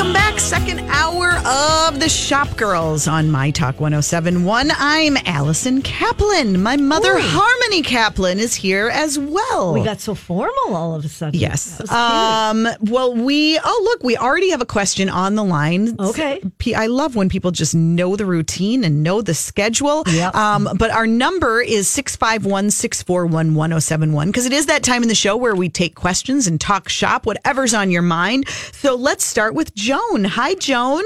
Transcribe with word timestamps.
Welcome 0.00 0.14
back. 0.14 0.29
Second 0.40 0.80
hour 0.88 1.28
of 1.46 2.00
the 2.00 2.08
Shop 2.08 2.56
Girls 2.56 3.06
on 3.06 3.30
My 3.30 3.50
Talk 3.50 3.78
1071. 3.78 4.70
I'm 4.76 5.16
Allison 5.26 5.82
Kaplan. 5.82 6.60
My 6.62 6.76
mother, 6.76 7.16
Ooh. 7.16 7.20
Harmony 7.20 7.82
Kaplan, 7.82 8.40
is 8.40 8.54
here 8.54 8.88
as 8.88 9.18
well. 9.18 9.74
We 9.74 9.84
got 9.84 10.00
so 10.00 10.14
formal 10.14 10.74
all 10.74 10.94
of 10.96 11.04
a 11.04 11.08
sudden. 11.08 11.38
Yes. 11.38 11.76
That 11.76 11.82
was 11.82 11.90
cute. 11.90 12.00
Um, 12.00 12.92
well, 12.92 13.14
we, 13.14 13.60
oh, 13.62 13.80
look, 13.84 14.02
we 14.02 14.16
already 14.16 14.50
have 14.50 14.60
a 14.60 14.66
question 14.66 15.08
on 15.08 15.34
the 15.36 15.44
line. 15.44 15.94
Okay. 16.00 16.42
I 16.74 16.86
love 16.86 17.14
when 17.14 17.28
people 17.28 17.50
just 17.52 17.74
know 17.74 18.16
the 18.16 18.26
routine 18.26 18.82
and 18.82 19.02
know 19.02 19.20
the 19.22 19.34
schedule. 19.34 20.02
Yep. 20.08 20.34
Um, 20.34 20.68
but 20.76 20.90
our 20.90 21.06
number 21.06 21.60
is 21.60 21.86
651 21.88 22.70
641 22.70 23.54
1071 23.54 24.28
because 24.28 24.46
it 24.46 24.52
is 24.52 24.66
that 24.66 24.82
time 24.82 25.02
in 25.02 25.08
the 25.08 25.14
show 25.14 25.36
where 25.36 25.54
we 25.54 25.68
take 25.68 25.94
questions 25.94 26.46
and 26.46 26.60
talk 26.60 26.88
shop, 26.88 27.26
whatever's 27.26 27.74
on 27.74 27.90
your 27.90 28.02
mind. 28.02 28.48
So 28.48 28.96
let's 28.96 29.24
start 29.24 29.54
with 29.54 29.74
Joan. 29.74 30.29
Hi, 30.30 30.54
Joan. 30.54 31.02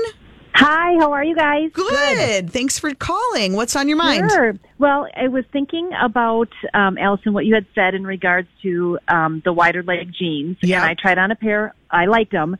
Hi, 0.54 0.94
how 1.00 1.12
are 1.12 1.24
you 1.24 1.34
guys? 1.34 1.70
Good. 1.72 2.50
Thanks 2.50 2.78
for 2.78 2.94
calling. 2.94 3.54
What's 3.54 3.74
on 3.74 3.88
your 3.88 3.96
mind? 3.96 4.30
Sure. 4.30 4.54
Well, 4.78 5.08
I 5.16 5.28
was 5.28 5.46
thinking 5.50 5.90
about 5.98 6.50
um, 6.74 6.98
Allison 6.98 7.32
what 7.32 7.46
you 7.46 7.54
had 7.54 7.66
said 7.74 7.94
in 7.94 8.06
regards 8.06 8.48
to 8.62 8.98
um, 9.08 9.40
the 9.46 9.52
wider 9.52 9.82
leg 9.82 10.12
jeans. 10.12 10.58
Yeah. 10.62 10.82
And 10.82 10.90
I 10.90 10.94
tried 10.94 11.16
on 11.16 11.30
a 11.30 11.36
pair. 11.36 11.74
I 11.90 12.04
liked 12.04 12.32
them, 12.32 12.58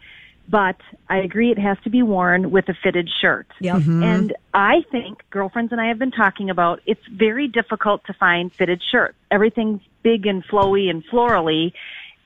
but 0.48 0.76
I 1.08 1.18
agree 1.18 1.52
it 1.52 1.58
has 1.58 1.76
to 1.84 1.90
be 1.90 2.02
worn 2.02 2.50
with 2.50 2.66
a 2.70 2.74
fitted 2.82 3.10
shirt. 3.20 3.46
Yep. 3.60 3.76
Mm-hmm. 3.76 4.02
And 4.02 4.36
I 4.54 4.84
think 4.90 5.18
girlfriends 5.28 5.70
and 5.70 5.80
I 5.82 5.88
have 5.88 5.98
been 5.98 6.12
talking 6.12 6.48
about 6.48 6.80
it's 6.86 7.06
very 7.12 7.46
difficult 7.46 8.04
to 8.06 8.14
find 8.14 8.50
fitted 8.52 8.82
shirts. 8.90 9.16
Everything's 9.30 9.82
big 10.02 10.26
and 10.26 10.42
flowy 10.46 10.88
and 10.88 11.04
florally. 11.12 11.74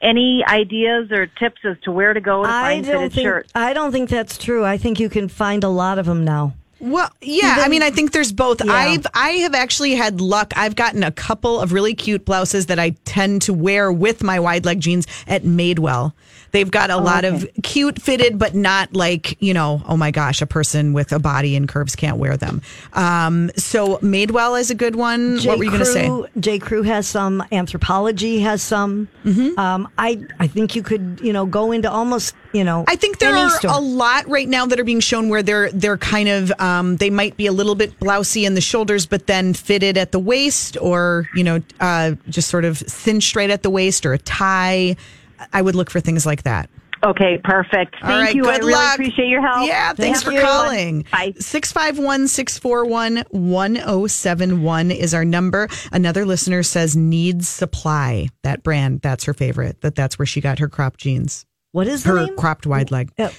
Any 0.01 0.45
ideas 0.47 1.11
or 1.11 1.27
tips 1.27 1.61
as 1.65 1.77
to 1.83 1.91
where 1.91 2.15
to 2.15 2.20
go 2.20 2.45
to 2.45 2.48
I 2.48 2.75
find 2.75 2.84
don't 2.84 2.95
fitted 2.95 3.12
think 3.15 3.25
shirts? 3.27 3.52
I 3.55 3.73
don't 3.73 3.91
think 3.91 4.09
that's 4.09 4.39
true. 4.39 4.65
I 4.65 4.79
think 4.79 5.01
you 5.01 5.09
can 5.09 5.29
find 5.29 5.65
a 5.65 5.69
lot 5.69 5.98
of 5.98 6.06
them 6.06 6.25
now. 6.25 6.55
Well, 6.80 7.11
yeah, 7.20 7.56
I 7.59 7.69
mean, 7.69 7.83
I 7.83 7.91
think 7.91 8.12
there's 8.12 8.31
both. 8.31 8.64
Yeah. 8.64 8.72
I've 8.72 9.06
I 9.12 9.31
have 9.31 9.55
actually 9.55 9.97
had 9.97 10.20
luck. 10.20 10.53
I've 10.55 10.77
gotten 10.77 11.03
a 11.03 11.11
couple 11.11 11.61
of 11.61 11.72
really 11.72 11.95
cute 11.95 12.25
blouses 12.25 12.67
that 12.67 12.78
I 12.78 12.91
tend 13.05 13.42
to 13.42 13.53
wear 13.53 13.91
with 13.91 14.22
my 14.22 14.39
wide 14.39 14.64
leg 14.64 14.78
jeans 14.78 15.06
at 15.27 15.42
Madewell. 15.42 16.12
They've 16.50 16.70
got 16.70 16.91
a 16.91 16.96
lot 16.96 17.24
of 17.24 17.46
cute 17.62 18.00
fitted, 18.00 18.38
but 18.38 18.54
not 18.54 18.94
like 18.94 19.41
you 19.41 19.54
know, 19.54 19.82
oh 19.86 19.96
my 19.96 20.10
gosh, 20.10 20.42
a 20.42 20.46
person 20.46 20.92
with 20.92 21.12
a 21.12 21.18
body 21.18 21.56
and 21.56 21.68
curves 21.68 21.94
can't 21.96 22.16
wear 22.16 22.36
them. 22.36 22.62
Um, 22.92 23.50
so 23.56 23.98
Madewell 23.98 24.58
is 24.58 24.70
a 24.70 24.74
good 24.74 24.96
one. 24.96 25.38
what 25.42 25.58
were 25.58 25.64
you 25.64 25.70
going 25.70 25.80
to 25.80 25.86
say? 25.86 26.10
J. 26.38 26.58
Crew 26.58 26.82
has 26.82 27.06
some. 27.06 27.42
Anthropologie 27.52 28.42
has 28.42 28.62
some. 28.62 29.08
Mm-hmm. 29.24 29.58
Um, 29.58 29.88
I 29.98 30.20
I 30.38 30.46
think 30.46 30.74
you 30.74 30.82
could 30.82 31.20
you 31.22 31.32
know 31.32 31.46
go 31.46 31.72
into 31.72 31.91
almost 31.91 32.34
you 32.52 32.64
know. 32.64 32.84
I 32.88 32.96
think 32.96 33.19
there 33.19 33.34
are 33.34 33.50
store. 33.50 33.72
a 33.74 33.78
lot 33.78 34.28
right 34.28 34.48
now 34.48 34.66
that 34.66 34.80
are 34.80 34.84
being 34.84 35.00
shown 35.00 35.28
where 35.28 35.42
they're 35.42 35.70
they're 35.72 35.98
kind 35.98 36.28
of 36.28 36.52
um, 36.60 36.96
they 36.96 37.10
might 37.10 37.36
be 37.36 37.46
a 37.46 37.52
little 37.52 37.74
bit 37.74 37.98
blousy 38.00 38.44
in 38.44 38.54
the 38.54 38.60
shoulders, 38.60 39.06
but 39.06 39.26
then 39.26 39.54
fitted 39.54 39.96
at 39.98 40.12
the 40.12 40.19
waist, 40.19 40.76
or 40.80 41.28
you 41.34 41.44
know, 41.44 41.62
uh, 41.80 42.12
just 42.28 42.48
sort 42.48 42.64
of 42.64 42.78
cinched 42.78 43.36
right 43.36 43.50
at 43.50 43.62
the 43.62 43.70
waist, 43.70 44.06
or 44.06 44.12
a 44.12 44.19
tie. 44.19 44.96
I 45.53 45.62
would 45.62 45.75
look 45.75 45.91
for 45.91 46.00
things 46.00 46.25
like 46.27 46.42
that. 46.44 46.69
Okay, 47.05 47.39
perfect. 47.44 47.94
Thank 48.00 48.05
All 48.12 48.19
right, 48.20 48.34
you. 48.34 48.48
I 48.48 48.56
really 48.56 48.72
luck. 48.72 48.94
appreciate 48.94 49.28
your 49.28 49.41
help. 49.41 49.69
Yeah, 49.69 49.92
thanks 49.92 50.22
Thank 50.22 50.25
for 50.25 50.33
you. 50.33 50.41
calling. 50.44 51.05
Bye. 51.12 51.33
651 51.39 52.27
641 52.27 53.25
1071 53.31 54.91
is 54.91 55.14
our 55.14 55.25
number. 55.25 55.69
Another 55.92 56.25
listener 56.27 56.62
says 56.64 56.97
needs 56.97 57.48
supply. 57.48 58.28
That 58.42 58.62
brand, 58.64 59.00
that's 59.00 59.25
her 59.25 59.34
favorite. 59.34 59.81
That 59.83 59.94
that's 59.94 60.19
where 60.19 60.27
she 60.27 60.41
got 60.41 60.59
her 60.59 60.69
crop 60.69 60.97
jeans. 60.97 61.47
what 61.72 61.86
is 61.86 62.03
the 62.03 62.11
Her 62.11 62.27
name? 62.27 62.36
cropped 62.36 62.66
wide 62.66 62.91
leg. 62.91 63.12
Uh, 63.19 63.31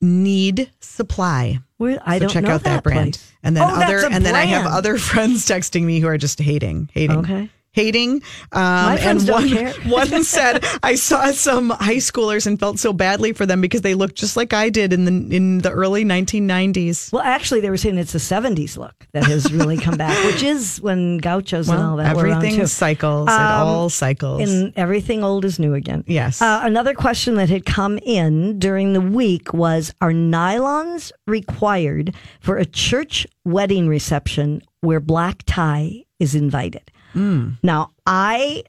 Need 0.00 0.70
supply. 0.78 1.58
where, 1.78 1.98
I 2.06 2.18
So 2.18 2.26
don't 2.26 2.30
check 2.30 2.44
know 2.44 2.50
out 2.50 2.62
that, 2.62 2.84
brand. 2.84 3.14
place. 3.14 3.32
And 3.42 3.56
then 3.56 3.64
Oh, 3.68 3.82
other 3.82 3.98
a 3.98 4.10
and 4.10 4.24
then 4.24 4.36
I 4.36 4.44
have 4.44 4.66
other 4.66 4.96
friends 4.98 5.44
texting 5.44 5.82
me 5.82 5.98
who 5.98 6.06
are 6.06 6.18
just 6.18 6.38
hating, 6.38 6.88
hating. 6.94 7.18
Okay. 7.18 7.50
Hating. 7.72 8.22
Um, 8.52 8.98
and 8.98 9.28
one, 9.28 9.48
one 9.88 10.24
said, 10.24 10.64
I 10.82 10.94
saw 10.94 11.30
some 11.32 11.70
high 11.70 11.96
schoolers 11.96 12.46
and 12.46 12.58
felt 12.58 12.78
so 12.78 12.92
badly 12.92 13.32
for 13.32 13.46
them 13.46 13.60
because 13.60 13.82
they 13.82 13.94
looked 13.94 14.16
just 14.16 14.36
like 14.36 14.52
I 14.52 14.68
did 14.68 14.92
in 14.92 15.04
the 15.04 15.36
in 15.36 15.58
the 15.58 15.70
early 15.70 16.04
1990s. 16.04 17.12
Well, 17.12 17.22
actually, 17.22 17.60
they 17.60 17.70
were 17.70 17.76
saying 17.76 17.98
it's 17.98 18.14
a 18.14 18.18
'70s 18.18 18.76
look 18.76 18.94
that 19.12 19.24
has 19.24 19.52
really 19.52 19.76
come 19.76 19.96
back, 19.96 20.24
which 20.32 20.42
is 20.42 20.80
when 20.80 21.18
gauchos 21.18 21.68
and 21.68 21.80
all 21.80 21.96
that 21.96 22.06
everything 22.16 22.66
cycles. 22.66 23.28
it 23.28 23.32
Um, 23.32 23.66
all 23.66 23.90
cycles. 23.90 24.48
And 24.48 24.72
everything 24.76 25.22
old 25.22 25.44
is 25.44 25.58
new 25.58 25.74
again. 25.74 26.04
Yes. 26.06 26.40
Uh, 26.42 26.60
another 26.64 26.94
question 26.94 27.34
that 27.36 27.48
had 27.48 27.64
come 27.64 27.98
in 27.98 28.58
during 28.58 28.92
the 28.92 29.00
week 29.00 29.52
was 29.52 29.94
Are 30.00 30.12
nylons 30.12 31.12
required 31.26 32.14
for 32.40 32.56
a 32.56 32.64
church 32.64 33.26
wedding 33.44 33.88
reception 33.88 34.62
where 34.80 35.00
black 35.00 35.42
tie 35.46 36.04
is 36.18 36.34
invited? 36.34 36.90
Hmm. 37.12 37.50
Now, 37.62 37.92
I 38.06 38.64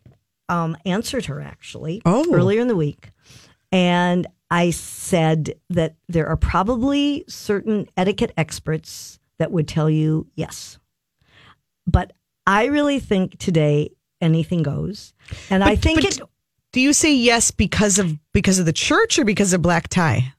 um, 0.48 0.76
answered 0.86 1.26
her 1.26 1.42
actually 1.42 2.02
Oh. 2.06 2.26
earlier 2.34 2.62
in 2.62 2.68
the 2.68 2.76
week. 2.76 3.12
And 3.72 4.26
I 4.50 4.72
said 4.72 5.54
that 5.70 5.96
there 6.08 6.28
are 6.28 6.38
probably 6.38 7.24
certain 7.28 7.88
etiquette 7.96 8.32
experts 8.36 9.20
that 9.38 9.52
would 9.52 9.68
tell 9.68 9.90
you 9.90 10.26
yes. 10.36 10.80
But 11.86 12.14
I 12.48 12.66
really 12.66 13.00
think 13.00 13.38
today 13.38 13.92
anything 14.22 14.64
goes. 14.64 15.14
And 15.52 15.64
I 15.64 15.76
think 15.76 16.04
it 16.04 16.20
Do 16.72 16.82
you 16.82 16.94
say 16.94 17.14
yes 17.14 17.52
because 17.52 18.00
of 18.00 18.18
because 18.34 18.58
of 18.60 18.66
the 18.66 18.74
church 18.74 19.20
or 19.20 19.26
because 19.26 19.54
of 19.54 19.62
black 19.62 19.88
tie? 19.88 20.34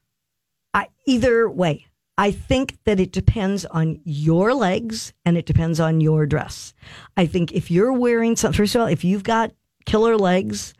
I, 0.73 0.87
either 1.05 1.49
way, 1.49 1.87
I 2.17 2.31
think 2.31 2.77
that 2.85 2.99
it 2.99 3.11
depends 3.11 3.65
on 3.65 3.99
your 4.03 4.53
legs 4.53 5.13
and 5.25 5.37
it 5.37 5.45
depends 5.45 5.79
on 5.79 6.01
your 6.01 6.25
dress. 6.25 6.73
I 7.17 7.25
think 7.25 7.51
if 7.53 7.71
you're 7.71 7.93
wearing 7.93 8.35
some, 8.35 8.53
first 8.53 8.75
of 8.75 8.81
all, 8.81 8.87
if 8.87 9.03
you've 9.03 9.23
got 9.23 9.51
killer 9.85 10.17
legs, 10.17 10.73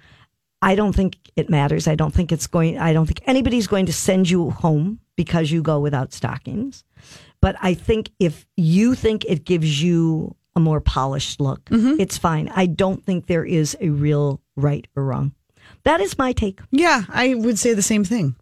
I 0.61 0.75
don't 0.75 0.93
think 0.93 1.17
it 1.35 1.49
matters. 1.49 1.87
I 1.87 1.95
don't 1.95 2.13
think 2.13 2.31
it's 2.31 2.47
going, 2.47 2.77
I 2.77 2.93
don't 2.93 3.05
think 3.07 3.21
anybody's 3.25 3.67
going 3.67 3.87
to 3.87 3.93
send 3.93 4.29
you 4.29 4.51
home 4.51 4.99
because 5.15 5.51
you 5.51 5.61
go 5.61 5.79
without 5.79 6.13
stockings. 6.13 6.83
But 7.41 7.55
I 7.61 7.73
think 7.73 8.11
if 8.19 8.45
you 8.55 8.93
think 8.93 9.25
it 9.25 9.43
gives 9.43 9.81
you 9.81 10.35
a 10.55 10.59
more 10.59 10.81
polished 10.81 11.39
look, 11.39 11.65
mm-hmm. 11.65 11.99
it's 11.99 12.17
fine. 12.17 12.49
I 12.49 12.67
don't 12.67 13.03
think 13.03 13.25
there 13.25 13.45
is 13.45 13.75
a 13.79 13.89
real 13.89 14.41
right 14.55 14.87
or 14.95 15.05
wrong. 15.05 15.33
That 15.83 16.01
is 16.01 16.17
my 16.17 16.33
take. 16.33 16.59
Yeah, 16.69 17.03
I 17.09 17.33
would 17.33 17.57
say 17.57 17.73
the 17.73 17.81
same 17.81 18.03
thing. 18.03 18.35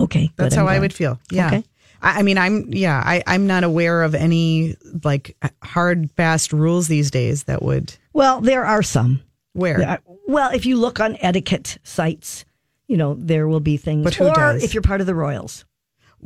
Okay. 0.00 0.30
That's 0.36 0.54
how 0.54 0.66
I 0.66 0.78
would 0.78 0.92
feel. 0.92 1.18
Yeah. 1.30 1.48
Okay. 1.48 1.64
I, 2.06 2.20
I 2.20 2.22
mean, 2.22 2.38
I'm 2.38 2.72
yeah. 2.72 3.02
I, 3.04 3.22
I'm 3.26 3.46
not 3.46 3.64
aware 3.64 4.02
of 4.02 4.14
any 4.14 4.76
like 5.04 5.36
hard, 5.62 6.10
fast 6.12 6.52
rules 6.52 6.88
these 6.88 7.10
days 7.10 7.44
that 7.44 7.62
would 7.62 7.96
Well, 8.12 8.40
there 8.40 8.64
are 8.64 8.82
some. 8.82 9.22
where. 9.52 10.00
Well, 10.28 10.50
if 10.52 10.66
you 10.66 10.76
look 10.76 11.00
on 11.00 11.16
etiquette 11.20 11.78
sites, 11.82 12.44
you 12.88 12.96
know, 12.96 13.14
there 13.14 13.48
will 13.48 13.60
be 13.60 13.76
things. 13.76 14.04
But 14.04 14.14
who 14.14 14.28
or 14.28 14.34
does? 14.34 14.62
if 14.62 14.74
you're 14.74 14.82
part 14.82 15.00
of 15.00 15.06
the 15.06 15.14
royals. 15.14 15.64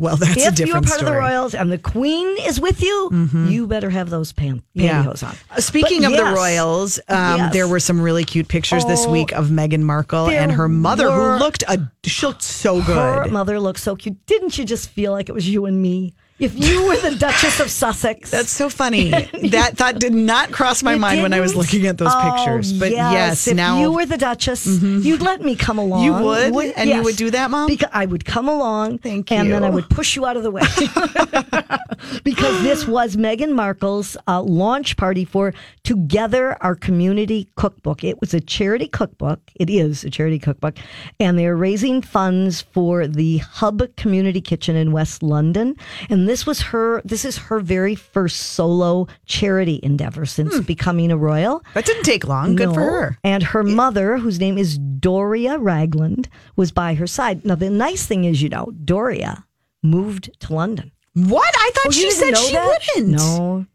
Well, 0.00 0.16
that's 0.16 0.30
a 0.36 0.48
if 0.48 0.58
you're 0.58 0.66
different 0.66 0.86
part 0.86 0.98
story. 1.00 1.10
Mm-hmm. 1.12 1.18
of 1.18 1.22
the 1.30 1.36
royals 1.36 1.54
and 1.54 1.70
the 1.70 1.78
queen 1.78 2.36
is 2.46 2.58
with 2.60 2.82
you, 2.82 3.28
you 3.48 3.66
better 3.66 3.90
have 3.90 4.08
those 4.10 4.32
pan- 4.32 4.62
Yeah. 4.74 5.04
pantyhose 5.04 5.22
on. 5.28 5.36
Uh, 5.50 5.60
Speaking 5.60 6.02
But 6.02 6.12
of 6.12 6.16
the 6.16 6.24
royals, 6.32 6.98
um, 7.08 7.36
Yes. 7.38 7.52
there 7.52 7.68
were 7.68 7.80
some 7.80 8.00
really 8.00 8.24
cute 8.24 8.48
pictures 8.48 8.84
this 8.86 9.04
Oh, 9.06 9.10
week 9.12 9.32
of 9.32 9.48
Meghan 9.48 9.82
Markle 9.82 10.28
and 10.30 10.50
her 10.52 10.68
mother, 10.68 11.10
were- 11.10 11.34
who 11.34 11.44
looked 11.44 11.62
a, 11.68 11.90
she 12.04 12.26
looked 12.26 12.42
so 12.42 12.80
Her 12.80 13.24
good. 13.24 13.32
mother 13.32 13.60
looks 13.60 13.82
so 13.82 13.94
cute. 13.94 14.16
Didn't 14.26 14.56
you 14.56 14.64
just 14.64 14.88
feel 14.88 15.12
like 15.12 15.28
it 15.28 15.32
was 15.34 15.48
you 15.48 15.66
and 15.66 15.80
me? 15.82 16.14
If 16.40 16.58
you 16.58 16.86
were 16.86 16.96
the 16.96 17.16
Duchess 17.16 17.60
of 17.60 17.70
Sussex. 17.70 18.30
That's 18.36 18.50
so 18.50 18.68
funny. 18.70 19.10
that 19.50 19.76
thought 19.76 19.98
did 19.98 20.14
not 20.14 20.50
cross 20.52 20.82
my 20.82 20.94
mind 20.96 21.22
when 21.22 21.32
I 21.34 21.40
was 21.40 21.54
looking 21.54 21.86
at 21.86 21.98
those 21.98 22.12
Oh, 22.12 22.34
pictures. 22.34 22.72
But 22.72 22.90
yes, 22.92 23.46
if 23.46 23.56
now 23.56 23.74
Mm-hmm. 23.74 23.82
you 23.82 23.92
were 23.92 24.06
the 24.06 24.16
Duchess, 24.16 24.66
you'd 24.82 25.22
let 25.22 25.42
me 25.42 25.54
come 25.54 25.78
along. 25.78 26.02
You 26.04 26.12
would? 26.14 26.72
And 26.76 26.88
you 26.90 27.02
would 27.02 27.16
do 27.16 27.30
that, 27.30 27.50
Mom? 27.50 27.68
Because 27.68 27.90
I 27.92 28.06
would 28.06 28.24
come 28.24 28.48
along. 28.48 28.98
Thank 28.98 29.30
you. 29.30 29.36
And 29.36 29.52
then. 29.52 29.64
I 29.64 29.70
would 29.70 29.88
push 29.90 30.16
you 30.16 30.24
out 30.26 30.36
of 30.36 30.42
the 30.42 30.50
way. 30.50 30.62
because 32.24 32.62
this 32.62 32.86
was 32.86 33.16
Meghan 33.16 33.52
Markle's 33.52 34.16
uh, 34.26 34.40
launch 34.42 34.96
party 34.96 35.24
for 35.24 35.52
Together 35.84 36.56
Our 36.62 36.74
Community 36.74 37.48
Cookbook. 37.56 38.02
It 38.04 38.20
was 38.20 38.32
a 38.34 38.40
charity 38.40 38.88
cookbook. 38.88 39.40
It 39.56 39.68
is 39.70 40.04
a 40.04 40.10
charity 40.10 40.38
cookbook. 40.38 40.78
And 41.18 41.38
they're 41.38 41.56
raising 41.56 42.02
funds 42.02 42.62
for 42.62 43.06
the 43.06 43.38
Hub 43.38 43.82
Community 43.96 44.40
Kitchen 44.40 44.76
in 44.76 44.92
West 44.92 45.22
London. 45.22 45.76
And 46.08 46.28
this 46.30 46.46
was 46.46 46.60
her, 46.60 47.02
this 47.04 47.24
is 47.24 47.36
her 47.36 47.58
very 47.58 47.96
first 47.96 48.36
solo 48.36 49.08
charity 49.26 49.80
endeavor 49.82 50.24
since 50.24 50.54
hmm. 50.56 50.62
becoming 50.62 51.10
a 51.10 51.16
royal. 51.16 51.64
that 51.74 51.84
didn't 51.84 52.04
take 52.04 52.24
long. 52.24 52.54
Good 52.54 52.72
for 52.72 52.80
her. 52.80 53.18
And 53.24 53.42
her 53.42 53.64
mother, 53.64 54.16
whose 54.16 54.38
name 54.38 54.56
is 54.56 54.78
Doria 54.78 55.58
Ragland, 55.58 56.28
was 56.54 56.70
by 56.70 56.94
her 56.94 57.06
side. 57.08 57.44
Now, 57.44 57.56
the 57.56 57.68
nice 57.68 58.06
thing 58.06 58.24
is, 58.24 58.40
you 58.40 58.48
know, 58.48 58.72
Doria 58.84 59.44
moved 59.82 60.30
to 60.40 60.54
London. 60.54 60.92
What? 61.14 61.52
I 61.56 61.70
thought 61.74 61.86
Oh, 61.88 61.90
she 61.90 62.12
said 62.12 62.36
she 62.38 62.52
that? 62.52 62.80
wouldn't. 62.96 63.12
No. 63.16 63.66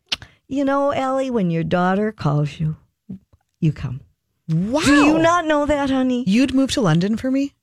You 0.48 0.64
know, 0.64 0.92
Ellie, 0.92 1.30
when 1.30 1.52
your 1.52 1.64
daughter 1.64 2.14
calls 2.14 2.58
you, 2.60 2.78
you 3.60 3.74
come. 3.74 4.00
Wow. 4.48 4.82
Do 4.82 4.94
you 4.94 5.18
not 5.18 5.46
know 5.46 5.66
that, 5.66 5.90
honey? 5.90 6.24
You'd 6.26 6.54
move 6.54 6.72
to 6.72 6.82
London 6.82 7.18
for 7.18 7.32
me? 7.32 7.54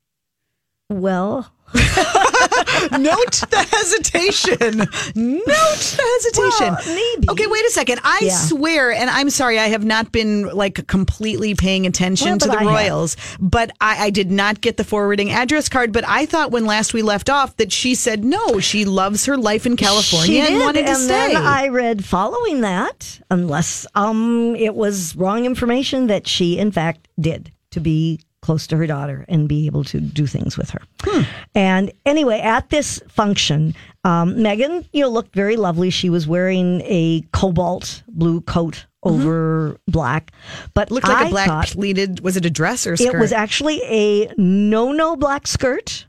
Well, 0.91 1.51
No, 1.75 1.81
Note 2.99 3.43
the 3.51 3.67
hesitation. 3.71 4.79
Note 4.79 5.45
the 5.47 6.21
hesitation. 6.23 6.75
Well, 6.75 6.95
maybe. 7.15 7.29
Okay, 7.31 7.47
wait 7.47 7.65
a 7.67 7.71
second. 7.71 8.01
I 8.05 8.21
Yeah. 8.23 8.37
swear, 8.37 8.93
and 8.93 9.09
I'm 9.11 9.31
sorry, 9.31 9.59
I 9.59 9.69
have 9.69 9.85
not 9.85 10.13
been 10.13 10.49
like 10.49 10.87
completely 10.87 11.55
paying 11.55 11.87
attention 11.87 12.29
Well, 12.31 12.39
to 12.39 12.49
the 12.49 12.57
I 12.59 12.63
have. 12.65 12.67
Royals, 12.73 13.17
but 13.41 13.71
I, 13.81 14.07
I 14.07 14.11
did 14.11 14.31
not 14.31 14.61
get 14.61 14.77
the 14.77 14.85
forwarding 14.85 15.31
address 15.31 15.69
card. 15.69 15.93
But 15.93 16.05
I 16.07 16.27
thought 16.27 16.51
when 16.51 16.67
last 16.67 16.95
we 16.95 17.03
left 17.03 17.31
off 17.31 17.57
that 17.57 17.73
she 17.73 17.95
said 17.95 18.25
no, 18.25 18.59
she 18.61 18.85
loves 18.85 19.27
her 19.27 19.37
life 19.37 19.67
in 19.67 19.77
California 19.77 20.43
and 20.43 20.59
wanted 20.61 20.83
to 20.83 20.89
and 20.89 20.99
stay. 20.99 21.09
then 21.35 21.37
I 21.37 21.69
read 21.69 22.05
following 22.05 22.61
that, 22.63 23.21
unless 23.31 23.87
um 23.95 24.55
it 24.57 24.75
was 24.75 25.15
wrong 25.17 25.45
information 25.45 26.07
that 26.09 26.27
she 26.27 26.59
in 26.59 26.71
fact 26.73 27.09
did 27.21 27.53
to 27.71 27.81
be 27.81 28.21
close 28.43 28.67
to 28.67 28.77
her 28.77 28.87
daughter 28.87 29.25
and 29.29 29.49
be 29.49 29.67
able 29.67 29.85
to 29.85 30.01
do 30.01 30.27
things 30.27 30.57
with 30.59 30.71
her. 30.71 30.81
Hmm. 31.05 31.23
And 31.55 31.93
anyway, 32.07 32.41
at 32.41 32.71
this 32.71 33.01
function, 33.09 33.75
um, 34.05 34.41
Megan, 34.43 34.87
you 34.93 35.03
know, 35.03 35.09
looked 35.11 35.35
very 35.35 35.57
lovely. 35.57 35.91
She 35.91 36.09
was 36.09 36.27
wearing 36.27 36.81
a 36.85 37.23
cobalt 37.33 38.03
blue 38.09 38.41
coat 38.43 38.87
over 39.03 39.77
black, 39.87 40.33
but 40.75 40.87
Mm-hmm. 40.89 40.95
Looked 40.95 41.09
like 41.09 41.25
a 41.25 41.29
a 41.29 41.31
black 41.31 41.67
pleated. 41.69 42.21
Was 42.21 42.37
it 42.37 42.47
a 42.47 42.51
dress 42.51 42.87
or 42.87 42.97
skirt? 42.97 43.15
it 43.15 43.19
was 43.19 43.33
actually 43.33 43.83
a 43.85 44.33
no 44.39 44.93
no 44.93 45.15
black 45.17 45.47
skirt, 45.47 46.07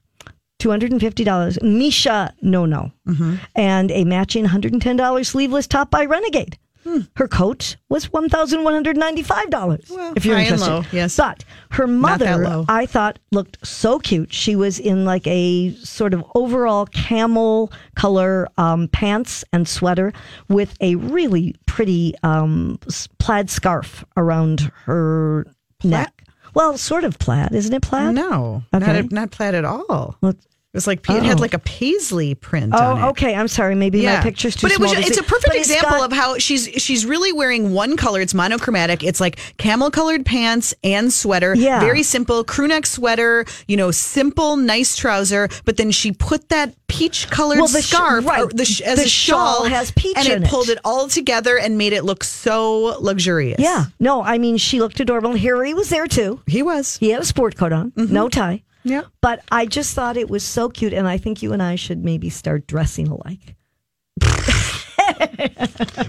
two 0.60 0.69
hundred 0.69 0.92
and 0.92 1.01
fifty 1.01 1.24
dollars. 1.24 1.62
Misha 1.62 2.34
Nonoo, 2.44 2.92
Mm-hmm. 3.07 3.36
and 3.56 3.92
a 3.92 4.04
matching 4.06 4.44
one 4.44 4.51
hundred 4.51 4.74
and 4.74 4.81
ten 4.81 4.96
dollars 4.96 5.28
sleeveless 5.28 5.68
top 5.68 5.89
by 5.92 6.06
Renegade. 6.06 6.57
Hmm. 6.83 7.00
Her 7.15 7.27
coat 7.27 7.77
was 7.89 8.12
one 8.12 8.27
thousand 8.30 8.63
one 8.63 8.74
hundred 8.74 8.97
ninety 8.97 9.24
five 9.24 9.50
dollars. 9.50 9.85
Well, 9.89 10.13
if 10.15 10.25
you're 10.25 10.38
interested, 10.38 10.69
low, 10.69 10.83
yes. 10.91 11.15
But 11.15 11.45
her 11.71 11.88
mother. 11.88 12.65
I 12.68 12.85
thought 12.85 13.19
looked 13.31 13.65
so 13.65 14.00
cute. 14.00 14.33
She 14.33 14.56
was 14.56 14.80
in 14.80 15.06
like 15.06 15.25
a 15.27 15.74
sort 15.75 16.13
of 16.13 16.24
overall 16.35 16.85
camel 16.88 17.71
color 17.95 18.47
um, 18.57 18.89
pants 18.89 19.45
and 19.53 19.68
sweater 19.68 20.12
with 20.50 20.75
a 20.81 20.95
really 20.95 21.56
pretty 21.65 22.15
um, 22.24 22.80
plaid 23.18 23.50
scarf 23.50 24.03
around 24.18 24.71
her 24.86 25.47
neck. 25.83 26.12
Well, 26.53 26.77
sort 26.77 27.03
of 27.03 27.18
plaid, 27.18 27.53
isn't 27.53 27.74
it 27.74 27.81
plaid? 27.81 28.13
no, 28.13 28.63
Okay. 28.74 29.01
not, 29.01 29.12
not 29.12 29.31
plaid 29.31 29.56
at 29.56 29.65
all. 29.65 30.18
Well, 30.21 30.33
It 30.74 30.78
was 30.78 30.88
like 30.88 31.08
it 31.08 31.22
had 31.22 31.38
Oh. 31.38 31.42
like 31.42 31.54
a 31.54 31.60
paisley 31.60 32.34
print 32.34 32.74
oh, 32.75 32.80
on 32.84 32.98
it. 32.98 33.04
Oh, 33.04 33.10
okay. 33.10 33.36
I'm 33.36 33.48
sorry. 33.48 33.75
Maybe 33.75 34.04
my 34.08 34.22
picture's 34.22 34.56
too 34.56 34.66
but 34.66 34.72
it 34.72 34.80
was, 34.80 34.90
small. 34.90 35.04
It's 35.04 35.18
a 35.20 35.22
perfect 35.24 35.54
example 35.54 36.00
got- 36.00 36.12
of 36.12 36.18
how 36.18 36.40
she's 36.40 36.66
she's 36.81 37.06
really 37.06 37.31
wearing 37.31 37.74
one 37.74 37.96
color. 37.96 38.22
It's 38.22 38.34
monochromatic. 38.34 39.04
It's 39.04 39.22
like 39.22 39.40
camel 39.58 39.92
colored 39.92 40.25
pants 40.25 40.74
and 40.84 41.14
sweater. 41.14 41.54
Yeah. 41.54 41.80
very 41.80 42.02
simple 42.02 42.44
crew 42.44 42.68
neck 42.68 42.88
sweater. 42.88 43.46
You 43.68 43.78
know, 43.78 43.92
simple, 43.92 44.58
nice 44.58 44.96
trouser. 44.98 45.48
But 45.64 45.78
then 45.78 45.92
she 45.92 46.12
put 46.12 46.50
that 46.50 46.74
peach 46.88 47.30
colored 47.30 47.60
Well, 47.60 47.68
the 47.68 47.84
sh- 47.84 47.90
scarf 47.92 48.25
right. 48.25 48.50
the 48.50 48.66
sh- 48.66 48.81
as 48.81 48.98
The 48.98 49.06
a 49.06 49.08
shawl 49.08 49.58
shawl 49.58 49.70
has 49.70 49.92
peach 49.92 50.18
and 50.18 50.28
it 50.28 50.42
it. 50.42 50.50
pulled 50.50 50.70
it 50.70 50.80
all 50.84 51.08
together 51.08 51.56
and 51.60 51.78
made 51.78 51.94
it 51.94 52.04
look 52.04 52.24
so 52.24 52.98
luxurious. 53.00 53.60
Yeah. 53.60 53.86
No, 54.00 54.24
I 54.24 54.40
mean, 54.40 54.58
she 54.58 54.80
looked 54.80 55.00
adorable. 55.00 55.36
Harry 55.36 55.75
was 55.75 55.90
there 55.90 56.08
too. 56.08 56.42
he 56.48 56.64
was. 56.64 56.98
He 56.98 57.12
had 57.12 57.22
a 57.22 57.25
sport 57.25 57.58
coat 57.58 57.72
on, 57.74 57.92
mm-hmm. 57.92 58.12
no 58.12 58.28
tie. 58.28 58.64
Yeah. 58.83 59.03
But 59.21 59.44
I 59.51 59.65
just 59.65 59.94
thought 59.95 60.18
it 60.18 60.30
was 60.30 60.44
so 60.44 60.69
cute, 60.69 60.94
and 60.94 61.07
I 61.07 61.18
think 61.18 61.41
you 61.41 61.53
and 61.53 61.63
I 61.63 61.75
should 61.75 62.03
maybe 62.03 62.30
start 62.30 62.68
dressing 62.68 63.07
alike. 63.07 63.56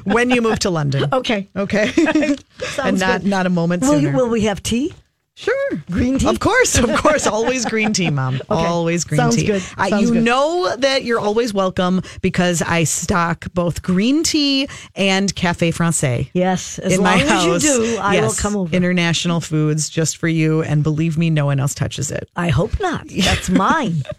When 0.04 0.30
you 0.30 0.42
move 0.42 0.58
to 0.60 0.70
London. 0.70 1.08
Okay. 1.12 1.48
Okay. 1.56 1.92
and 2.82 2.98
not 2.98 3.22
good. 3.22 3.30
not 3.30 3.46
a 3.46 3.50
moment 3.50 3.82
Will, 3.82 3.92
sooner. 3.92 4.10
you, 4.10 4.16
will 4.16 4.28
we 4.28 4.42
have 4.42 4.62
tea? 4.62 4.92
Sure. 5.36 5.54
Green 5.90 6.18
tea? 6.20 6.28
Of 6.28 6.38
course, 6.38 6.78
of 6.78 6.88
course. 6.96 7.26
Always 7.34 7.64
green 7.64 7.92
tea, 7.92 8.08
Mom. 8.08 8.40
Always 8.48 9.02
green 9.02 9.18
Sounds 9.18 9.34
tea. 9.34 9.46
good. 9.46 9.62
Uh, 9.76 9.96
you 10.00 10.12
good. 10.12 10.22
know 10.22 10.76
that 10.76 11.02
you're 11.02 11.18
always 11.18 11.52
welcome 11.52 12.02
because 12.22 12.62
I 12.62 12.84
stock 12.84 13.52
both 13.52 13.82
green 13.82 14.22
tea 14.22 14.68
and 14.94 15.34
Cafe 15.34 15.72
Francais. 15.72 16.30
Yes. 16.34 16.78
As 16.78 16.92
in 16.92 17.00
long 17.02 17.16
my 17.16 17.22
as 17.22 17.28
house. 17.28 17.64
you 17.64 17.72
do, 17.94 17.96
I 18.00 18.20
will 18.20 18.32
come 18.32 18.54
over. 18.56 18.74
International 18.76 19.40
foods 19.40 19.88
just 19.88 20.18
for 20.18 20.28
you, 20.28 20.62
and 20.62 20.84
believe 20.84 21.18
me, 21.18 21.30
no 21.30 21.46
one 21.46 21.58
else 21.58 21.74
touches 21.74 22.12
it. 22.12 22.28
I 22.36 22.50
hope 22.50 22.78
not. 22.80 23.08
That's 23.08 23.50
mine. 23.50 24.02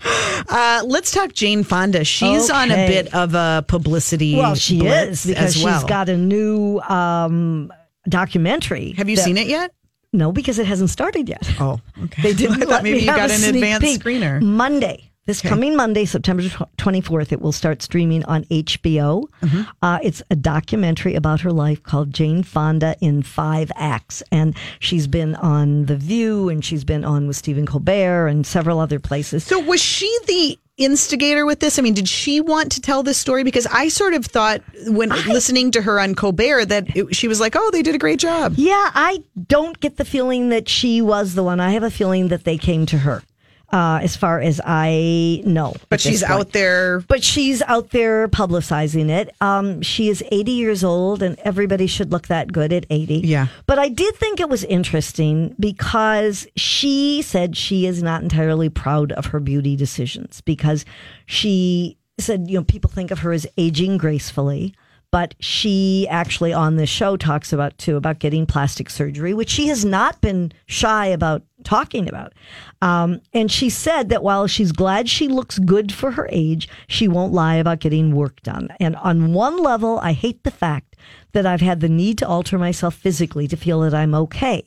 Uh, 0.48 0.84
let's 0.86 1.12
talk 1.12 1.34
Jane 1.34 1.64
Fonda. 1.64 2.04
She's 2.04 2.50
on 2.52 2.70
a 2.70 2.88
bit 2.88 3.14
of 3.16 3.34
a 3.34 3.64
publicity. 3.68 4.36
well, 4.36 4.54
she 4.54 4.78
blitz 4.80 5.26
is 5.26 5.28
because 5.28 5.64
well. 5.64 5.80
she's 5.80 5.90
got 5.90 6.08
a 6.10 6.18
new 6.18 6.80
um, 6.82 7.72
documentary. 8.08 8.92
Have 8.92 9.10
you 9.10 9.16
that- 9.16 9.24
seen 9.24 9.38
it 9.38 9.48
yet? 9.48 9.72
No, 10.16 10.32
because 10.32 10.60
it 10.60 10.66
hasn't 10.66 10.90
started 10.90 11.28
yet. 11.30 11.48
Oh, 11.60 11.80
okay. 12.06 12.22
They 12.22 12.34
didn't. 12.34 12.56
I 12.58 12.60
thought 12.60 12.68
let 12.70 12.84
maybe 12.84 12.98
me 13.00 13.04
you 13.06 13.08
got 13.08 13.32
an 13.32 13.44
advanced 13.44 13.82
peek. 13.86 14.02
screener. 14.02 14.42
Monday. 14.42 15.12
This 15.28 15.42
coming 15.42 15.76
Monday, 15.76 16.06
September 16.06 16.44
twenty 16.78 17.02
fourth, 17.02 17.32
it 17.34 17.42
will 17.42 17.52
start 17.52 17.82
streaming 17.82 18.24
on 18.26 18.44
HBO. 18.46 19.24
Mm-hmm. 19.42 19.62
Uh, 19.82 19.98
it's 20.04 20.22
a 20.30 20.36
documentary 20.36 21.16
about 21.16 21.42
her 21.42 21.52
life 21.52 21.82
called 21.82 22.14
Jane 22.14 22.44
Fonda 22.44 22.96
in 23.02 23.24
five 23.24 23.72
acts, 23.76 24.22
and 24.32 24.56
she's 24.80 25.08
been 25.08 25.34
on 25.38 25.88
The 25.88 25.96
View, 25.96 26.48
and 26.50 26.64
she's 26.64 26.84
been 26.84 27.04
on 27.04 27.26
with 27.26 27.38
Stephen 27.38 27.66
Colbert 27.66 28.28
and 28.28 28.46
several 28.46 28.80
other 28.80 29.00
places. 29.00 29.44
So 29.44 29.60
was 29.60 29.82
she 29.82 30.16
the 30.28 30.60
instigator 30.77 31.45
with 31.45 31.60
this? 31.60 31.80
I 31.80 31.81
mean, 31.81 31.94
did 31.94 32.07
she 32.07 32.42
want 32.42 32.72
to 32.74 32.81
tell 32.81 33.04
this 33.04 33.18
story? 33.18 33.44
Because 33.44 33.66
I 33.68 33.88
sort 33.89 34.13
of 34.13 34.25
thought 34.25 34.62
when 34.88 35.10
listening 35.10 35.72
to 35.72 35.81
her 35.81 36.00
on 36.00 36.16
Colbert 36.16 36.66
that 36.66 36.95
it, 36.95 37.16
she 37.16 37.27
was 37.27 37.39
like, 37.39 37.56
"Oh, 37.56 37.69
they 37.72 37.81
did 37.81 37.95
a 37.95 38.00
great 38.00 38.19
job." 38.19 38.54
Yeah, 38.57 38.92
I 38.94 39.24
don't 39.48 39.80
get 39.80 39.98
the 39.98 40.06
feeling 40.06 40.50
that 40.50 40.68
she 40.68 41.01
was 41.01 41.36
the 41.36 41.44
one. 41.44 41.60
I 41.60 41.72
have 41.72 41.83
a 41.83 41.92
feeling 41.92 42.27
that 42.30 42.44
they 42.44 42.57
came 42.57 42.86
to 42.88 43.00
her, 43.00 43.24
uh, 43.72 44.00
as 44.02 44.16
far 44.16 44.40
as 44.40 44.62
I 44.64 45.42
know. 45.46 45.74
But 45.90 46.02
she's 46.02 46.24
out 46.24 46.52
there. 46.52 47.02
But 47.02 47.24
she's 47.24 47.62
out 47.64 47.90
there 47.92 48.28
publicizing 48.28 49.10
it. 49.10 49.34
Um, 49.42 49.82
she 49.82 50.10
is 50.10 50.24
80 50.32 50.52
years 50.52 50.84
old, 50.84 51.24
and 51.24 51.38
everybody 51.40 51.88
should 51.88 52.12
look 52.12 52.28
that 52.28 52.52
good 52.52 52.72
at 52.72 52.86
80. 52.90 53.16
Yeah. 53.20 53.48
But 53.66 53.80
I 53.80 53.90
did 53.90 54.16
think 54.16 54.40
it 54.40 54.50
was 54.50 54.64
interesting 54.66 55.56
because 55.60 56.48
she 56.56 57.22
said 57.22 57.58
she 57.58 57.86
is 57.86 58.02
not 58.04 58.22
entirely 58.22 58.70
proud 58.70 59.12
of 59.14 59.28
her 59.28 59.40
beauty 59.40 59.76
decisions 59.76 60.42
because 60.42 60.86
she 61.26 61.98
said, 62.18 62.50
you 62.50 62.58
know, 62.58 62.64
people 62.64 62.90
think 62.90 63.12
of 63.12 63.20
her 63.20 63.34
as 63.34 63.48
aging 63.58 63.98
gracefully. 63.98 64.74
But 65.12 65.36
she 65.40 66.08
actually 66.10 66.52
on 66.52 66.76
this 66.76 66.90
show 66.90 67.16
talks 67.16 67.54
about 67.54 67.78
too 67.78 67.96
about 67.96 68.20
getting 68.20 68.46
plastic 68.46 68.90
surgery, 68.90 69.34
which 69.34 69.50
she 69.50 69.68
has 69.68 69.86
not 69.86 70.20
been 70.20 70.52
shy 70.66 71.06
about 71.06 71.44
talking 71.66 72.08
about. 72.08 72.34
Um, 72.82 73.22
and 73.34 73.52
she 73.52 73.70
said 73.70 74.10
that 74.10 74.24
while 74.24 74.48
she's 74.48 74.72
glad 74.72 75.10
she 75.10 75.28
looks 75.28 75.60
good 75.60 75.92
for 75.92 76.12
her 76.12 76.30
age, 76.32 76.70
she 76.88 77.08
won't 77.08 77.34
lie 77.34 77.56
about 77.56 77.80
getting 77.80 78.16
work 78.16 78.42
done. 78.42 78.70
And 78.80 78.96
on 78.98 79.34
one 79.34 79.58
level, 79.58 80.00
I 80.00 80.13
hate 80.13 80.44
the 80.44 80.51
fact 80.51 80.96
that 81.34 81.46
I've 81.46 81.62
had 81.62 81.82
the 81.82 81.89
need 81.89 82.18
to 82.20 82.28
alter 82.28 82.58
myself 82.58 82.96
physically 82.96 83.48
to 83.50 83.58
feel 83.58 83.82
that 83.82 83.94
I'm 83.94 84.16
okay. 84.16 84.63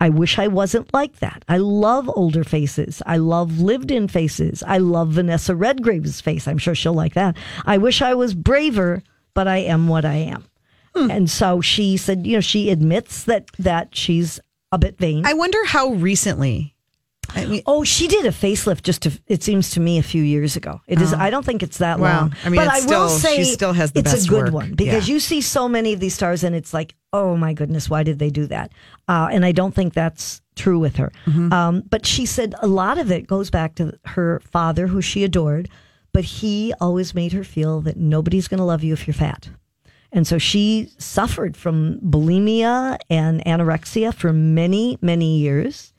I 0.00 0.08
wish 0.08 0.38
I 0.38 0.48
wasn't 0.48 0.92
like 0.92 1.18
that. 1.20 1.44
I 1.48 1.58
love 1.58 2.10
older 2.14 2.44
faces. 2.44 3.02
I 3.06 3.16
love 3.18 3.60
lived 3.60 3.90
in 3.90 4.08
faces. 4.08 4.62
I 4.66 4.78
love 4.78 5.10
Vanessa 5.10 5.54
Redgrave's 5.54 6.20
face. 6.20 6.48
I'm 6.48 6.58
sure 6.58 6.74
she'll 6.74 6.94
like 6.94 7.14
that. 7.14 7.36
I 7.66 7.78
wish 7.78 8.02
I 8.02 8.14
was 8.14 8.34
braver, 8.34 9.02
but 9.34 9.46
I 9.46 9.58
am 9.58 9.88
what 9.88 10.04
I 10.04 10.14
am. 10.14 10.44
And 11.10 11.30
so 11.30 11.60
she 11.60 11.96
said, 11.96 12.26
you 12.26 12.36
know, 12.36 12.40
she 12.40 12.70
admits 12.70 13.24
that 13.24 13.46
that 13.58 13.94
she's 13.94 14.40
a 14.72 14.78
bit 14.78 14.98
vain. 14.98 15.24
I 15.26 15.34
wonder 15.34 15.58
how 15.66 15.90
recently. 15.92 16.74
I 17.30 17.44
mean, 17.44 17.62
Oh, 17.66 17.84
she 17.84 18.08
did 18.08 18.24
a 18.24 18.30
facelift 18.30 18.82
just 18.82 19.02
to, 19.02 19.12
it 19.26 19.42
seems 19.42 19.70
to 19.72 19.80
me 19.80 19.98
a 19.98 20.02
few 20.02 20.22
years 20.22 20.56
ago. 20.56 20.80
It 20.86 21.00
is 21.02 21.12
I 21.12 21.28
don't 21.28 21.44
think 21.44 21.62
it's 21.62 21.76
that 21.78 22.00
long. 22.00 22.34
I 22.42 22.48
mean, 22.48 22.58
but 22.64 22.74
it's 22.74 22.86
I 22.86 22.98
will 22.98 23.08
still- 23.10 23.30
she 23.34 23.44
say 23.44 23.52
still 23.52 23.72
has 23.74 23.92
the 23.92 24.00
it's 24.00 24.24
a 24.24 24.28
good 24.28 24.44
work. 24.44 24.54
one 24.54 24.74
because 24.74 25.06
Yeah. 25.06 25.12
you 25.14 25.20
see 25.20 25.42
so 25.42 25.68
many 25.68 25.92
of 25.92 26.00
these 26.00 26.14
stars 26.14 26.42
and 26.42 26.56
it's 26.56 26.72
like, 26.72 26.94
oh 27.12 27.36
my 27.36 27.52
goodness, 27.52 27.90
why 27.90 28.02
did 28.02 28.18
they 28.18 28.30
do 28.30 28.46
that? 28.46 28.72
Uh, 29.08 29.28
and 29.30 29.44
I 29.44 29.52
don't 29.52 29.74
think 29.74 29.92
that's 29.92 30.40
true 30.56 30.78
with 30.78 30.96
her. 30.96 31.12
Mm-hmm. 31.26 31.52
Um, 31.52 31.82
but 31.90 32.06
she 32.06 32.24
said 32.24 32.54
a 32.62 32.66
lot 32.66 32.96
of 32.96 33.12
it 33.12 33.26
goes 33.26 33.50
back 33.50 33.74
to 33.74 33.92
her 34.06 34.40
father, 34.50 34.86
who 34.86 35.02
she 35.02 35.22
adored, 35.22 35.68
but 36.14 36.24
he 36.24 36.72
always 36.80 37.14
made 37.14 37.32
her 37.34 37.44
feel 37.44 37.82
that 37.82 37.98
nobody's 37.98 38.48
going 38.48 38.58
to 38.58 38.64
love 38.64 38.82
you 38.82 38.94
if 38.94 39.06
you're 39.06 39.12
fat. 39.14 39.50
And 40.12 40.26
so 40.26 40.38
she 40.38 40.90
suffered 40.98 41.56
from 41.56 42.00
bulimia 42.00 42.98
and 43.10 43.44
anorexia 43.44 44.14
for 44.14 44.32
many, 44.32 44.98
many 45.02 45.38
years. 45.38 45.92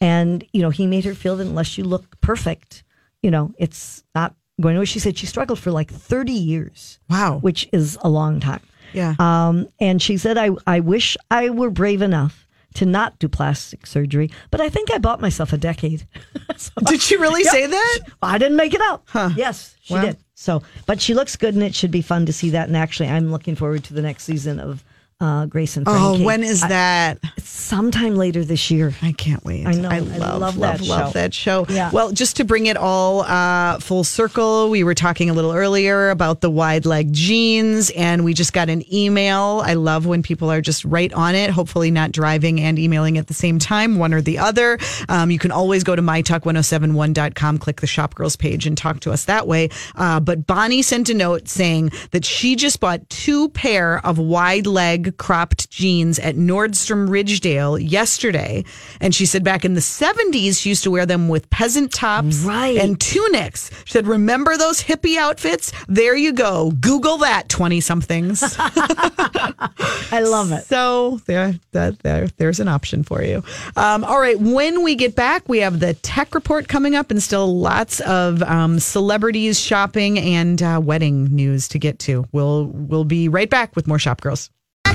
And, 0.00 0.44
you 0.52 0.60
know, 0.60 0.70
he 0.70 0.86
made 0.86 1.04
her 1.04 1.14
feel 1.14 1.36
that 1.36 1.46
unless 1.46 1.78
you 1.78 1.84
look 1.84 2.20
perfect, 2.20 2.84
you 3.22 3.30
know, 3.30 3.54
it's 3.58 4.04
not 4.14 4.34
going 4.60 4.76
away. 4.76 4.84
She 4.84 4.98
said 4.98 5.16
she 5.16 5.26
struggled 5.26 5.58
for 5.58 5.70
like 5.70 5.90
30 5.90 6.32
years, 6.32 6.98
wow. 7.08 7.38
which 7.38 7.68
is 7.72 7.96
a 8.02 8.08
long 8.08 8.40
time. 8.40 8.60
Yeah. 8.92 9.14
Um, 9.18 9.66
and 9.80 10.00
she 10.00 10.18
said, 10.18 10.36
I, 10.36 10.50
I 10.66 10.80
wish 10.80 11.16
I 11.30 11.50
were 11.50 11.70
brave 11.70 12.02
enough 12.02 12.46
to 12.74 12.86
not 12.86 13.18
do 13.18 13.28
plastic 13.28 13.86
surgery, 13.86 14.30
but 14.50 14.60
I 14.60 14.68
think 14.68 14.92
I 14.92 14.98
bought 14.98 15.20
myself 15.20 15.52
a 15.52 15.58
decade. 15.58 16.06
So- 16.56 16.70
Did 16.86 17.00
she 17.00 17.16
really 17.16 17.42
say 17.56 17.66
that? 17.66 17.98
I 18.22 18.38
didn't 18.38 18.56
make 18.56 18.74
it 18.74 18.80
up. 18.80 19.04
Huh. 19.08 19.30
Yes, 19.34 19.74
she 19.82 19.94
did. 19.94 20.18
So, 20.34 20.62
but 20.86 21.00
she 21.00 21.14
looks 21.14 21.36
good, 21.36 21.54
and 21.54 21.62
it 21.62 21.74
should 21.74 21.90
be 21.90 22.02
fun 22.02 22.26
to 22.26 22.32
see 22.32 22.50
that. 22.50 22.68
And 22.68 22.76
actually, 22.76 23.08
I'm 23.08 23.30
looking 23.30 23.54
forward 23.54 23.84
to 23.84 23.94
the 23.94 24.02
next 24.02 24.24
season 24.24 24.58
of 24.58 24.84
uh, 25.20 25.46
Grace 25.46 25.76
and 25.76 25.86
Oh, 25.88 25.92
Frankie. 26.10 26.24
when 26.24 26.42
is 26.42 26.60
that? 26.60 27.18
Sometime 27.40 28.16
later 28.16 28.44
this 28.44 28.70
year. 28.70 28.94
I 29.00 29.12
can't 29.12 29.42
wait. 29.44 29.66
I 29.66 29.72
know. 29.72 29.88
I 29.88 29.96
I 29.96 29.98
love, 30.00 30.18
love 30.20 30.56
love, 30.56 30.58
that 30.58 30.80
love, 30.86 31.06
show. 31.08 31.12
that 31.12 31.32
show. 31.34 31.66
Yeah. 31.68 31.90
Well, 31.92 32.12
just 32.12 32.36
to 32.36 32.44
bring 32.44 32.66
it 32.66 32.76
all 32.76 33.22
uh, 33.22 33.78
full 33.78 34.04
circle, 34.04 34.68
we 34.70 34.84
were 34.84 34.94
talking 34.94 35.30
a 35.30 35.32
little 35.32 35.52
earlier 35.52 36.10
about 36.10 36.40
the 36.40 36.50
wide 36.50 36.84
leg 36.84 37.12
jeans, 37.12 37.90
and 37.90 38.24
we 38.24 38.34
just 38.34 38.52
got 38.52 38.68
an 38.68 38.82
email. 38.92 39.62
I 39.64 39.74
love 39.74 40.04
when 40.04 40.22
people 40.22 40.50
are 40.50 40.60
just 40.60 40.84
right 40.84 41.12
on 41.12 41.34
it, 41.34 41.50
hopefully 41.50 41.90
not 41.90 42.12
driving 42.12 42.60
and 42.60 42.78
emailing 42.78 43.16
at 43.16 43.28
the 43.28 43.34
same 43.34 43.58
time, 43.58 43.98
one 43.98 44.12
or 44.12 44.20
the 44.20 44.38
other. 44.38 44.78
Um, 45.08 45.30
you 45.30 45.38
can 45.38 45.50
always 45.50 45.84
go 45.84 45.96
to 45.96 46.02
mytalk1071.com, 46.02 47.58
click 47.58 47.80
the 47.80 47.86
Shop 47.86 48.14
Girls 48.14 48.36
page, 48.36 48.66
and 48.66 48.76
talk 48.76 49.00
to 49.00 49.12
us 49.12 49.24
that 49.26 49.46
way. 49.46 49.68
Uh, 49.94 50.20
but 50.20 50.46
Bonnie 50.46 50.82
sent 50.82 51.08
a 51.08 51.14
note 51.14 51.48
saying 51.48 51.90
that 52.10 52.24
she 52.24 52.56
just 52.56 52.80
bought 52.80 53.08
two 53.08 53.48
pair 53.50 54.04
of 54.04 54.18
wide 54.18 54.66
leg 54.66 55.03
cropped 55.12 55.70
jeans 55.70 56.18
at 56.18 56.36
Nordstrom 56.36 57.08
Ridgedale 57.08 57.78
yesterday. 57.80 58.64
And 59.00 59.14
she 59.14 59.26
said 59.26 59.44
back 59.44 59.64
in 59.64 59.74
the 59.74 59.80
70s, 59.80 60.60
she 60.60 60.68
used 60.70 60.84
to 60.84 60.90
wear 60.90 61.06
them 61.06 61.28
with 61.28 61.48
peasant 61.50 61.92
tops 61.92 62.40
Right. 62.44 62.76
and 62.78 63.00
tunics. 63.00 63.70
She 63.84 63.92
said, 63.92 64.06
Remember 64.06 64.56
those 64.56 64.82
hippie 64.82 65.16
outfits? 65.16 65.72
There 65.88 66.14
you 66.16 66.32
go. 66.32 66.70
Google 66.72 67.18
that, 67.18 67.48
20 67.48 67.80
somethings. 67.80 68.42
I 68.58 70.20
love 70.24 70.52
it. 70.52 70.64
So 70.64 71.18
there, 71.26 71.54
that 71.72 71.98
there, 72.00 72.28
there's 72.36 72.60
an 72.60 72.68
option 72.68 73.02
for 73.02 73.22
you. 73.22 73.42
Um, 73.76 74.04
all 74.04 74.20
right, 74.20 74.38
when 74.38 74.82
we 74.82 74.94
get 74.94 75.14
back, 75.14 75.48
we 75.48 75.58
have 75.58 75.80
the 75.80 75.94
tech 75.94 76.34
report 76.34 76.68
coming 76.68 76.94
up, 76.94 77.10
and 77.10 77.22
still 77.22 77.58
lots 77.58 78.00
of 78.00 78.42
um, 78.42 78.78
celebrities 78.78 79.58
shopping 79.60 80.18
and 80.18 80.62
uh, 80.62 80.80
wedding 80.82 81.24
news 81.34 81.68
to 81.68 81.78
get 81.78 81.98
to. 82.00 82.26
We'll 82.32 82.66
we'll 82.66 83.04
be 83.04 83.28
right 83.28 83.48
back 83.50 83.74
with 83.76 83.86
more 83.86 83.98
Shop 83.98 84.20
Girls. 84.20 84.50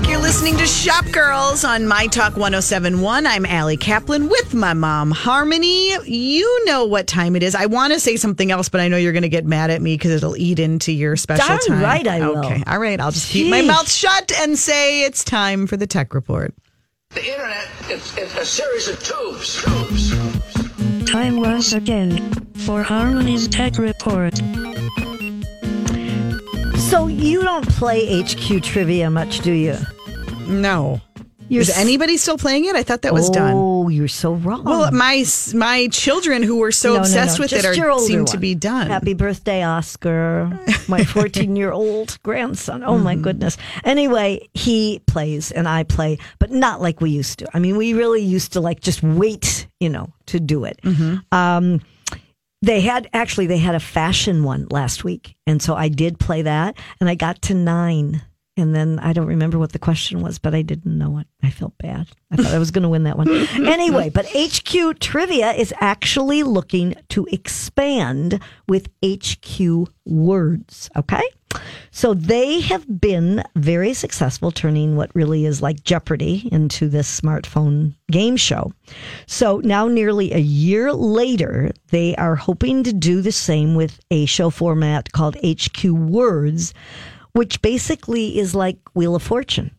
You're 0.08 0.20
listening 0.22 0.58
to 0.58 0.66
Shop 0.66 1.06
Girls 1.12 1.64
on 1.64 1.86
My 1.88 2.08
Talk 2.08 2.34
1071. 2.36 3.28
I'm 3.28 3.46
Allie 3.46 3.78
Kaplan 3.78 4.28
with 4.30 4.54
my 4.54 4.74
mom, 4.74 5.12
Harmony. 5.12 5.92
You 6.06 6.66
know 6.66 6.86
what 6.86 7.06
time 7.08 7.36
it 7.36 7.44
is. 7.44 7.54
I 7.56 7.68
want 7.68 7.94
to 7.94 8.00
say 8.00 8.16
something 8.16 8.52
else, 8.52 8.70
but 8.70 8.82
I 8.82 8.88
know 8.88 8.98
you're 8.98 9.12
going 9.12 9.24
to 9.24 9.30
get 9.30 9.46
mad 9.46 9.70
at 9.70 9.82
me 9.82 9.96
because 9.96 10.12
it'll 10.12 10.36
eat 10.38 10.60
into 10.60 10.92
your 10.92 11.16
special 11.16 11.48
Darn 11.48 11.60
time. 11.60 11.82
right 11.84 12.08
I 12.08 12.20
will. 12.28 12.40
Okay. 12.40 12.64
All 12.66 12.80
right. 12.80 13.00
I'll 13.00 13.12
just 13.12 13.30
keep 13.32 13.50
my 13.52 13.62
mouth 13.62 13.90
shut 13.90 14.32
and 14.40 14.58
say 14.58 15.04
it's 15.04 15.24
time 15.24 15.68
for 15.68 15.78
the 15.78 15.88
tech 15.88 16.14
report. 16.14 16.54
The 17.12 17.26
internet, 17.28 17.68
it's, 17.90 18.18
it's 18.18 18.36
a 18.36 18.46
series 18.46 18.88
of 18.88 19.04
tubes. 19.04 19.64
Tubes. 19.64 21.10
Time 21.10 21.38
once 21.40 21.74
again 21.74 22.32
for 22.56 22.84
Harmony's 22.84 23.48
Tech 23.48 23.78
Report. 23.78 24.40
So 26.90 27.06
you 27.08 27.44
don't 27.44 27.68
play 27.70 28.22
HQ 28.22 28.64
trivia 28.64 29.10
much, 29.12 29.40
do 29.42 29.52
you? 29.52 29.76
No. 30.48 31.00
You're 31.48 31.62
is 31.62 31.70
s- 31.70 31.78
anybody 31.80 32.18
still 32.18 32.38
playing 32.38 32.66
it? 32.66 32.76
I 32.76 32.82
thought 32.84 33.04
that 33.04 33.14
was 33.14 33.30
done. 33.30 33.54
Oh, 33.56 33.90
you're 33.90 34.08
so 34.08 34.34
wrong. 34.34 34.64
Well, 34.64 34.92
my 34.92 35.24
my 35.54 35.88
children 35.92 36.42
who 36.44 36.58
were 36.58 36.72
so 36.72 36.90
No, 36.90 36.96
no, 36.96 37.02
obsessed 37.02 37.38
no. 37.40 37.44
with 37.44 37.52
Just 37.52 37.66
it 37.66 37.76
your 37.78 37.88
are 37.88 37.92
older 37.92 38.06
seem 38.06 38.26
to 38.26 38.34
one. 38.38 38.42
be 38.42 38.56
done. 38.56 38.88
Happy 38.88 39.14
birthday, 39.14 39.64
Oscar, 39.64 40.50
my 40.88 41.04
14 41.16 41.56
year 41.56 41.72
old 41.72 42.18
grandson. 42.24 42.84
Oh 42.84 42.94
Mm-hmm. 42.96 43.04
my 43.04 43.16
goodness. 43.16 43.58
Anyway, 43.84 44.48
he 44.54 45.02
plays 45.08 45.52
and 45.52 45.68
I 45.68 45.84
play, 45.84 46.18
but 46.40 46.52
not 46.52 46.82
like 46.82 47.02
we 47.02 47.12
used 47.12 47.40
to. 47.40 47.48
I 47.54 47.60
mean, 47.60 47.78
we 47.78 47.94
really 47.94 48.22
used 48.22 48.54
to 48.54 48.62
like 48.62 48.80
just 48.82 49.02
wait, 49.04 49.68
you 49.80 49.90
know, 49.90 50.12
to 50.28 50.40
do 50.40 50.66
it. 50.66 50.80
Mm-hmm. 50.84 51.18
Um, 51.36 51.82
they 52.62 52.82
had 52.82 53.10
actually 53.14 53.48
they 53.48 53.58
had 53.58 53.76
a 53.76 53.80
fashion 53.80 54.44
one 54.44 54.68
last 54.70 55.04
week, 55.04 55.36
and 55.48 55.62
so 55.62 55.76
I 55.76 55.90
did 55.90 56.20
play 56.20 56.42
that, 56.44 56.78
and 57.00 57.10
I 57.10 57.16
got 57.16 57.42
to 57.44 57.54
nine. 57.54 58.22
And 58.58 58.76
then 58.76 59.00
I 59.00 59.14
don't 59.14 59.28
remember 59.28 59.58
what 59.58 59.72
the 59.72 59.80
question 59.80 60.20
was, 60.20 60.38
but 60.38 60.54
I 60.54 60.64
didn't 60.64 60.98
know 60.98 61.18
it. 61.20 61.28
I 61.42 61.50
felt 61.50 61.78
bad. 61.78 62.10
I 62.30 62.36
thought 62.36 62.54
I 62.54 62.60
was 62.60 62.72
going 62.72 62.84
to 62.84 62.90
win 62.90 63.06
that 63.06 63.18
one. 63.18 63.30
anyway, 63.66 64.10
but 64.10 64.26
HQ 64.36 65.00
Trivia 65.00 65.54
is 65.54 65.74
actually 65.80 66.44
looking 66.44 66.96
to 67.10 67.26
expand 67.32 68.42
with 68.68 68.90
HQ 69.02 69.88
Words. 70.06 70.90
Okay. 70.98 71.24
So 71.92 72.14
they 72.14 72.62
have 72.62 73.02
been 73.02 73.44
very 73.56 73.94
successful 73.94 74.52
turning 74.52 74.96
what 74.96 75.14
really 75.16 75.46
is 75.46 75.62
like 75.62 75.84
Jeopardy 75.84 76.48
into 76.52 76.88
this 76.88 77.20
smartphone 77.20 77.96
game 78.12 78.38
show. 78.38 78.74
So 79.26 79.58
now, 79.64 79.88
nearly 79.88 80.32
a 80.32 80.38
year 80.38 80.94
later, 80.94 81.72
they 81.90 82.16
are 82.16 82.36
hoping 82.36 82.84
to 82.84 82.94
do 82.94 83.22
the 83.22 83.32
same 83.32 83.76
with 83.76 84.00
a 84.12 84.26
show 84.26 84.50
format 84.50 85.12
called 85.12 85.38
HQ 85.44 85.84
Words, 85.86 86.74
which 87.34 87.62
basically 87.62 88.38
is 88.38 88.54
like 88.54 88.78
Wheel 88.94 89.16
of 89.16 89.24
Fortune. 89.24 89.72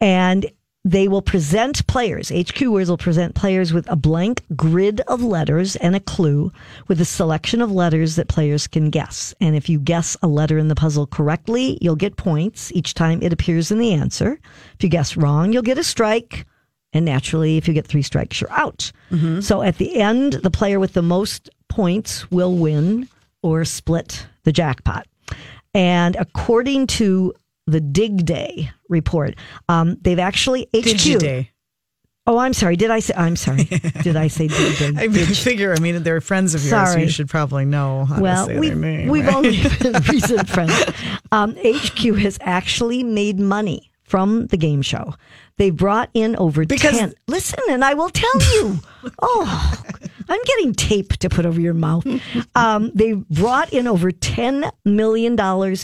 And 0.00 0.50
they 0.90 1.06
will 1.06 1.20
present 1.20 1.86
players, 1.86 2.30
HQ 2.30 2.62
Words 2.62 2.88
will 2.88 2.96
present 2.96 3.34
players 3.34 3.74
with 3.74 3.90
a 3.90 3.96
blank 3.96 4.42
grid 4.56 5.02
of 5.02 5.22
letters 5.22 5.76
and 5.76 5.94
a 5.94 6.00
clue 6.00 6.50
with 6.86 6.98
a 6.98 7.04
selection 7.04 7.60
of 7.60 7.70
letters 7.70 8.16
that 8.16 8.28
players 8.28 8.66
can 8.66 8.88
guess. 8.88 9.34
And 9.38 9.54
if 9.54 9.68
you 9.68 9.78
guess 9.78 10.16
a 10.22 10.26
letter 10.26 10.56
in 10.56 10.68
the 10.68 10.74
puzzle 10.74 11.06
correctly, 11.06 11.76
you'll 11.82 11.94
get 11.94 12.16
points 12.16 12.72
each 12.72 12.94
time 12.94 13.20
it 13.22 13.34
appears 13.34 13.70
in 13.70 13.78
the 13.78 13.92
answer. 13.92 14.40
If 14.76 14.82
you 14.82 14.88
guess 14.88 15.14
wrong, 15.14 15.52
you'll 15.52 15.62
get 15.62 15.76
a 15.76 15.84
strike. 15.84 16.46
And 16.94 17.04
naturally, 17.04 17.58
if 17.58 17.68
you 17.68 17.74
get 17.74 17.86
three 17.86 18.00
strikes, 18.00 18.40
you're 18.40 18.52
out. 18.52 18.90
Mm-hmm. 19.10 19.40
So 19.40 19.60
at 19.60 19.76
the 19.76 19.96
end, 19.96 20.34
the 20.34 20.50
player 20.50 20.80
with 20.80 20.94
the 20.94 21.02
most 21.02 21.50
points 21.68 22.30
will 22.30 22.56
win 22.56 23.10
or 23.42 23.66
split 23.66 24.26
the 24.44 24.52
jackpot. 24.52 25.06
And 25.74 26.16
according 26.16 26.86
to 26.86 27.34
the 27.70 27.80
Dig 27.80 28.24
Day 28.24 28.70
report, 28.88 29.34
um, 29.68 29.96
they've 30.00 30.18
actually 30.18 30.62
HQ. 30.74 30.84
Digiday. 30.84 31.48
Oh, 32.26 32.36
I'm 32.36 32.52
sorry. 32.52 32.76
Did 32.76 32.90
I 32.90 33.00
say? 33.00 33.14
I'm 33.16 33.36
sorry. 33.36 33.64
Did 34.02 34.16
I 34.16 34.28
say 34.28 34.48
Dig 34.48 34.76
Day? 34.78 35.02
I 35.02 35.08
figure. 35.08 35.72
I 35.74 35.80
mean, 35.80 36.02
they're 36.02 36.20
friends 36.20 36.54
of 36.54 36.60
yours, 36.62 36.70
so 36.70 36.84
Sorry. 36.92 37.02
you 37.04 37.08
should 37.08 37.28
probably 37.30 37.64
know 37.64 38.04
how 38.04 38.20
well, 38.20 38.46
to 38.46 38.52
say 38.52 38.58
we, 38.60 38.68
their 38.68 38.76
name. 38.76 39.08
we've 39.08 39.26
right? 39.26 39.34
only 39.36 39.62
been 39.80 40.02
recent 40.10 40.48
friends. 40.48 40.74
Um, 41.32 41.56
HQ 41.64 41.98
has 42.18 42.36
actually 42.42 43.02
made 43.02 43.38
money 43.40 43.90
from 44.02 44.46
the 44.48 44.58
game 44.58 44.82
show. 44.82 45.14
They 45.56 45.70
brought 45.70 46.10
in 46.14 46.36
over 46.36 46.64
Because- 46.66 46.98
10. 46.98 47.14
Listen, 47.28 47.58
and 47.70 47.82
I 47.84 47.94
will 47.94 48.10
tell 48.10 48.40
you. 48.54 48.78
oh, 49.22 49.74
I'm 50.28 50.40
getting 50.44 50.74
tape 50.74 51.14
to 51.18 51.28
put 51.28 51.46
over 51.46 51.60
your 51.60 51.74
mouth. 51.74 52.06
Um, 52.54 52.90
they 52.92 53.12
brought 53.12 53.72
in 53.72 53.86
over 53.86 54.10
$10 54.10 54.68
million 54.84 55.36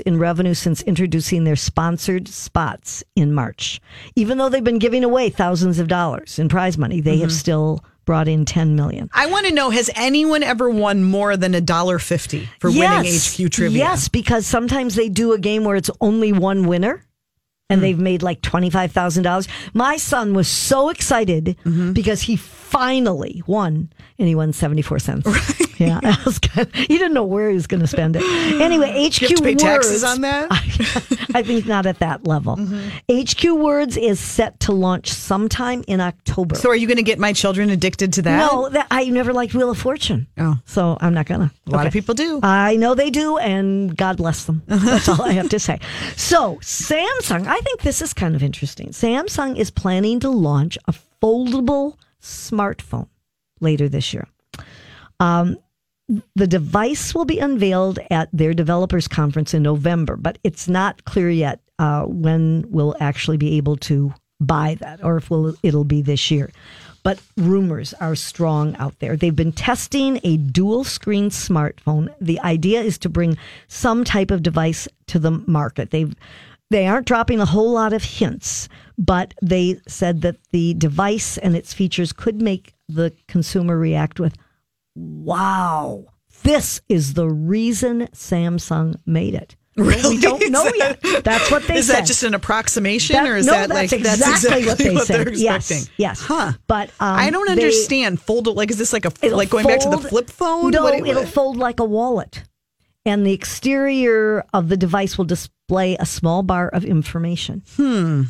in 0.06 0.18
revenue 0.18 0.54
since 0.54 0.82
introducing 0.82 1.44
their 1.44 1.54
sponsored 1.56 2.26
spots 2.26 3.04
in 3.14 3.32
March. 3.32 3.80
Even 4.16 4.38
though 4.38 4.48
they've 4.48 4.64
been 4.64 4.78
giving 4.80 5.04
away 5.04 5.30
thousands 5.30 5.78
of 5.78 5.86
dollars 5.86 6.38
in 6.40 6.48
prize 6.48 6.76
money, 6.76 7.00
they 7.00 7.12
Mm-hmm. 7.14 7.22
have 7.22 7.32
still 7.32 7.84
brought 8.06 8.26
in 8.28 8.44
10 8.44 8.74
million. 8.76 9.08
I 9.14 9.26
want 9.26 9.46
to 9.46 9.54
know: 9.54 9.70
Has 9.70 9.88
anyone 9.94 10.42
ever 10.42 10.68
won 10.68 11.04
more 11.04 11.36
than 11.36 11.54
a 11.54 11.60
dollar 11.60 11.98
fifty 12.00 12.48
for 12.58 12.70
winning 12.70 13.04
HQ 13.14 13.50
trivia? 13.52 13.78
Yes, 13.78 14.08
because 14.08 14.46
sometimes 14.46 14.94
they 14.96 15.08
do 15.08 15.32
a 15.32 15.38
game 15.38 15.64
where 15.64 15.76
it's 15.76 15.90
only 16.00 16.32
one 16.32 16.66
winner. 16.66 17.02
And 17.70 17.80
Hmm. 17.80 17.82
they've 17.82 17.98
made 17.98 18.22
like 18.22 18.42
$25,000. 18.42 19.48
My 19.72 19.96
son 19.96 20.34
was 20.34 20.48
so 20.48 20.90
excited 20.90 21.56
Mm-hmm. 21.64 21.92
because 21.92 22.22
he 22.22 22.36
finally 22.36 23.42
won 23.46 23.88
and 24.18 24.28
he 24.28 24.34
won 24.34 24.52
74 24.52 24.98
cents. 24.98 25.26
Yeah. 25.80 25.98
that 26.02 26.24
was 26.24 26.38
good. 26.38 26.72
He 26.74 26.86
didn't 26.98 27.14
know 27.14 27.24
where 27.24 27.48
he 27.48 27.54
was 27.54 27.66
going 27.66 27.80
to 27.80 27.86
spend 27.88 28.14
it. 28.16 28.22
Anyway, 28.60 28.90
HQ 29.08 29.22
You 29.22 29.28
have 29.28 29.36
to 29.38 29.42
pay 29.42 29.50
Words. 29.54 29.62
taxes 29.62 30.04
on 30.04 30.20
that. 30.20 30.46
I 31.34 31.42
think 31.42 31.66
not 31.66 31.84
at 31.86 31.98
that 31.98 32.26
level. 32.26 32.56
Mm-hmm. 32.56 33.20
HQ 33.50 33.58
Words 33.60 33.96
is 33.96 34.20
set 34.20 34.60
to 34.60 34.72
launch 34.72 35.08
sometime 35.12 35.82
in 35.88 36.00
October. 36.00 36.54
So, 36.54 36.68
are 36.70 36.76
you 36.76 36.86
going 36.86 36.98
to 36.98 37.02
get 37.02 37.18
my 37.18 37.32
children 37.32 37.70
addicted 37.70 38.12
to 38.14 38.22
that? 38.22 38.38
no, 38.52 38.68
that, 38.68 38.86
I 38.92 39.06
never 39.06 39.32
liked 39.32 39.52
Wheel 39.54 39.70
of 39.70 39.78
Fortune. 39.78 40.28
Oh. 40.38 40.56
So 40.64 40.96
I'm 41.00 41.12
not 41.14 41.26
going 41.26 41.40
to. 41.40 41.50
a 41.66 41.70
lot 41.70 41.86
of 41.88 41.92
people 41.92 42.14
do. 42.14 42.38
I 42.42 42.76
know 42.76 42.94
they 42.94 43.10
do, 43.10 43.36
and 43.38 43.96
God 43.96 44.16
bless 44.18 44.44
them. 44.44 44.62
That's 44.68 45.08
all 45.08 45.22
I 45.22 45.32
have 45.32 45.48
to 45.48 45.58
say. 45.58 45.80
So, 46.16 46.56
Samsung, 46.62 47.46
I 47.54 47.60
think 47.60 47.82
this 47.82 48.02
is 48.02 48.12
kind 48.12 48.34
of 48.34 48.42
interesting. 48.42 48.88
Samsung 48.88 49.56
is 49.56 49.70
planning 49.70 50.18
to 50.18 50.28
launch 50.28 50.76
a 50.88 50.94
foldable 51.22 51.96
smartphone 52.20 53.06
later 53.60 53.88
this 53.88 54.12
year. 54.12 54.26
Um, 55.20 55.58
the 56.34 56.48
device 56.48 57.14
will 57.14 57.24
be 57.24 57.38
unveiled 57.38 58.00
at 58.10 58.28
their 58.32 58.54
developers 58.54 59.06
conference 59.06 59.54
in 59.54 59.62
November, 59.62 60.16
but 60.16 60.36
it's 60.42 60.66
not 60.66 61.04
clear 61.04 61.30
yet 61.30 61.60
uh, 61.78 62.02
when 62.02 62.64
we'll 62.70 62.96
actually 62.98 63.36
be 63.36 63.56
able 63.56 63.76
to 63.76 64.12
buy 64.40 64.74
that 64.80 65.04
or 65.04 65.16
if 65.18 65.30
we'll, 65.30 65.54
it'll 65.62 65.84
be 65.84 66.02
this 66.02 66.32
year. 66.32 66.50
But 67.04 67.20
rumors 67.36 67.94
are 67.94 68.16
strong 68.16 68.74
out 68.76 68.98
there. 68.98 69.16
They've 69.16 69.36
been 69.36 69.52
testing 69.52 70.18
a 70.24 70.38
dual 70.38 70.82
screen 70.82 71.30
smartphone. 71.30 72.12
The 72.20 72.40
idea 72.40 72.80
is 72.80 72.98
to 72.98 73.08
bring 73.08 73.38
some 73.68 74.02
type 74.02 74.32
of 74.32 74.42
device 74.42 74.88
to 75.06 75.20
the 75.20 75.30
market. 75.30 75.92
They've 75.92 76.16
they 76.70 76.86
aren't 76.86 77.06
dropping 77.06 77.40
a 77.40 77.44
whole 77.46 77.72
lot 77.72 77.92
of 77.92 78.02
hints, 78.02 78.68
but 78.98 79.34
they 79.42 79.80
said 79.86 80.22
that 80.22 80.36
the 80.52 80.74
device 80.74 81.38
and 81.38 81.54
its 81.56 81.72
features 81.72 82.12
could 82.12 82.40
make 82.42 82.74
the 82.88 83.12
consumer 83.28 83.78
react 83.78 84.18
with 84.20 84.34
wow, 84.96 86.04
this 86.42 86.80
is 86.88 87.14
the 87.14 87.28
reason 87.28 88.06
Samsung 88.08 88.96
made 89.06 89.34
it. 89.34 89.56
Really? 89.76 90.16
We 90.16 90.22
don't 90.22 90.50
know 90.52 90.62
that- 90.64 90.98
yet. 91.02 91.24
That's 91.24 91.50
what 91.50 91.64
they 91.64 91.76
Is 91.78 91.86
said. 91.88 91.94
Is 91.94 91.98
that 92.00 92.06
just 92.06 92.22
an 92.22 92.34
approximation, 92.34 93.14
That- 93.14 93.28
or 93.28 93.36
is 93.36 93.46
no, 93.46 93.52
that 93.52 93.68
that's 93.70 93.92
like 93.92 94.00
exactly 94.00 94.64
what 94.66 94.78
they 94.78 94.94
what 94.94 95.06
said. 95.06 95.26
they're 95.26 95.34
Yes, 95.34 95.70
expecting? 95.70 95.94
yes. 95.96 96.20
Huh. 96.20 96.52
But, 96.68 96.90
um, 97.00 97.18
I 97.18 97.30
don't 97.30 97.46
they- 97.46 97.52
understand. 97.52 98.20
Fold 98.20 98.46
like 98.46 98.70
is 98.70 98.78
this 98.78 98.92
like 98.92 99.04
a 99.04 99.12
like 99.28 99.50
going 99.50 99.66
back 99.66 99.80
to 99.80 99.90
the 99.90 99.98
flip 99.98 100.30
phone? 100.30 100.70
No, 100.70 100.84
What- 100.84 101.06
it'll 101.06 101.26
fold 101.26 101.56
like 101.56 101.80
a 101.80 101.84
wallet. 101.84 102.44
And 103.06 103.26
the 103.26 103.32
exterior 103.32 104.46
of 104.54 104.68
the 104.68 104.76
device 104.78 105.18
will 105.18 105.24
display 105.66 105.96
a 105.98 106.06
small 106.06 106.42
bar 106.42 106.68
of 106.68 106.84
information. 106.84 107.62
Hmm. 107.76 108.22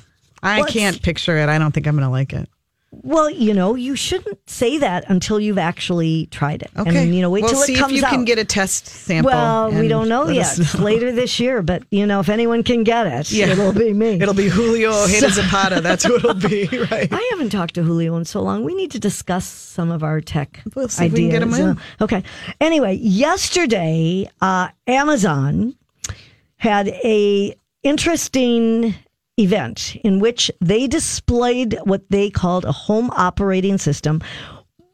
I 0.43 0.61
Well, 0.61 0.69
can't 0.69 1.01
picture 1.03 1.37
it. 1.39 1.49
I 1.49 1.59
don't 1.59 1.73
think 1.73 1.87
I'm 1.87 1.95
going 1.97 2.05
to 2.07 2.11
like 2.11 2.33
it. 2.33 2.49
Well, 3.03 3.29
you 3.29 3.53
know, 3.55 3.75
you 3.75 3.97
shouldn't 3.97 4.39
say 4.49 4.79
that 4.79 5.05
until 5.11 5.41
you've 5.41 5.59
actually 5.59 6.27
tried 6.27 6.63
it. 6.63 6.71
Okay. 6.77 6.97
And, 7.03 7.13
you 7.13 7.23
know, 7.23 7.29
wait 7.31 7.43
well, 7.43 7.51
till 7.51 7.63
see 7.63 7.75
it 7.75 7.79
comes 7.79 7.93
if 7.95 7.99
you 7.99 8.05
out. 8.07 8.11
can 8.13 8.25
get 8.25 8.39
a 8.39 8.45
test 8.45 8.87
sample. 8.87 9.33
well, 9.33 9.73
we 9.73 9.89
don't 9.89 10.09
know 10.09 10.29
yet. 10.29 10.57
know. 10.77 10.81
later 10.81 11.11
this 11.11 11.41
year, 11.41 11.61
but, 11.61 11.83
you 11.91 12.07
know, 12.07 12.21
if 12.21 12.29
anyone 12.29 12.63
can 12.63 12.85
get 12.85 13.09
it, 13.09 13.33
Yeah. 13.33 13.47
it'll 13.49 13.73
be 13.73 13.93
me. 13.93 14.21
It'll 14.23 14.33
be 14.33 14.49
Julio 14.49 14.93
Ojeda 15.03 15.31
Zapata. 15.31 15.81
That's 15.81 16.05
who 16.05 16.15
it'll 16.15 16.35
be, 16.35 16.69
right? 16.91 17.09
I 17.13 17.29
haven't 17.33 17.51
talked 17.51 17.75
to 17.75 17.83
Julio 17.83 18.15
in 18.17 18.25
so 18.27 18.41
long. 18.43 18.63
We 18.63 18.77
need 18.77 18.93
to 18.93 19.01
discuss 19.01 19.45
some 19.45 19.91
of 19.91 20.05
our 20.05 20.21
tech 20.21 20.63
We'll 20.77 20.89
see 20.89 21.07
if 21.07 21.13
ideas. 21.15 21.19
we 21.19 21.31
can 21.41 21.49
get 21.51 21.61
'em 21.61 21.71
in. 21.71 21.81
Okay. 22.01 22.23
Anyway, 22.61 22.95
yesterday, 22.95 24.31
uh, 24.41 24.69
Amazon 24.87 25.75
had 26.65 26.89
a 26.89 27.55
interesting 27.83 28.95
event 29.39 29.97
in 30.03 30.19
which 30.19 30.51
they 30.63 30.87
displayed 30.87 31.79
what 31.85 32.09
they 32.09 32.31
called 32.31 32.65
a 32.65 32.73
home 32.73 33.11
operating 33.11 33.77
system. 33.77 34.23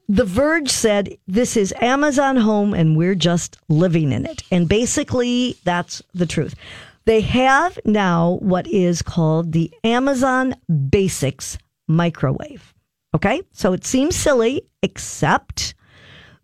The 0.08 0.24
Verge 0.24 0.68
said 0.68 1.16
this 1.28 1.56
is 1.56 1.72
Amazon 1.80 2.36
Home 2.36 2.74
and 2.74 2.96
we're 2.96 3.14
just 3.14 3.56
living 3.68 4.10
in 4.10 4.26
it. 4.26 4.42
And 4.50 4.68
basically, 4.68 5.56
that's 5.62 6.02
the 6.12 6.26
truth. 6.26 6.56
They 7.04 7.20
have 7.20 7.78
now 7.84 8.38
what 8.40 8.66
is 8.66 9.00
called 9.00 9.52
the 9.52 9.72
Amazon 9.84 10.56
Basics 10.88 11.56
microwave. 11.86 12.74
Okay. 13.14 13.42
So 13.52 13.72
it 13.74 13.84
seems 13.86 14.16
silly, 14.16 14.62
except 14.82 15.74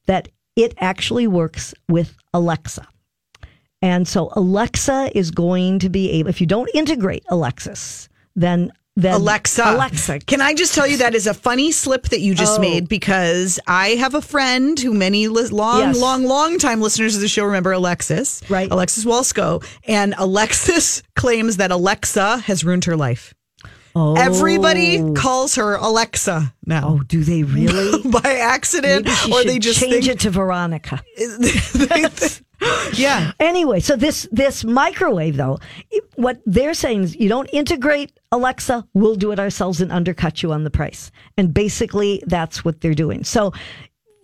that 0.07 0.29
it 0.55 0.73
actually 0.79 1.27
works 1.27 1.75
with 1.89 2.17
Alexa. 2.33 2.87
And 3.83 4.09
so 4.09 4.31
Alexa 4.35 5.11
is 5.15 5.31
going 5.31 5.79
to 5.81 5.89
be 5.89 6.11
able, 6.13 6.31
if 6.31 6.41
you 6.41 6.47
don't 6.47 6.71
integrate 6.75 7.25
Alexis, 7.29 8.09
then 8.35 8.73
then 8.99 9.13
Alexa. 9.13 9.63
Alexa. 9.63 10.21
Can 10.21 10.41
I 10.41 10.55
just 10.55 10.75
tell 10.75 10.87
you 10.87 10.97
that 10.97 11.15
is 11.15 11.27
a 11.27 11.35
funny 11.35 11.71
slip 11.71 12.05
that 12.05 12.21
you 12.21 12.35
just 12.35 12.59
Oh. 12.59 12.63
made 12.63 12.89
because 12.89 13.61
I 13.67 13.89
have 13.89 14.15
a 14.15 14.23
friend 14.23 14.81
who 14.81 14.95
many 14.95 15.29
li- 15.29 15.49
long, 15.49 15.81
Yes. 15.81 15.99
long, 16.01 16.25
long 16.25 16.59
time 16.59 16.81
listeners 16.81 17.15
of 17.15 17.21
the 17.21 17.29
show 17.29 17.45
remember 17.45 17.73
Alexis. 17.73 18.41
Right. 18.49 18.71
Alexis 18.71 19.05
Walsco. 19.05 19.63
And 19.87 20.15
Alexis 20.17 21.03
claims 21.15 21.59
that 21.59 21.71
Alexa 21.71 22.39
has 22.47 22.65
ruined 22.65 22.87
her 22.87 22.97
life. 22.97 23.35
Oh. 23.95 24.15
Everybody 24.15 25.13
calls 25.13 25.57
her 25.57 25.75
Alexa 25.75 26.55
now. 26.65 26.97
Oh, 26.99 27.03
do 27.03 27.23
they 27.23 27.43
really? 27.43 28.03
By 28.11 28.37
accident, 28.41 29.09
or 29.31 29.45
they 29.45 29.59
just 29.59 29.79
change 29.81 30.05
think, 30.07 30.09
it 30.09 30.21
to 30.21 30.31
Veronica. 30.31 31.03
yeah. 32.95 33.33
Anyway, 33.41 33.81
so 33.81 33.97
this 33.97 34.29
this 34.33 34.65
microwave 34.65 35.37
though, 35.37 35.59
what 36.15 36.41
they're 36.47 36.75
saying 36.75 37.03
is 37.03 37.17
you 37.17 37.29
don't 37.29 37.49
integrate 37.53 38.19
Alexa, 38.33 38.87
we'll 38.95 39.17
do 39.17 39.33
it 39.33 39.39
ourselves 39.39 39.81
and 39.81 39.93
undercut 39.93 40.43
you 40.43 40.53
on 40.53 40.65
the 40.65 40.71
price. 40.71 41.11
And 41.37 41.53
basically 41.53 42.23
that's 42.27 42.65
what 42.65 42.81
they're 42.81 42.95
doing. 42.95 43.25
So 43.25 43.53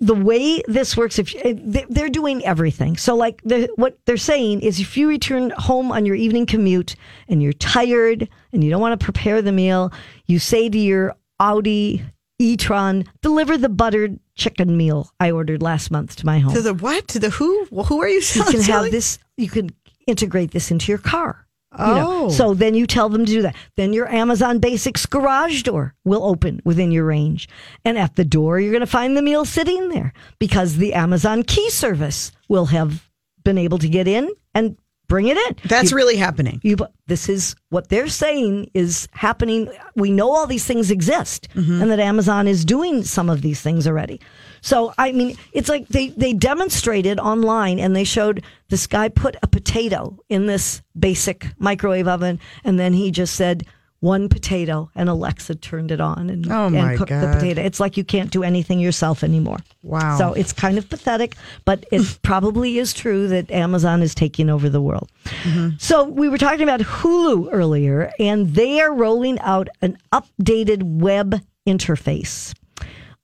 the 0.00 0.14
way 0.14 0.60
this 0.66 0.96
works, 0.96 1.18
if 1.18 1.32
eh, 1.44 1.54
they- 1.56 1.86
they're 1.88 2.08
doing 2.08 2.44
everything, 2.44 2.96
so 2.96 3.14
like 3.14 3.40
the, 3.44 3.68
what 3.76 3.98
they're 4.04 4.16
saying 4.16 4.60
is, 4.60 4.80
if 4.80 4.96
you 4.96 5.08
return 5.08 5.50
home 5.56 5.92
on 5.92 6.04
your 6.06 6.16
evening 6.16 6.44
commute 6.46 6.96
and 7.28 7.40
you're 7.42 7.52
tired 7.52 8.28
and 8.52 8.64
you 8.64 8.70
don't 8.70 8.80
want 8.80 8.98
to 8.98 9.04
prepare 9.04 9.40
the 9.42 9.52
meal, 9.52 9.92
you 10.26 10.38
say 10.40 10.68
to 10.68 10.78
your 10.78 11.14
Audi 11.38 12.02
e-tron, 12.40 13.04
deliver 13.20 13.56
the 13.56 13.68
buttered 13.68 14.18
chicken 14.42 14.76
meal 14.76 15.11
I 15.20 15.30
ordered 15.30 15.62
last 15.62 15.90
month 15.90 16.16
to 16.16 16.26
my 16.26 16.38
home 16.38 16.54
To 16.54 16.62
the 16.62 16.75
what? 16.75 17.08
To 17.08 17.18
the 17.18 17.30
who? 17.30 17.66
Who 17.66 18.02
are 18.02 18.08
you 18.08 18.20
you 18.34 18.44
can 18.44 18.61
have 18.62 18.90
this 18.90 19.18
you 19.37 19.49
can 19.49 19.70
integrate 20.06 20.50
this 20.50 20.70
into 20.70 20.90
your 20.90 20.99
car 20.99 21.46
you 21.78 21.84
know. 21.87 22.25
Oh. 22.25 22.28
so 22.28 22.52
then 22.54 22.75
you 22.75 22.87
tell 22.87 23.08
them 23.08 23.25
to 23.25 23.32
do 23.32 23.42
that 23.42 23.56
then 23.76 23.93
your 23.95 24.06
amazon 24.08 24.58
basics 24.58 25.06
garage 25.06 25.62
door 25.62 25.95
will 26.04 26.25
open 26.25 26.60
within 26.64 26.93
your 26.93 27.06
range 27.06 27.49
and 27.84 27.97
at 27.97 28.17
the 28.17 28.25
door 28.25 28.60
you're 28.60 28.73
going 28.73 28.80
to 28.80 28.86
find 28.86 29.17
the 29.17 29.23
meal 29.23 29.47
sitting 29.47 29.88
there 29.88 30.12
because 30.38 30.76
the 30.76 30.93
amazon 30.93 31.43
key 31.43 31.71
service 31.71 32.30
will 32.49 32.67
have 32.67 33.08
been 33.43 33.56
able 33.56 33.78
to 33.78 33.88
get 33.88 34.06
in 34.06 34.30
and 34.54 34.76
bring 35.12 35.28
it 35.28 35.36
in 35.36 35.56
That's 35.68 35.90
You- 35.90 35.96
really 35.98 36.16
happening. 36.16 36.58
you, 36.62 36.78
this 37.06 37.28
is 37.28 37.54
what 37.68 37.90
they're 37.90 38.08
saying 38.08 38.70
is 38.72 39.08
happening. 39.12 39.68
We 39.94 40.10
know 40.10 40.30
all 40.30 40.46
these 40.46 40.64
things 40.64 40.90
exist 40.90 41.48
mm-hmm. 41.54 41.82
and 41.82 41.90
that 41.90 42.00
Amazon 42.00 42.48
is 42.48 42.64
doing 42.64 43.04
some 43.04 43.28
of 43.28 43.42
these 43.42 43.60
things 43.60 43.86
already. 43.86 44.22
So, 44.62 44.94
I 44.96 45.12
mean, 45.12 45.36
it's 45.52 45.68
like 45.68 45.86
they, 45.88 46.08
they 46.08 46.32
demonstrated 46.32 47.20
online 47.20 47.78
and 47.78 47.94
they 47.94 48.04
showed 48.04 48.42
this 48.70 48.86
guy 48.86 49.10
put 49.10 49.36
a 49.42 49.46
potato 49.46 50.18
in 50.30 50.46
this 50.46 50.80
basic 50.98 51.46
microwave 51.58 52.08
oven 52.08 52.40
and 52.64 52.78
then 52.78 52.94
he 52.94 53.10
just 53.10 53.34
said, 53.34 53.66
one 54.02 54.28
potato 54.28 54.91
and 54.97 55.08
Alexa 55.08 55.54
turned 55.54 55.93
it 55.93 56.00
on 56.00 56.28
and, 56.28 56.50
Oh, 56.50 56.67
and 56.67 56.99
cooked 56.99 57.10
the 57.12 57.32
potato. 57.32 57.62
It's 57.62 57.78
like 57.78 57.97
you 57.97 58.02
can't 58.02 58.32
do 58.32 58.43
anything 58.43 58.80
yourself 58.80 59.23
anymore. 59.23 59.58
Wow. 59.84 60.19
So 60.19 60.32
it's 60.32 60.52
kind 60.52 60.76
of 60.76 60.88
pathetic, 60.91 61.36
but 61.65 61.86
it 61.93 62.19
probably 62.23 62.78
is 62.78 62.93
true 62.93 63.28
that 63.28 63.49
Amazon 63.52 64.02
is 64.02 64.12
taking 64.12 64.50
over 64.50 64.69
the 64.69 64.80
world. 64.82 65.08
Mm-hmm. 65.45 65.76
So 65.78 66.02
we 66.02 66.28
were 66.28 66.36
talking 66.36 66.65
about 66.65 66.80
Hulu 66.80 67.50
earlier, 67.52 68.10
and 68.19 68.52
they 68.56 68.80
are 68.80 68.93
rolling 68.93 69.38
out 69.38 69.69
an 69.82 69.97
updated 70.12 70.82
web 70.82 71.41
interface. 71.65 72.54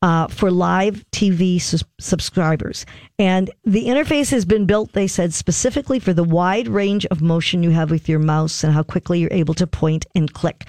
Uh, 0.00 0.28
for 0.28 0.52
live 0.52 1.04
TV 1.10 1.60
sus- 1.60 1.82
subscribers. 1.98 2.86
And 3.18 3.50
the 3.64 3.86
interface 3.86 4.30
has 4.30 4.44
been 4.44 4.64
built, 4.64 4.92
they 4.92 5.08
said, 5.08 5.34
specifically 5.34 5.98
for 5.98 6.12
the 6.12 6.22
wide 6.22 6.68
range 6.68 7.04
of 7.06 7.20
motion 7.20 7.64
you 7.64 7.70
have 7.70 7.90
with 7.90 8.08
your 8.08 8.20
mouse 8.20 8.62
and 8.62 8.72
how 8.72 8.84
quickly 8.84 9.18
you're 9.18 9.32
able 9.32 9.54
to 9.54 9.66
point 9.66 10.06
and 10.14 10.32
click. 10.32 10.66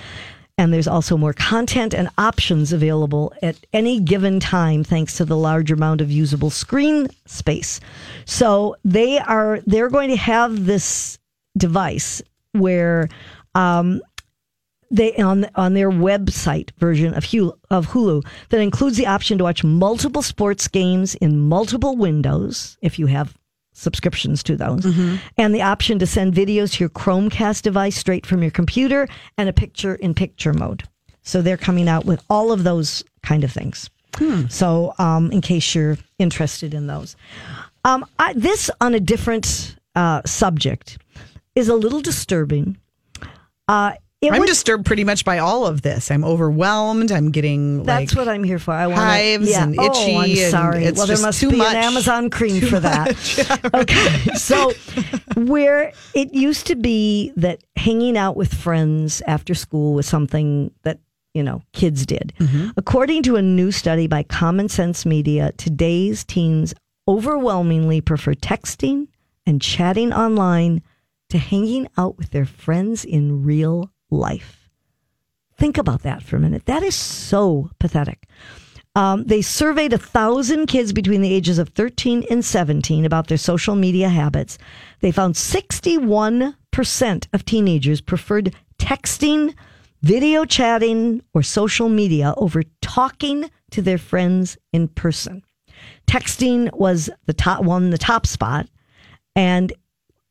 And 0.59 0.73
there's 0.73 0.89
also 0.89 1.15
more 1.15 1.31
content 1.31 1.93
and 1.93 2.09
options 2.17 2.73
available 2.73 3.31
at 3.41 3.55
any 3.71 4.01
given 4.01 4.41
time 4.41 4.83
thanks 4.83 5.15
to 5.15 5.23
the 5.23 5.37
large 5.37 5.71
amount 5.71 6.01
of 6.01 6.11
usable 6.11 6.49
screen 6.49 7.07
space. 7.25 7.79
So 8.25 8.75
they 8.83 9.19
are 9.19 9.61
they're 9.65 9.89
going 9.89 10.09
to 10.09 10.17
have 10.17 10.65
this 10.65 11.17
device 11.57 12.21
where 12.51 13.07
um, 13.55 14.01
they 14.91 15.15
on 15.17 15.47
on 15.55 15.73
their 15.73 15.91
website 15.91 16.71
version 16.77 17.13
of 17.13 17.23
Hulu, 17.23 17.53
of 17.69 17.87
Hulu 17.87 18.25
that 18.49 18.59
includes 18.59 18.97
the 18.97 19.07
option 19.07 19.37
to 19.37 19.43
watch 19.43 19.63
multiple 19.63 20.21
sports 20.21 20.67
games 20.67 21.15
in 21.15 21.39
multiple 21.39 21.95
windows 21.95 22.77
if 22.81 22.97
you 22.99 23.05
have 23.07 23.35
subscriptions 23.73 24.43
to 24.43 24.57
those, 24.57 24.83
and 25.37 25.55
the 25.55 25.61
option 25.61 25.99
to 25.99 26.05
send 26.05 26.33
videos 26.33 26.73
to 26.73 26.83
your 26.83 26.89
Chromecast 26.89 27.61
device 27.61 27.95
straight 27.95 28.25
from 28.25 28.41
your 28.41 28.51
computer 28.51 29.07
and 29.37 29.47
a 29.47 29.53
picture 29.53 29.95
in 29.95 30.13
picture 30.13 30.53
mode. 30.53 30.83
So 31.21 31.41
they're 31.41 31.55
coming 31.57 31.87
out 31.87 32.05
with 32.05 32.21
all 32.29 32.51
of 32.51 32.63
those 32.63 33.03
kind 33.23 33.43
of 33.43 33.51
things. 33.51 33.89
So 34.49 34.93
um, 34.97 35.31
in 35.31 35.39
case 35.41 35.75
you're 35.75 35.97
interested 36.17 36.73
in 36.73 36.87
those, 36.87 37.15
um, 37.85 38.05
I, 38.17 38.33
this 38.33 38.69
on 38.81 38.93
a 38.95 38.99
different 38.99 39.75
uh, 39.95 40.23
subject 40.25 40.97
is 41.55 41.69
a 41.69 41.75
little 41.75 42.01
disturbing. 42.01 42.77
Uh, 43.67 43.93
I'm 44.21 44.39
would- 44.39 44.47
disturbed 44.47 44.85
pretty 44.85 45.05
much 45.05 45.23
by 45.23 45.37
all 45.39 45.65
of 45.65 45.81
this. 45.81 46.11
I'm 46.11 46.25
overwhelmed. 46.25 47.11
I'm 47.11 47.31
getting 47.31 47.83
That's 47.83 48.11
like 48.13 48.17
what 48.17 48.27
I'm 48.27 48.43
here 48.43 48.59
for. 48.59 48.71
I 48.73 48.87
want 48.87 48.99
hives 48.99 49.49
yeah. 49.49 49.63
and 49.63 49.75
oh, 49.79 50.19
I'm 50.19 50.35
sorry. 50.35 50.83
it's 50.85 50.97
well, 50.97 51.07
there 51.07 51.19
must 51.19 51.39
be 51.39 51.55
much. 51.55 51.73
an 51.73 51.83
Amazon 51.83 52.29
cream 52.29 52.59
Too 52.59 52.67
for 52.67 52.79
that. 52.81 53.69
okay, 53.73 54.33
so 54.35 54.73
where 55.41 55.93
it 56.13 56.33
used 56.33 56.67
to 56.67 56.75
be 56.75 57.31
that 57.37 57.63
hanging 57.77 58.17
out 58.17 58.35
with 58.35 58.53
friends 58.53 59.21
after 59.25 59.53
school 59.55 59.93
was 59.93 60.05
something 60.05 60.71
that 60.83 60.99
you 61.33 61.41
know 61.41 61.61
kids 61.71 62.05
did. 62.05 62.33
Mm-hmm. 62.39 62.71
According 62.75 63.23
to 63.23 63.37
a 63.37 63.41
new 63.41 63.71
study 63.71 64.07
by 64.07 64.23
Common 64.23 64.67
Sense 64.67 65.05
Media, 65.05 65.53
today's 65.53 66.25
teens 66.25 66.73
overwhelmingly 67.07 68.01
prefer 68.01 68.33
texting 68.33 69.07
and 69.45 69.61
chatting 69.61 70.11
online 70.11 70.81
to 71.29 71.37
hanging 71.37 71.87
out 71.97 72.17
with 72.17 72.31
their 72.31 72.45
friends 72.45 73.05
in 73.05 73.43
real 73.43 73.89
life. 74.09 74.69
Think 75.57 75.77
about 75.77 76.03
that 76.03 76.23
for 76.23 76.37
a 76.37 76.39
minute. 76.39 76.65
That 76.65 76.83
is 76.83 76.95
so 76.95 77.69
pathetic. 77.79 78.27
Um, 78.95 79.23
they 79.25 79.41
surveyed 79.41 79.93
a 79.93 79.97
thousand 79.97 80.67
kids 80.67 80.93
between 80.93 81.21
the 81.21 81.33
ages 81.33 81.59
of 81.59 81.69
13 81.69 82.25
and 82.29 82.43
17 82.43 83.05
about 83.05 83.27
their 83.27 83.37
social 83.37 83.75
media 83.75 84.09
habits. 84.09 84.57
They 85.01 85.11
found 85.11 85.35
61% 85.35 87.27
of 87.33 87.45
teenagers 87.45 88.01
preferred 88.01 88.55
texting, 88.79 89.53
video 90.01 90.45
chatting, 90.45 91.21
or 91.33 91.43
social 91.43 91.89
media 91.89 92.33
over 92.37 92.63
talking 92.81 93.49
to 93.71 93.81
their 93.81 93.97
friends 93.97 94.57
in 94.73 94.87
person. 94.87 95.43
Texting 96.07 96.73
was 96.73 97.09
the 97.25 97.33
top 97.33 97.63
one, 97.63 97.91
the 97.91 97.97
top 97.97 98.25
spot, 98.25 98.67
and 99.35 99.71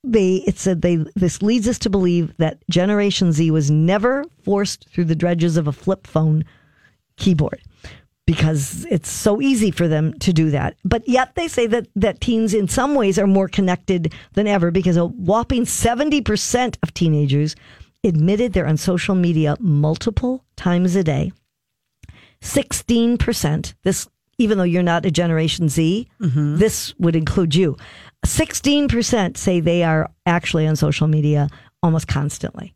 they 0.04 0.36
it 0.46 0.58
said 0.58 0.82
they 0.82 0.96
this 1.16 1.42
leads 1.42 1.66
us 1.68 1.78
to 1.80 1.90
believe 1.90 2.36
that 2.38 2.58
Generation 2.70 3.32
Z 3.32 3.50
was 3.50 3.70
never 3.70 4.24
forced 4.42 4.88
through 4.90 5.06
the 5.06 5.16
dredges 5.16 5.56
of 5.56 5.66
a 5.66 5.72
flip 5.72 6.06
phone 6.06 6.44
keyboard 7.16 7.60
because 8.26 8.86
it's 8.90 9.10
so 9.10 9.40
easy 9.40 9.70
for 9.70 9.88
them 9.88 10.12
to 10.18 10.34
do 10.34 10.50
that. 10.50 10.76
But 10.84 11.08
yet 11.08 11.34
they 11.34 11.48
say 11.48 11.66
that 11.68 11.88
that 11.96 12.20
teens 12.20 12.52
in 12.52 12.68
some 12.68 12.94
ways 12.94 13.18
are 13.18 13.26
more 13.26 13.48
connected 13.48 14.12
than 14.34 14.46
ever 14.46 14.70
because 14.70 14.98
a 14.98 15.06
whopping 15.06 15.64
70% 15.64 16.76
of 16.82 16.92
teenagers 16.92 17.56
admitted 18.04 18.52
they're 18.52 18.66
on 18.66 18.76
social 18.76 19.14
media 19.14 19.56
multiple 19.60 20.44
times 20.56 20.94
a 20.94 21.02
day. 21.02 21.32
16%, 22.42 23.74
this 23.82 24.06
even 24.38 24.56
though 24.56 24.64
you're 24.64 24.82
not 24.82 25.04
a 25.04 25.10
generation 25.10 25.68
Z, 25.68 26.08
mm-hmm. 26.20 26.56
this 26.58 26.94
would 26.98 27.16
include 27.16 27.54
you. 27.54 27.76
16% 28.26 29.36
say 29.36 29.60
they 29.60 29.82
are 29.84 30.10
actually 30.26 30.66
on 30.66 30.76
social 30.76 31.08
media 31.08 31.48
almost 31.82 32.08
constantly. 32.08 32.74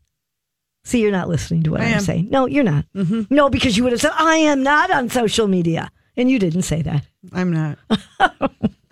See, 0.85 1.01
you're 1.01 1.11
not 1.11 1.29
listening 1.29 1.63
to 1.63 1.71
what 1.71 1.81
I 1.81 1.85
I'm 1.85 1.93
am. 1.95 1.99
saying. 2.01 2.27
No, 2.29 2.45
you're 2.45 2.63
not. 2.63 2.85
No, 3.29 3.49
because 3.49 3.77
you 3.77 3.83
would 3.83 3.93
have 3.93 4.01
said, 4.01 4.11
I 4.17 4.35
am 4.37 4.63
not 4.63 4.91
on 4.91 5.09
social 5.09 5.47
media. 5.47 5.89
And 6.17 6.29
you 6.29 6.37
didn't 6.39 6.61
say 6.63 6.81
that. 6.83 7.05
I'm 7.31 7.51
not. 7.51 7.79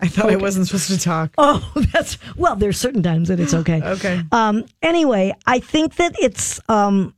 I 0.00 0.08
thought 0.08 0.30
I 0.30 0.36
wasn't 0.36 0.66
supposed 0.66 0.88
to 0.90 0.98
talk. 0.98 1.32
Oh, 1.38 1.72
that's 1.92 2.18
well, 2.36 2.56
there's 2.56 2.76
certain 2.78 3.02
times 3.02 3.28
that 3.28 3.38
it's 3.38 3.54
okay. 3.54 3.80
Okay. 3.80 4.22
Um, 4.32 4.64
anyway, 4.82 5.32
I 5.46 5.60
think 5.60 5.94
that 5.96 6.16
it's 6.20 6.58
um, 6.68 7.14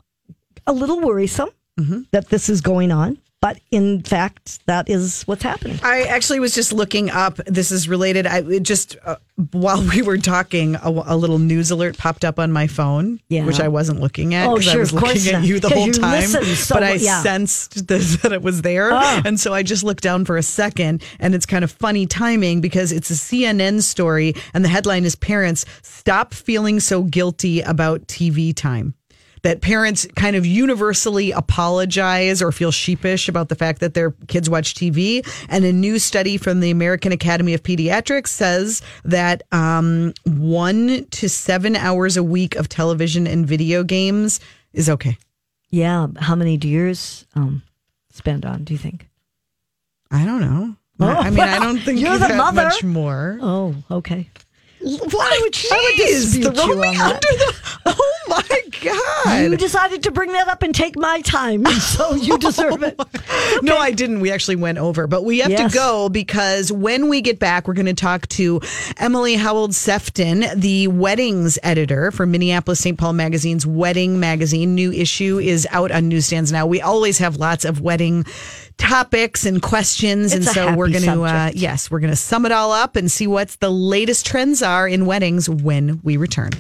a 0.67 0.73
little 0.73 1.01
worrisome 1.01 1.51
Mm-hmm. 1.81 2.03
that 2.13 2.29
this 2.29 2.49
is 2.49 2.61
going 2.61 2.93
on, 2.93 3.19
but 3.45 3.61
in 3.71 4.03
fact, 4.03 4.65
that 4.65 4.89
is 4.89 5.23
what's 5.25 5.43
happening. 5.43 5.79
I 5.83 6.05
actually 6.05 6.41
was 6.41 6.55
just 6.55 6.73
looking 6.73 7.11
up. 7.11 7.37
This 7.45 7.71
is 7.71 7.87
related. 7.87 8.27
I 8.27 8.59
just 8.61 8.97
uh, 9.05 9.17
while 9.51 9.83
we 9.95 10.01
were 10.01 10.17
talking, 10.17 10.77
a, 10.77 10.89
a 10.89 11.17
little 11.17 11.39
news 11.39 11.71
alert 11.71 11.99
popped 11.99 12.25
up 12.25 12.39
on 12.39 12.53
my 12.53 12.67
phone, 12.67 13.21
Yeah. 13.29 13.45
which 13.45 13.61
I 13.61 13.69
wasn't 13.69 14.01
looking 14.01 14.33
at. 14.33 14.47
Oh, 14.49 14.55
'cause 14.55 14.69
I 14.69 14.73
sure, 14.73 14.81
was 14.81 14.93
of 14.95 14.99
course 15.01 15.15
looking 15.17 15.35
at 15.35 15.39
not, 15.41 15.49
you 15.49 15.61
the 15.61 15.69
whole 15.69 15.87
you 15.89 15.93
time. 15.93 16.23
so 16.23 16.75
but 16.75 16.83
I 16.85 16.93
yeah. 16.95 17.23
sensed 17.23 17.87
that, 17.89 18.19
that 18.23 18.33
it 18.33 18.41
was 18.41 18.63
there, 18.63 18.91
Oh. 18.95 19.23
and 19.27 19.39
so 19.39 19.53
I 19.53 19.63
just 19.63 19.85
looked 19.85 20.03
down 20.03 20.25
for 20.25 20.39
a 20.39 20.43
second, 20.43 21.03
and 21.21 21.35
it's 21.35 21.45
kind 21.45 21.65
of 21.65 21.71
funny 21.71 22.07
timing 22.07 22.63
because 22.63 22.93
it's 22.93 23.11
a 23.11 23.15
CNN 23.15 23.83
story, 23.83 24.35
and 24.55 24.65
the 24.65 24.71
headline 24.71 25.05
is 25.05 25.17
"Parents 25.17 25.67
Stop 25.83 26.33
Feeling 26.33 26.81
So 26.81 27.03
Guilty 27.03 27.61
About 27.61 28.07
TV 28.09 28.55
Time." 28.55 28.95
That 29.45 29.61
parents 29.61 30.07
kind 30.17 30.35
of 30.37 30.45
universally 30.47 31.31
apologize 31.31 32.41
or 32.41 32.51
feel 32.51 32.71
sheepish 32.71 33.29
about 33.29 33.51
the 33.51 33.55
fact 33.55 33.81
that 33.81 33.93
their 33.93 34.11
kids 34.27 34.49
watch 34.49 34.75
TV. 34.75 35.25
And 35.51 35.67
a 35.67 35.73
new 35.73 35.99
study 35.99 36.39
from 36.39 36.61
the 36.61 36.71
American 36.71 37.13
Academy 37.13 37.53
of 37.53 37.63
Pediatrics 37.63 38.29
says 38.29 38.81
that 39.05 39.43
um, 39.53 40.15
one 40.25 41.07
to 41.11 41.29
seven 41.29 41.77
hours 41.77 42.17
a 42.17 42.23
week 42.23 42.57
of 42.57 42.71
television 42.71 43.27
and 43.27 43.47
video 43.47 43.85
games 43.85 44.41
is 44.73 44.89
okay. 44.89 45.19
Yeah, 45.71 46.07
how 46.19 46.35
many 46.35 46.57
do 46.57 46.67
yours 46.67 47.27
um, 47.35 47.63
spend 48.11 48.47
on? 48.47 48.65
Do 48.65 48.73
you 48.73 48.79
think? 48.79 49.09
I 50.11 50.25
don't 50.25 50.41
know. 50.41 50.75
I 51.01 51.29
mean, 51.29 51.41
I 51.41 51.59
don't 51.59 51.79
think 51.85 52.01
You're 52.01 52.15
you 52.15 52.19
the 52.19 52.35
mother. 52.35 52.65
much 52.65 52.83
more. 52.83 53.39
Oh, 53.43 53.75
okay. 53.91 54.31
Why 54.85 54.99
would 55.01 55.13
I 55.17 55.41
would 55.41 55.53
Jeez, 55.55 56.35
dispute 56.35 56.57
throw 56.57 56.67
you 56.67 56.81
me 56.81 56.97
under 56.97 57.19
the? 57.19 57.55
Oh 57.87 58.15
my 58.29 58.43
God! 58.83 59.51
You 59.51 59.57
decided 59.59 60.03
to 60.05 60.11
bring 60.11 60.33
that 60.33 60.49
up 60.49 60.63
and 60.63 60.75
take 60.75 60.97
my 60.97 61.21
time, 61.21 61.67
so 61.81 62.15
you 62.15 62.35
oh 62.35 62.39
deserve 62.39 62.83
it. 62.83 62.99
No, 63.63 63.77
I 63.77 63.91
didn't. 63.93 64.21
We 64.21 64.33
actually 64.33 64.57
went 64.57 64.79
over, 64.79 65.07
but 65.07 65.23
we 65.25 65.41
have 65.41 65.51
Yes. 65.51 65.71
to 65.71 65.77
go 65.79 66.09
because 66.09 66.73
when 66.73 67.11
we 67.11 67.21
get 67.21 67.39
back, 67.39 67.69
we're 67.69 67.75
going 67.75 67.85
to 67.87 67.93
talk 67.95 68.27
to 68.29 68.61
Emily 68.97 69.35
Howell 69.35 69.73
Sefton, 69.73 70.47
the 70.57 70.89
weddings 70.89 71.59
editor 71.63 72.11
for 72.11 72.25
Minneapolis 72.25 72.81
St. 72.81 72.99
Paul 72.99 73.13
Magazine's 73.13 73.67
Wedding 73.67 74.19
Magazine. 74.19 74.75
New 74.75 74.91
issue 74.91 75.39
is 75.39 75.69
out 75.71 75.91
on 75.91 76.09
newsstands 76.09 76.51
now. 76.51 76.67
We 76.67 76.81
always 76.81 77.19
have 77.19 77.37
lots 77.37 77.67
of 77.67 77.83
wedding 77.83 78.25
topics 78.77 79.47
and 79.47 79.63
questions, 79.63 80.35
It's 80.35 80.47
and 80.47 80.55
so 80.55 80.75
we're 80.75 80.91
going 80.91 81.05
to, 81.05 81.23
uh, 81.23 81.51
yes, 81.55 81.91
we're 81.91 82.01
going 82.01 82.13
to 82.13 82.17
sum 82.17 82.47
it 82.47 82.53
all 82.53 82.73
up 82.73 82.97
and 82.97 83.11
see 83.11 83.27
what's 83.27 83.57
the 83.57 83.71
latest 83.71 84.27
trends 84.27 84.63
are 84.63 84.87
in 84.89 85.07
weddings 85.07 85.49
when 85.49 86.01
we 86.03 86.17
return. 86.17 86.51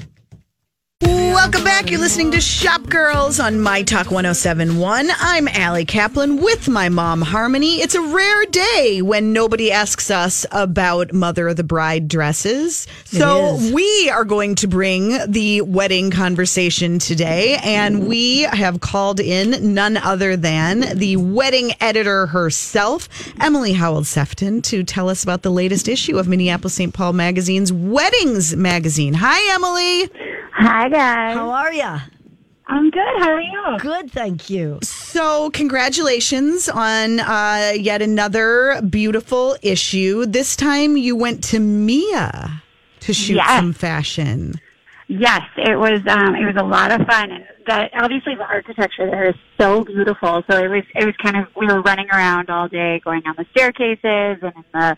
Welcome 1.05 1.65
back. 1.65 1.91
You're 1.91 2.01
listening 2.01 2.31
to 2.31 2.41
Shop 2.41 2.83
Girls 2.89 3.39
on 3.39 3.61
My 3.61 3.83
Talk 3.83 4.11
1071. 4.11 5.11
I'm 5.19 5.47
Allie 5.49 5.85
Kaplan 5.85 6.39
with 6.39 6.69
my 6.69 6.89
mom, 6.89 7.21
Harmony. 7.21 7.83
It's 7.83 7.95
a 7.95 8.01
rare 8.01 8.47
day 8.47 9.03
when 9.03 9.35
nobody 9.35 9.71
asks 9.71 10.11
us 10.11 10.47
about 10.51 11.13
Mother 11.13 11.49
of 11.49 11.57
the 11.57 11.65
Bride 11.65 12.09
dresses. 12.09 12.87
So 13.05 13.59
we 13.75 14.09
are 14.09 14.25
going 14.25 14.55
to 14.57 14.67
bring 14.67 15.19
the 15.31 15.61
wedding 15.61 16.11
conversation 16.11 16.99
today, 16.99 17.59
and 17.63 18.09
we 18.09 18.43
have 18.43 18.81
called 18.81 19.21
in 19.21 19.75
none 19.75 19.99
other 19.99 20.37
than 20.37 20.97
the 20.99 21.19
wedding 21.19 21.73
editor 21.81 22.27
herself, 22.27 23.09
Emily 23.39 23.75
Howell 23.75 24.05
Sefton, 24.05 24.63
to 24.63 24.83
tell 24.83 25.11
us 25.11 25.23
about 25.23 25.43
the 25.43 25.51
latest 25.51 25.89
issue 25.89 26.19
of 26.19 26.27
Minneapolis 26.27 26.75
St. 26.75 26.95
Paul 26.95 27.13
Magazine's 27.13 27.71
Weddings 27.71 28.57
Magazine. 28.57 29.13
Hi, 29.15 29.55
Emily. 29.55 30.11
Hi 30.65 30.89
guys. 30.89 31.35
How 31.37 31.51
are 31.51 31.75
ya? 31.75 32.01
I'm 32.69 32.91
good. 32.91 33.03
How 33.19 33.33
are 33.33 33.41
you? 33.43 33.79
Good, 33.81 34.11
thank 34.11 34.49
you. 34.49 34.79
So, 34.83 35.51
congratulations 35.51 36.71
on 36.71 37.21
uh, 37.21 37.73
yet 37.77 38.01
another 38.01 38.81
beautiful 38.81 39.59
issue. 39.61 40.25
This 40.25 40.57
time 40.57 40.97
you 40.97 41.17
went 41.17 41.45
to 41.45 41.61
Mia 41.61 42.63
to 43.01 43.13
shoot 43.13 43.35
Yes. 43.37 43.61
some 43.61 43.75
fashion. 43.75 44.55
Yes, 45.09 45.43
it 45.59 45.79
was. 45.79 46.01
Um, 46.09 46.35
it 46.35 46.47
was 46.47 46.57
a 46.57 46.65
lot 46.65 46.99
of 46.99 47.07
fun, 47.07 47.31
and 47.31 47.45
that 47.67 47.91
obviously 47.93 48.35
the 48.35 48.45
architecture 48.47 49.05
there 49.11 49.29
is 49.29 49.35
so 49.61 49.85
beautiful. 49.85 50.43
So 50.51 50.65
it 50.65 50.69
was. 50.69 50.83
It 50.95 51.05
was 51.05 51.15
kind 51.23 51.37
of. 51.37 51.49
We 51.55 51.67
were 51.67 51.83
running 51.83 52.09
around 52.09 52.49
all 52.49 52.69
day, 52.69 53.03
going 53.05 53.23
on 53.27 53.35
the 53.37 53.45
staircases 53.51 54.43
and 54.43 54.55
in 54.57 54.65
the 54.73 54.97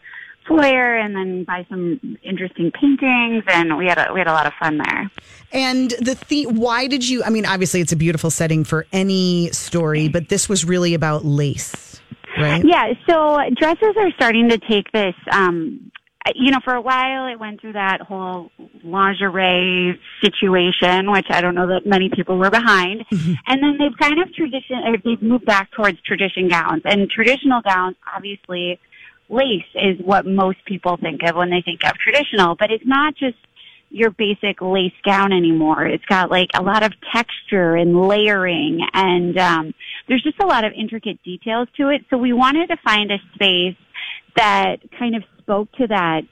foyer, 0.48 0.96
and 0.96 1.14
then 1.14 1.44
buy 1.44 1.66
some 1.68 2.18
interesting 2.22 2.70
paintings, 2.70 3.44
and 3.48 3.76
we 3.76 3.86
had 3.86 3.98
a, 3.98 4.12
we 4.12 4.20
had 4.20 4.28
a 4.28 4.32
lot 4.32 4.46
of 4.46 4.52
fun 4.60 4.78
there. 4.78 5.10
And 5.52 5.90
the 5.92 6.18
the- 6.28 6.46
why 6.46 6.86
did 6.86 7.08
you? 7.08 7.22
I 7.24 7.30
mean, 7.30 7.46
obviously 7.46 7.80
it's 7.80 7.92
a 7.92 7.96
beautiful 7.96 8.30
setting 8.30 8.64
for 8.64 8.86
any 8.92 9.50
story, 9.50 10.08
but 10.08 10.28
this 10.28 10.48
was 10.48 10.64
really 10.64 10.94
about 10.94 11.24
lace, 11.24 12.00
right? 12.38 12.64
Yeah, 12.64 12.92
so 13.08 13.38
dresses 13.56 13.94
are 13.98 14.10
starting 14.12 14.48
to 14.50 14.58
take 14.58 14.90
this. 14.92 15.14
Um, 15.30 15.90
you 16.34 16.50
know, 16.50 16.58
for 16.64 16.74
a 16.74 16.80
while 16.80 17.28
it 17.28 17.38
went 17.38 17.60
through 17.60 17.74
that 17.74 18.00
whole 18.00 18.50
lingerie 18.82 19.98
situation, 20.24 21.10
which 21.12 21.26
I 21.30 21.40
don't 21.40 21.54
know 21.54 21.68
that 21.68 21.86
many 21.86 22.08
people 22.08 22.36
were 22.38 22.50
behind. 22.50 23.04
and 23.12 23.62
then 23.62 23.78
they've 23.78 23.96
kind 23.98 24.20
of 24.20 24.34
tradition, 24.34 24.78
or 24.84 24.96
they've 25.04 25.22
moved 25.22 25.44
back 25.46 25.70
towards 25.72 26.00
tradition 26.02 26.48
gowns. 26.48 26.82
And 26.84 27.08
traditional 27.08 27.62
gowns, 27.62 27.96
obviously, 28.14 28.80
lace 29.28 29.64
is 29.74 29.98
what 30.04 30.26
most 30.26 30.58
people 30.66 30.96
think 30.96 31.20
of 31.24 31.36
when 31.36 31.50
they 31.50 31.62
think 31.64 31.80
of 31.84 31.92
traditional, 31.98 32.56
but 32.56 32.70
it's 32.70 32.86
not 32.86 33.14
just 33.16 33.36
your 33.90 34.10
basic 34.10 34.60
lace 34.60 34.92
gown 35.04 35.32
anymore. 35.32 35.86
It's 35.86 36.04
got 36.06 36.30
like 36.30 36.48
a 36.54 36.62
lot 36.62 36.82
of 36.82 36.92
texture 37.14 37.76
and 37.76 38.00
layering 38.00 38.80
and 38.92 39.38
um 39.38 39.74
there's 40.08 40.22
just 40.22 40.38
a 40.40 40.46
lot 40.46 40.64
of 40.64 40.72
intricate 40.78 41.22
details 41.22 41.68
to 41.76 41.88
it. 41.88 42.02
So 42.10 42.16
we 42.16 42.32
wanted 42.32 42.68
to 42.68 42.76
find 42.84 43.10
a 43.10 43.18
space 43.34 43.76
that 44.36 44.76
kind 44.98 45.16
of 45.16 45.22
spoke 45.38 45.70
to 45.72 45.86
that 45.88 46.22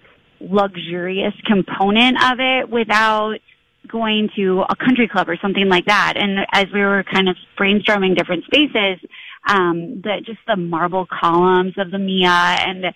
luxurious 0.40 1.34
component 1.46 2.16
of 2.22 2.38
it 2.38 2.70
without 2.70 3.38
going 3.88 4.30
to 4.36 4.62
a 4.68 4.76
country 4.76 5.08
club 5.08 5.28
or 5.28 5.36
something 5.36 5.68
like 5.68 5.86
that. 5.86 6.14
And 6.16 6.46
as 6.52 6.66
we 6.72 6.80
were 6.80 7.04
kind 7.04 7.28
of 7.28 7.36
brainstorming 7.58 8.16
different 8.16 8.44
spaces, 8.44 8.98
um, 9.46 10.00
the 10.00 10.22
just 10.24 10.38
the 10.46 10.56
marble 10.56 11.06
columns 11.06 11.74
of 11.76 11.90
the 11.90 11.98
Mia 11.98 12.28
and 12.28 12.86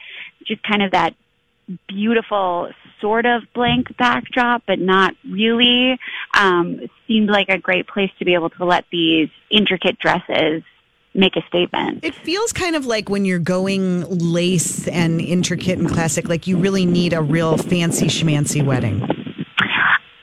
just 0.47 0.63
kind 0.63 0.83
of 0.83 0.93
that 0.93 1.15
beautiful 1.87 2.71
sort 3.01 3.27
of 3.27 3.43
blank 3.55 3.97
backdrop, 3.97 4.63
but 4.67 4.79
not 4.79 5.15
really, 5.31 5.99
um, 6.35 6.81
seemed 7.07 7.29
like 7.29 7.49
a 7.49 7.59
great 7.59 7.87
place 7.87 8.11
to 8.19 8.25
be 8.25 8.35
able 8.35 8.51
to 8.51 8.65
let 8.65 8.85
these 8.91 9.29
intricate 9.51 9.99
dresses 9.99 10.63
make 11.15 11.37
a 11.37 11.43
statement. 11.49 12.05
It 12.05 12.15
feels 12.15 12.53
kind 12.53 12.77
of 12.77 12.87
like 12.87 13.09
when 13.09 13.25
you're 13.25 13.39
going 13.39 14.05
lace 14.09 14.87
and 14.89 15.21
intricate 15.21 15.79
and 15.79 15.89
classic, 15.89 16.29
like 16.29 16.47
you 16.47 16.57
really 16.57 16.87
need 16.87 17.13
a 17.13 17.23
real 17.23 17.57
fancy 17.57 18.07
schmancy 18.07 18.65
wedding. 18.65 19.07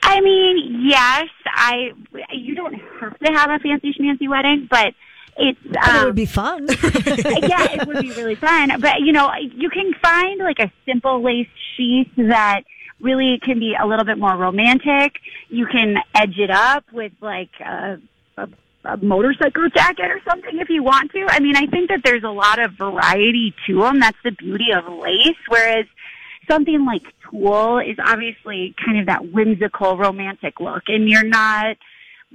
I 0.02 0.20
mean, 0.20 0.55
yes, 0.86 1.28
I. 1.46 1.92
You 2.32 2.54
don't 2.54 2.74
have 3.00 3.18
to 3.18 3.32
have 3.32 3.50
a 3.50 3.58
fancy 3.58 3.94
schmancy 3.98 4.28
wedding, 4.28 4.68
but 4.70 4.94
it's. 5.36 5.58
Um, 5.86 6.02
it 6.02 6.04
would 6.06 6.14
be 6.14 6.26
fun. 6.26 6.66
yeah, 6.82 7.72
it 7.72 7.86
would 7.86 8.00
be 8.00 8.10
really 8.12 8.34
fun. 8.34 8.80
But 8.80 9.00
you 9.00 9.12
know, 9.12 9.30
you 9.34 9.70
can 9.70 9.92
find 10.02 10.38
like 10.40 10.58
a 10.58 10.70
simple 10.86 11.22
lace 11.22 11.48
sheath 11.76 12.08
that 12.16 12.62
really 13.00 13.38
can 13.42 13.58
be 13.58 13.74
a 13.80 13.86
little 13.86 14.04
bit 14.04 14.18
more 14.18 14.36
romantic. 14.36 15.16
You 15.48 15.66
can 15.66 15.96
edge 16.14 16.38
it 16.38 16.50
up 16.50 16.84
with 16.92 17.12
like 17.20 17.50
a, 17.60 17.98
a, 18.38 18.48
a 18.84 18.96
motorcycle 18.98 19.68
jacket 19.68 20.06
or 20.06 20.20
something 20.28 20.58
if 20.58 20.68
you 20.70 20.82
want 20.82 21.12
to. 21.12 21.26
I 21.28 21.40
mean, 21.40 21.56
I 21.56 21.66
think 21.66 21.90
that 21.90 22.00
there's 22.04 22.24
a 22.24 22.30
lot 22.30 22.58
of 22.58 22.72
variety 22.72 23.54
to 23.66 23.80
them. 23.80 24.00
That's 24.00 24.18
the 24.24 24.30
beauty 24.30 24.72
of 24.72 24.84
lace. 24.92 25.36
Whereas 25.48 25.86
something 26.48 26.84
like 26.84 27.02
tulle 27.30 27.78
is 27.78 27.96
obviously 28.04 28.74
kind 28.84 28.98
of 29.00 29.06
that 29.06 29.32
whimsical 29.32 29.96
romantic 29.96 30.60
look 30.60 30.84
and 30.88 31.08
you're 31.08 31.24
not 31.24 31.76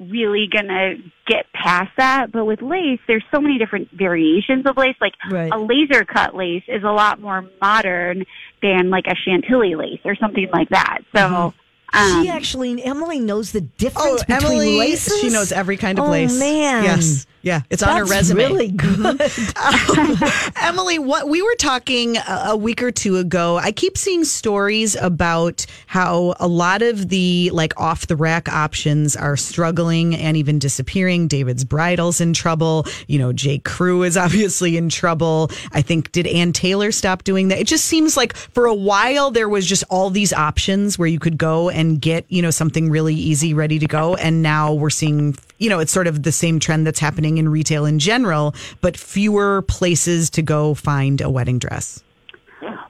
really 0.09 0.47
gonna 0.51 0.95
get 1.27 1.45
past 1.53 1.91
that. 1.97 2.31
But 2.31 2.45
with 2.45 2.61
lace, 2.61 2.99
there's 3.07 3.23
so 3.31 3.41
many 3.41 3.57
different 3.57 3.89
variations 3.91 4.65
of 4.65 4.77
lace. 4.77 4.95
Like 5.01 5.13
Right. 5.29 5.51
a 5.51 5.57
laser 5.59 6.05
cut 6.05 6.33
lace 6.35 6.63
is 6.67 6.83
a 6.83 6.91
lot 6.91 7.19
more 7.19 7.45
modern 7.61 8.23
than 8.61 8.89
like 8.89 9.05
a 9.07 9.15
chantilly 9.15 9.75
lace 9.75 9.99
or 10.05 10.15
something 10.15 10.47
like 10.53 10.69
that. 10.69 10.99
So 11.13 11.53
um, 11.93 12.23
she 12.23 12.29
actually, 12.29 12.81
Emily 12.83 13.19
knows 13.19 13.51
the 13.51 13.59
Oh, 13.59 13.67
difference 13.77 14.23
between 14.23 14.37
Emily, 14.51 14.77
laces. 14.79 15.19
she 15.19 15.29
knows 15.29 15.51
every 15.51 15.75
kind 15.75 15.99
of 15.99 16.05
oh, 16.05 16.11
lace. 16.11 16.39
man. 16.39 16.83
Yes. 16.85 17.27
Yeah, 17.41 17.61
it's 17.69 17.81
on 17.81 17.97
her 17.97 18.05
That's 18.05 18.31
resume. 18.31 18.43
really 18.43 18.67
good. 18.71 19.21
Um, 19.57 20.17
Emily, 20.61 20.99
what 20.99 21.27
we 21.27 21.41
were 21.41 21.55
talking 21.55 22.17
a, 22.17 22.43
a 22.49 22.57
week 22.57 22.83
or 22.83 22.91
two 22.91 23.17
ago, 23.17 23.57
I 23.57 23.71
keep 23.71 23.97
seeing 23.97 24.23
stories 24.23 24.95
about 24.95 25.65
how 25.87 26.35
a 26.39 26.47
lot 26.47 26.81
of 26.81 27.09
the 27.09 27.49
like 27.51 27.79
off 27.79 28.07
the 28.07 28.15
rack 28.15 28.47
options 28.49 29.15
are 29.15 29.35
struggling 29.35 30.15
and 30.15 30.37
even 30.37 30.59
disappearing. 30.59 31.27
David's 31.27 31.63
Bridal's 31.63 32.21
in 32.21 32.33
trouble. 32.33 32.85
You 33.07 33.19
know, 33.19 33.33
J. 33.33 33.57
Crew 33.59 34.03
is 34.03 34.17
obviously 34.21 34.77
in 34.77 34.89
trouble. 34.89 35.49
I 35.71 35.81
think 35.81 36.11
did 36.11 36.27
Ann 36.27 36.53
Taylor 36.53 36.91
stop 36.91 37.23
doing 37.23 37.47
that? 37.47 37.59
It 37.59 37.67
just 37.67 37.85
seems 37.85 38.15
like 38.15 38.35
for 38.35 38.65
a 38.65 38.75
while 38.75 39.31
there 39.31 39.49
was 39.49 39.65
just 39.65 39.83
all 39.89 40.09
these 40.09 40.31
options 40.33 40.99
where 40.99 41.07
you 41.07 41.19
could 41.19 41.37
go 41.37 41.69
and 41.69 41.99
get, 41.99 42.25
you 42.29 42.41
know, 42.41 42.51
something 42.51 42.89
really 42.89 43.15
easy 43.15 43.53
ready 43.53 43.79
to 43.79 43.87
go 43.87 44.15
and 44.15 44.41
now 44.41 44.73
we're 44.73 44.89
seeing 44.89 45.35
you 45.61 45.69
know, 45.69 45.77
it's 45.77 45.91
sort 45.91 46.07
of 46.07 46.23
the 46.23 46.31
same 46.31 46.59
trend 46.59 46.87
that's 46.87 46.99
happening 46.99 47.37
in 47.37 47.47
retail 47.47 47.85
in 47.85 47.99
general, 47.99 48.55
but 48.81 48.97
fewer 48.97 49.61
places 49.61 50.31
to 50.31 50.41
go 50.41 50.73
find 50.73 51.21
a 51.21 51.29
wedding 51.29 51.59
dress. 51.59 52.03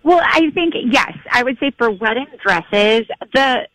Well, 0.03 0.21
I 0.23 0.49
think 0.51 0.73
yes, 0.89 1.11
I 1.29 1.43
would 1.43 1.59
say 1.59 1.71
for 1.77 1.91
wedding 1.91 2.27
dresses, 2.41 3.07
the 3.33 3.67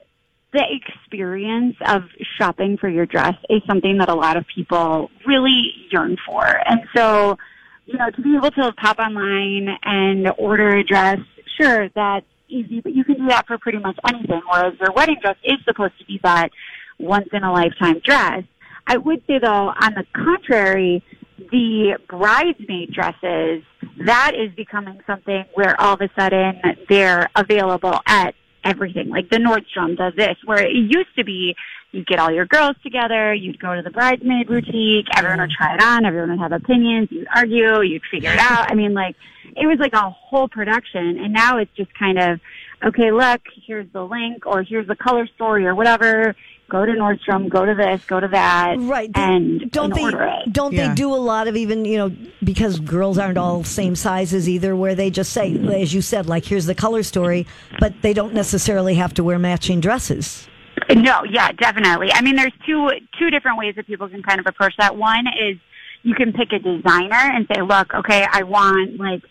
the 0.52 0.64
experience 0.70 1.76
of 1.86 2.04
shopping 2.38 2.78
for 2.78 2.88
your 2.88 3.04
dress 3.04 3.34
is 3.50 3.60
something 3.66 3.98
that 3.98 4.08
a 4.08 4.14
lot 4.14 4.38
of 4.38 4.46
people 4.46 5.10
really 5.26 5.74
yearn 5.90 6.16
for. 6.24 6.46
And 6.46 6.80
so, 6.96 7.36
you 7.84 7.98
know, 7.98 8.08
to 8.08 8.22
be 8.22 8.34
able 8.34 8.50
to 8.52 8.72
pop 8.72 8.98
online 8.98 9.76
and 9.82 10.32
order 10.38 10.70
a 10.70 10.82
dress, 10.82 11.18
sure, 11.60 11.90
that's 11.90 12.24
easy, 12.48 12.80
but 12.80 12.94
you 12.94 13.04
can 13.04 13.16
do 13.16 13.26
that 13.28 13.46
for 13.46 13.58
pretty 13.58 13.78
much 13.78 13.98
anything. 14.08 14.40
Whereas 14.50 14.72
your 14.80 14.92
wedding 14.92 15.18
dress 15.20 15.36
is 15.44 15.58
supposed 15.66 15.98
to 15.98 16.06
be 16.06 16.18
that 16.22 16.50
once 16.98 17.28
in 17.34 17.42
a 17.42 17.52
lifetime 17.52 18.00
dress. 18.02 18.44
I 18.86 18.96
would 18.96 19.22
say 19.26 19.38
though, 19.38 19.72
on 19.80 19.94
the 19.94 20.04
contrary, 20.12 21.02
the 21.50 21.98
bridesmaid 22.08 22.92
dresses, 22.92 23.62
that 24.04 24.32
is 24.34 24.54
becoming 24.54 25.00
something 25.06 25.44
where 25.54 25.80
all 25.80 25.94
of 25.94 26.00
a 26.00 26.10
sudden 26.18 26.60
they're 26.88 27.28
available 27.34 28.00
at 28.06 28.34
everything. 28.64 29.08
Like 29.08 29.30
the 29.30 29.38
Nordstrom 29.38 29.96
does 29.96 30.14
this, 30.16 30.36
where 30.44 30.64
it 30.64 30.72
used 30.72 31.14
to 31.16 31.24
be 31.24 31.54
you'd 31.92 32.06
get 32.06 32.18
all 32.18 32.30
your 32.30 32.46
girls 32.46 32.76
together, 32.82 33.32
you'd 33.32 33.58
go 33.58 33.74
to 33.74 33.82
the 33.82 33.90
bridesmaid 33.90 34.48
boutique, 34.48 35.06
everyone 35.16 35.40
would 35.40 35.50
try 35.50 35.74
it 35.74 35.82
on, 35.82 36.04
everyone 36.04 36.30
would 36.30 36.40
have 36.40 36.52
opinions, 36.52 37.08
you'd 37.10 37.28
argue, 37.34 37.80
you'd 37.82 38.02
figure 38.10 38.32
it 38.32 38.38
out. 38.38 38.70
I 38.70 38.74
mean, 38.74 38.92
like, 38.92 39.16
it 39.56 39.66
was 39.66 39.78
like 39.78 39.94
a 39.94 40.10
whole 40.10 40.48
production, 40.48 41.18
and 41.18 41.32
now 41.32 41.58
it's 41.58 41.70
just 41.76 41.94
kind 41.94 42.18
of, 42.18 42.40
okay, 42.84 43.10
look, 43.10 43.40
here's 43.66 43.86
the 43.92 44.02
link, 44.04 44.46
or 44.46 44.62
here's 44.62 44.86
the 44.86 44.96
color 44.96 45.26
story, 45.34 45.66
or 45.66 45.74
whatever. 45.74 46.34
Go 46.68 46.84
to 46.84 46.90
Nordstrom, 46.92 47.48
go 47.48 47.64
to 47.64 47.74
this, 47.76 48.04
go 48.06 48.18
to 48.18 48.26
that, 48.28 48.74
Right. 48.78 49.08
and, 49.14 49.70
don't 49.70 49.92
and 49.92 49.94
they 49.94 50.02
order 50.02 50.24
it. 50.24 50.52
don't 50.52 50.72
Yeah. 50.72 50.88
they 50.88 50.94
do 50.96 51.14
a 51.14 51.16
lot 51.16 51.46
of 51.46 51.56
even, 51.56 51.84
you 51.84 51.96
know, 51.96 52.10
because 52.42 52.80
girls 52.80 53.18
aren't 53.18 53.38
all 53.38 53.62
same 53.62 53.94
sizes 53.94 54.48
either 54.48 54.74
where 54.74 54.96
they 54.96 55.08
just 55.08 55.32
say 55.32 55.54
as 55.80 55.94
you 55.94 56.02
said 56.02 56.26
like 56.26 56.44
here's 56.44 56.66
the 56.66 56.74
color 56.74 57.04
story, 57.04 57.46
but 57.78 58.02
they 58.02 58.12
don't 58.12 58.34
necessarily 58.34 58.96
have 58.96 59.14
to 59.14 59.22
wear 59.22 59.38
matching 59.38 59.78
dresses. 59.80 60.48
No, 60.92 61.22
yeah, 61.30 61.52
definitely. 61.52 62.10
I 62.12 62.20
mean, 62.20 62.34
there's 62.34 62.52
two 62.66 62.90
two 63.16 63.30
different 63.30 63.58
ways 63.58 63.76
that 63.76 63.86
people 63.86 64.08
can 64.08 64.24
kind 64.24 64.40
of 64.40 64.46
approach 64.46 64.74
that. 64.78 64.96
One 64.96 65.26
is 65.28 65.58
you 66.02 66.14
can 66.16 66.32
pick 66.32 66.52
a 66.52 66.58
designer 66.58 67.14
and 67.14 67.46
say, 67.54 67.62
look, 67.62 67.94
okay, 67.94 68.26
I 68.30 68.42
want 68.42 68.98
like 68.98 69.22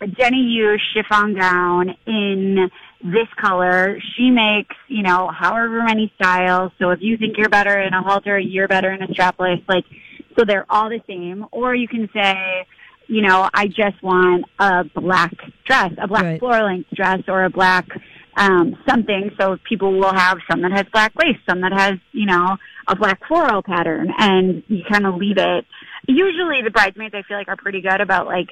a 0.00 0.06
Jenny 0.06 0.40
Yoo 0.42 0.76
chiffon 0.94 1.34
gown 1.34 1.96
in 2.06 2.70
this 3.12 3.28
color. 3.40 3.98
She 4.16 4.30
makes, 4.30 4.74
you 4.88 5.02
know, 5.02 5.28
however 5.28 5.82
many 5.82 6.12
styles. 6.16 6.72
So 6.78 6.90
if 6.90 7.00
you 7.00 7.16
think 7.16 7.36
you're 7.38 7.48
better 7.48 7.80
in 7.80 7.94
a 7.94 8.02
halter, 8.02 8.38
you're 8.38 8.68
better 8.68 8.92
in 8.92 9.02
a 9.02 9.08
strapless. 9.08 9.62
Like, 9.68 9.84
so 10.36 10.44
they're 10.44 10.66
all 10.68 10.88
the 10.88 11.00
same. 11.06 11.46
Or 11.52 11.74
you 11.74 11.88
can 11.88 12.08
say, 12.12 12.66
you 13.06 13.22
know, 13.22 13.48
I 13.54 13.68
just 13.68 14.02
want 14.02 14.44
a 14.58 14.84
black 14.84 15.32
dress, 15.64 15.92
a 15.98 16.08
black 16.08 16.24
Right. 16.24 16.38
floor 16.40 16.62
length 16.62 16.90
dress 16.94 17.22
or 17.28 17.44
a 17.44 17.50
black 17.50 17.86
um, 18.36 18.76
something. 18.88 19.30
So 19.38 19.56
people 19.68 19.92
will 19.92 20.12
have 20.12 20.38
some 20.50 20.62
that 20.62 20.72
has 20.72 20.84
black 20.92 21.12
lace, 21.16 21.38
some 21.48 21.60
that 21.62 21.72
has, 21.72 21.98
you 22.12 22.26
know, 22.26 22.56
a 22.88 22.96
black 22.96 23.26
floral 23.26 23.62
pattern, 23.62 24.12
and 24.18 24.62
you 24.68 24.82
kind 24.90 25.06
of 25.06 25.16
leave 25.16 25.38
it. 25.38 25.64
Usually 26.06 26.62
the 26.62 26.70
bridesmaids, 26.70 27.14
I 27.14 27.22
feel 27.22 27.36
like, 27.36 27.48
are 27.48 27.56
pretty 27.56 27.80
good 27.80 28.00
about 28.00 28.26
like 28.26 28.48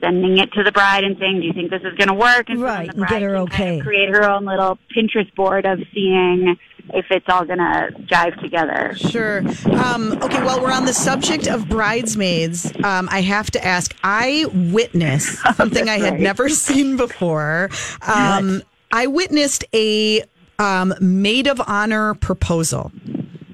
sending 0.00 0.38
it 0.38 0.52
to 0.52 0.62
the 0.62 0.72
bride 0.72 1.04
and 1.04 1.16
saying, 1.18 1.40
"Do 1.40 1.46
you 1.46 1.52
think 1.52 1.70
this 1.70 1.82
is 1.82 1.94
going 1.96 2.08
to 2.08 2.14
work?" 2.14 2.48
And 2.48 2.60
Right, 2.60 2.86
the 2.86 2.96
and 2.96 2.98
bride 3.00 3.08
get 3.10 3.22
her 3.22 3.36
can 3.36 3.46
kind 3.46 3.60
okay. 3.60 3.78
of 3.78 3.84
create 3.84 4.08
her 4.08 4.28
own 4.28 4.44
little 4.44 4.78
Pinterest 4.94 5.34
board 5.34 5.66
of 5.66 5.80
seeing 5.92 6.56
if 6.92 7.06
it's 7.10 7.26
all 7.28 7.44
going 7.44 7.58
to 7.58 7.90
jive 8.06 8.40
together. 8.40 8.94
Sure. 8.96 9.38
Um, 9.72 10.18
okay, 10.22 10.42
well, 10.42 10.60
we're 10.60 10.72
on 10.72 10.86
the 10.86 10.92
subject 10.92 11.46
of 11.46 11.68
bridesmaids. 11.68 12.72
Um, 12.82 13.08
I 13.10 13.20
have 13.22 13.50
to 13.52 13.64
ask 13.64 13.94
I 14.02 14.46
witnessed 14.52 15.38
something 15.56 15.88
I 15.88 15.98
had 15.98 16.14
right. 16.14 16.20
never 16.20 16.48
seen 16.48 16.96
before. 16.96 17.70
Um, 18.02 18.62
I 18.92 19.06
witnessed 19.06 19.64
a 19.74 20.24
um, 20.58 20.94
maid 21.00 21.46
of 21.46 21.60
honor 21.66 22.14
proposal. 22.14 22.92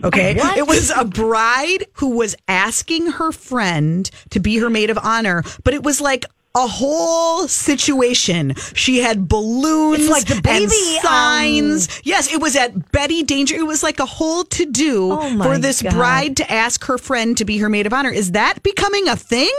Okay. 0.04 0.36
What? 0.36 0.56
It 0.56 0.66
was 0.66 0.90
a 0.90 1.04
bride 1.04 1.86
who 1.94 2.10
was 2.10 2.36
asking 2.48 3.12
her 3.12 3.32
friend 3.32 4.08
to 4.30 4.40
be 4.40 4.58
her 4.58 4.70
maid 4.70 4.90
of 4.90 4.98
honor, 4.98 5.42
but 5.64 5.74
it 5.74 5.82
was 5.82 6.00
like 6.00 6.24
a 6.56 6.66
whole 6.66 7.46
situation. 7.46 8.54
She 8.74 8.98
had 9.00 9.28
balloons 9.28 10.00
It's 10.00 10.10
like 10.10 10.24
the 10.26 10.34
and 10.36 10.42
baby, 10.42 10.96
um, 10.96 11.02
signs. 11.02 12.00
yes, 12.04 12.32
it 12.32 12.40
was 12.40 12.56
at 12.56 12.90
Betty 12.92 13.22
Danger. 13.22 13.54
It 13.54 13.66
was 13.66 13.82
like 13.82 14.00
a 14.00 14.06
whole 14.06 14.44
to 14.44 14.64
do 14.66 15.12
Oh, 15.12 15.42
for 15.42 15.58
this 15.58 15.82
God. 15.82 15.92
bride 15.92 16.36
to 16.38 16.50
ask 16.50 16.84
her 16.84 16.98
friend 16.98 17.36
to 17.36 17.44
be 17.44 17.58
her 17.58 17.68
maid 17.68 17.86
of 17.86 17.92
honor. 17.92 18.10
Is 18.10 18.32
that 18.32 18.62
becoming 18.62 19.06
a 19.08 19.16
thing? 19.16 19.52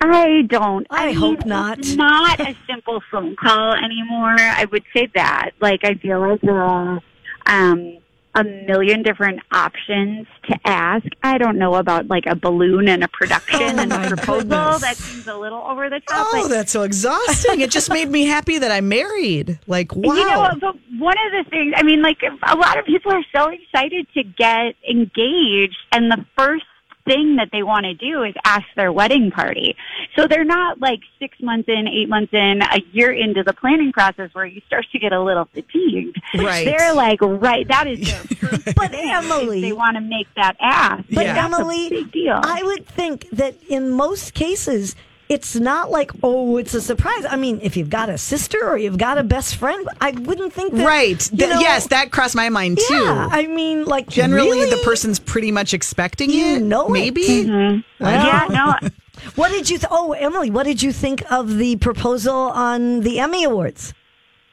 I 0.00 0.42
don't. 0.46 0.86
I 0.90 1.06
mean, 1.08 1.16
hope 1.16 1.44
not. 1.44 1.80
It's 1.80 1.96
not 1.96 2.38
a 2.40 2.56
simple 2.68 3.02
phone 3.10 3.34
call 3.36 3.74
anymore. 3.74 4.36
I 4.38 4.64
would 4.70 4.84
say 4.94 5.08
that. 5.14 5.50
Like, 5.60 5.80
I 5.84 5.94
feel 5.94 6.20
like 6.20 6.40
there 6.40 6.62
are 6.62 7.00
um, 7.46 7.98
a 8.34 8.44
million 8.44 9.02
different 9.02 9.40
options 9.52 10.26
to 10.48 10.56
ask. 10.64 11.06
I 11.22 11.38
don't 11.38 11.58
know 11.58 11.74
about 11.74 12.08
like 12.08 12.24
a 12.26 12.36
balloon 12.36 12.88
and 12.88 13.02
a 13.02 13.08
production 13.08 13.60
Oh, 13.78 13.82
and 13.82 13.92
a 13.92 14.08
proposal. 14.08 14.42
goodness. 14.48 14.80
That 14.82 14.96
seems 14.96 15.26
a 15.26 15.36
little 15.36 15.58
over 15.60 15.88
the 15.90 16.00
top. 16.00 16.26
Oh, 16.32 16.42
but- 16.42 16.48
that's 16.48 16.72
so 16.72 16.82
exhausting. 16.82 17.60
it 17.60 17.70
just 17.70 17.90
made 17.90 18.08
me 18.10 18.26
happy 18.26 18.58
that 18.58 18.70
I'm 18.70 18.88
married. 18.88 19.58
Like, 19.66 19.94
wow. 19.96 20.14
You 20.14 20.24
know, 20.26 20.48
but 20.60 20.76
one 20.98 21.16
of 21.26 21.44
the 21.44 21.50
things, 21.50 21.74
I 21.76 21.82
mean, 21.82 22.02
like 22.02 22.18
a 22.22 22.56
lot 22.56 22.78
of 22.78 22.84
people 22.84 23.12
are 23.12 23.24
so 23.34 23.48
excited 23.48 24.06
to 24.14 24.22
get 24.22 24.74
engaged, 24.88 25.76
and 25.92 26.10
the 26.10 26.24
first 26.36 26.64
thing 27.08 27.36
that 27.36 27.48
they 27.50 27.62
want 27.62 27.84
to 27.84 27.94
do 27.94 28.22
is 28.22 28.34
ask 28.44 28.64
their 28.76 28.92
wedding 28.92 29.30
party. 29.30 29.76
So 30.16 30.26
they're 30.28 30.44
not 30.44 30.80
like 30.80 31.00
six 31.18 31.36
months 31.40 31.68
in, 31.68 31.88
eight 31.88 32.08
months 32.08 32.32
in, 32.32 32.60
a 32.62 32.80
year 32.92 33.10
into 33.12 33.42
the 33.42 33.52
planning 33.52 33.92
process 33.92 34.30
where 34.34 34.46
you 34.46 34.60
start 34.66 34.84
to 34.92 34.98
get 34.98 35.12
a 35.12 35.20
little 35.22 35.46
fatigued. 35.46 36.20
Right. 36.34 36.64
They're 36.64 36.92
like, 36.94 37.20
right, 37.22 37.66
that 37.68 37.86
is 37.86 38.00
their 38.08 38.20
first 38.50 38.74
But 38.76 38.92
Emily- 38.94 39.60
they 39.62 39.72
want 39.72 39.96
to 39.96 40.00
make 40.00 40.28
that 40.36 40.56
ask. 40.60 41.04
But 41.12 41.24
Yeah. 41.26 41.44
Emily, 41.44 41.88
big 41.88 42.12
deal. 42.12 42.38
I 42.42 42.62
would 42.62 42.86
think 42.86 43.28
that 43.30 43.54
in 43.68 43.90
most 43.90 44.34
cases, 44.34 44.94
it's 45.28 45.56
not 45.56 45.90
like, 45.90 46.10
oh, 46.22 46.56
it's 46.56 46.72
a 46.74 46.80
surprise. 46.80 47.24
I 47.28 47.36
mean, 47.36 47.60
if 47.62 47.76
you've 47.76 47.90
got 47.90 48.08
a 48.08 48.16
sister 48.16 48.66
or 48.66 48.78
you've 48.78 48.96
got 48.98 49.18
a 49.18 49.22
best 49.22 49.56
friend, 49.56 49.86
I 50.00 50.12
wouldn't 50.12 50.52
think 50.52 50.72
that. 50.74 50.86
right. 50.86 51.30
you 51.32 51.38
Th- 51.38 51.50
know- 51.50 51.60
yes, 51.60 51.88
that 51.88 52.10
crossed 52.10 52.34
my 52.34 52.48
mind 52.48 52.78
too. 52.78 52.94
Yeah, 52.94 53.28
I 53.30 53.46
mean, 53.46 53.84
like 53.84 54.08
Generally, 54.08 54.50
really? 54.50 54.70
the 54.70 54.82
person's 54.84 55.18
pretty 55.18 55.52
much 55.52 55.74
expecting 55.74 56.30
You 56.30 56.56
it. 56.56 56.62
know 56.62 56.86
it. 56.86 56.92
maybe. 56.92 57.22
Mm-hmm. 57.44 58.04
yeah, 58.04 58.46
no, 58.50 58.88
What 59.34 59.50
did 59.50 59.68
you? 59.68 59.78
Th- 59.78 59.88
oh, 59.90 60.12
Emily, 60.12 60.48
what 60.50 60.64
did 60.64 60.80
you 60.82 60.92
think 60.92 61.30
of 61.30 61.58
the 61.58 61.76
proposal 61.76 62.34
on 62.34 63.00
the 63.00 63.18
Emmy 63.20 63.44
Awards? 63.44 63.92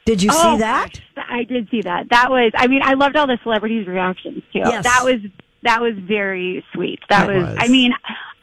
Did 0.05 0.21
you 0.23 0.29
Oh, 0.33 0.53
see 0.55 0.59
that? 0.59 0.99
gosh, 1.15 1.25
I 1.29 1.43
did 1.43 1.69
see 1.69 1.81
that. 1.83 2.09
That 2.09 2.29
was. 2.31 2.51
I 2.55 2.67
mean, 2.67 2.81
I 2.83 2.93
loved 2.95 3.15
all 3.15 3.27
the 3.27 3.37
celebrities' 3.43 3.87
reactions 3.87 4.43
too. 4.51 4.59
Yes. 4.59 4.83
That 4.83 5.01
was 5.03 5.15
that 5.63 5.81
was 5.81 5.93
very 5.97 6.63
sweet. 6.73 6.99
That 7.09 7.27
was, 7.27 7.43
was. 7.43 7.55
I 7.59 7.67
mean, 7.67 7.93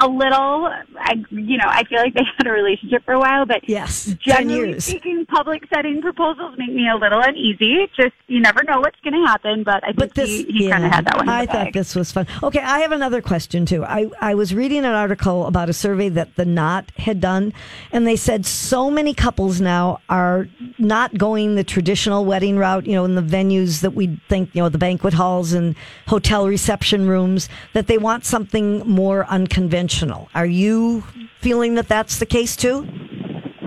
a 0.02 0.08
little. 0.08 0.68
I, 0.98 1.14
you 1.30 1.56
know, 1.56 1.66
I 1.66 1.84
feel 1.84 1.98
like 2.00 2.14
they 2.14 2.22
had 2.38 2.46
a 2.46 2.50
relationship 2.50 3.04
for 3.04 3.14
a 3.14 3.20
while, 3.20 3.46
but 3.46 3.68
Yes, 3.68 4.04
10 4.06 4.18
generally 4.22 4.80
speaking, 4.80 5.26
public 5.26 5.62
setting 5.72 6.00
proposals 6.02 6.56
make 6.58 6.72
me 6.72 6.88
a 6.88 6.96
little 6.96 7.20
uneasy. 7.20 7.88
Just 7.96 8.14
you 8.26 8.40
never 8.40 8.62
know 8.64 8.80
what's 8.80 8.98
going 9.00 9.14
to 9.14 9.26
happen, 9.26 9.62
but 9.62 9.82
I 9.84 9.88
think 9.88 9.98
But 9.98 10.14
this, 10.14 10.28
he, 10.28 10.44
he 10.44 10.64
yeah, 10.66 10.72
kind 10.72 10.84
of 10.86 10.92
had 10.92 11.04
that 11.06 11.16
one. 11.16 11.28
I 11.28 11.46
thought 11.46 11.66
bag. 11.66 11.72
this 11.74 11.94
was 11.94 12.10
fun. 12.10 12.26
Okay, 12.42 12.60
I 12.60 12.80
have 12.80 12.92
another 12.92 13.22
question 13.22 13.66
too. 13.66 13.84
I, 13.84 14.10
I 14.20 14.34
was 14.34 14.54
reading 14.54 14.78
an 14.80 14.92
article 14.92 15.46
about 15.46 15.68
a 15.68 15.72
survey 15.72 16.08
that 16.10 16.36
the 16.36 16.44
Knot 16.44 16.90
had 16.96 17.20
done, 17.20 17.52
and 17.92 18.06
they 18.06 18.16
said 18.16 18.44
so 18.46 18.90
many 18.90 19.14
couples 19.14 19.60
now 19.60 20.00
are 20.08 20.48
not 20.78 21.16
going 21.16 21.54
the 21.54 21.64
traditional 21.64 22.24
wedding 22.24 22.56
route, 22.56 22.86
you 22.86 22.94
know, 22.94 23.04
in 23.04 23.14
the 23.14 23.22
venues 23.22 23.80
that 23.80 23.92
we 23.94 24.20
think, 24.28 24.50
you 24.54 24.62
know, 24.62 24.68
the 24.68 24.78
banquet 24.78 25.14
halls 25.14 25.52
and 25.52 25.76
hotel 26.08 26.48
reception 26.48 27.06
rooms, 27.06 27.48
that 27.72 27.86
they 27.86 27.98
want 27.98 28.24
something 28.24 28.78
more 28.80 29.26
unconventional. 29.26 29.91
Are 30.34 30.46
you 30.46 31.04
feeling 31.40 31.74
that 31.74 31.88
that's 31.88 32.18
the 32.18 32.26
case 32.26 32.56
too? 32.56 32.86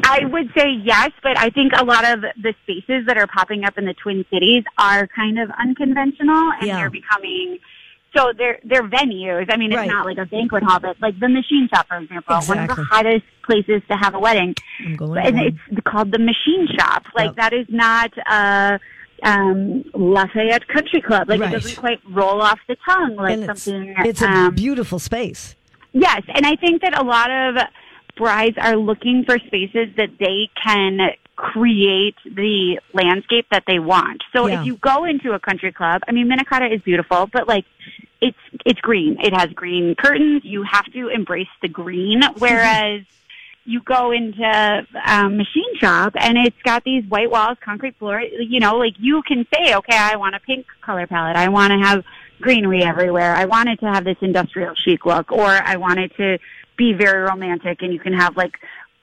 I 0.03 0.25
would 0.25 0.51
say 0.55 0.69
yes, 0.83 1.11
but 1.23 1.37
I 1.37 1.49
think 1.49 1.73
a 1.75 1.83
lot 1.83 2.05
of 2.05 2.21
the 2.21 2.53
spaces 2.63 3.05
that 3.07 3.17
are 3.17 3.27
popping 3.27 3.63
up 3.63 3.77
in 3.77 3.85
the 3.85 3.93
Twin 3.95 4.23
Cities 4.31 4.63
are 4.77 5.07
kind 5.07 5.39
of 5.39 5.49
unconventional 5.59 6.51
and 6.59 6.67
Yeah. 6.67 6.77
they're 6.77 6.89
becoming 6.91 7.59
so 8.15 8.31
they're 8.37 8.59
they're 8.63 8.83
venues. 8.83 9.47
I 9.51 9.57
mean, 9.57 9.71
it's 9.71 9.77
Right. 9.77 9.89
not 9.89 10.05
like 10.05 10.17
a 10.17 10.25
banquet 10.25 10.63
hall, 10.63 10.79
but 10.79 10.95
like 11.01 11.19
the 11.19 11.27
Machine 11.27 11.67
Shop, 11.73 11.87
for 11.87 11.97
example, 11.97 12.39
one 12.43 12.59
of 12.59 12.67
the 12.75 12.83
hottest 12.83 13.25
places 13.43 13.81
to 13.89 13.97
have 13.97 14.13
a 14.15 14.19
wedding, 14.19 14.55
and 14.79 15.39
it's 15.39 15.57
called 15.85 16.11
the 16.11 16.19
Machine 16.19 16.67
Shop. 16.79 17.03
Like 17.15 17.31
Yep. 17.31 17.35
that 17.37 17.53
is 17.53 17.65
not 17.69 18.11
a 18.29 18.79
um, 19.23 19.83
Lafayette 19.93 20.67
Country 20.67 21.01
Club. 21.01 21.27
Like 21.29 21.39
Right. 21.41 21.49
it 21.49 21.53
doesn't 21.53 21.75
quite 21.77 21.99
roll 22.09 22.41
off 22.41 22.59
the 22.67 22.77
tongue 22.87 23.15
like 23.15 23.33
and 23.33 23.45
something. 23.45 23.95
it's 24.05 24.21
a 24.21 24.29
um, 24.29 24.55
beautiful 24.55 24.99
space. 24.99 25.55
Yes, 25.95 26.23
and 26.27 26.45
I 26.45 26.57
think 26.57 26.81
that 26.81 26.99
a 26.99 27.05
lot 27.05 27.31
of 27.31 27.55
brides 28.17 28.57
are 28.59 28.75
looking 28.75 29.23
for 29.25 29.39
spaces 29.39 29.87
that 29.95 30.09
they 30.19 30.49
can 30.61 31.11
create 31.37 32.15
the 32.25 32.79
landscape 32.93 33.45
that 33.49 33.63
they 33.65 33.79
want. 33.79 34.21
So 34.35 34.47
Yeah. 34.47 34.59
if 34.59 34.65
you 34.65 34.75
go 34.75 35.05
into 35.05 35.31
a 35.31 35.39
country 35.39 35.71
club, 35.71 36.01
I 36.05 36.11
mean 36.11 36.27
Minnetonka 36.27 36.73
is 36.73 36.81
beautiful, 36.81 37.27
but 37.31 37.47
like 37.47 37.63
it's 38.19 38.37
it's 38.65 38.81
green. 38.81 39.17
It 39.21 39.33
has 39.33 39.49
green 39.53 39.95
curtains. 39.95 40.41
You 40.43 40.63
have 40.63 40.85
to 40.91 41.07
embrace 41.07 41.47
the 41.61 41.69
green 41.69 42.21
whereas 42.39 43.03
you 43.63 43.79
go 43.81 44.11
into 44.11 44.85
um, 45.05 45.37
machine 45.37 45.77
shop 45.79 46.13
and 46.17 46.37
it's 46.37 46.61
got 46.63 46.83
these 46.83 47.05
white 47.05 47.31
walls, 47.31 47.57
concrete 47.63 47.95
floor. 47.97 48.19
You 48.19 48.59
know, 48.59 48.75
like 48.75 48.95
you 48.99 49.21
can 49.25 49.47
say, 49.53 49.73
okay, 49.75 49.97
I 49.97 50.17
want 50.17 50.35
a 50.35 50.41
pink 50.41 50.65
color 50.81 51.07
palette. 51.07 51.37
I 51.37 51.47
want 51.47 51.71
to 51.71 51.79
have 51.79 52.03
greenery 52.41 52.83
everywhere. 52.83 53.35
I 53.35 53.45
wanted 53.45 53.79
to 53.79 53.85
have 53.85 54.03
this 54.03 54.17
industrial 54.21 54.73
chic 54.83 55.05
look, 55.05 55.31
or 55.31 55.47
I 55.47 55.77
wanted 55.77 56.11
to 56.17 56.37
be 56.77 56.93
very 56.93 57.21
romantic, 57.21 57.81
and 57.81 57.93
you 57.93 57.99
can 57.99 58.13
have 58.13 58.35
like 58.35 58.53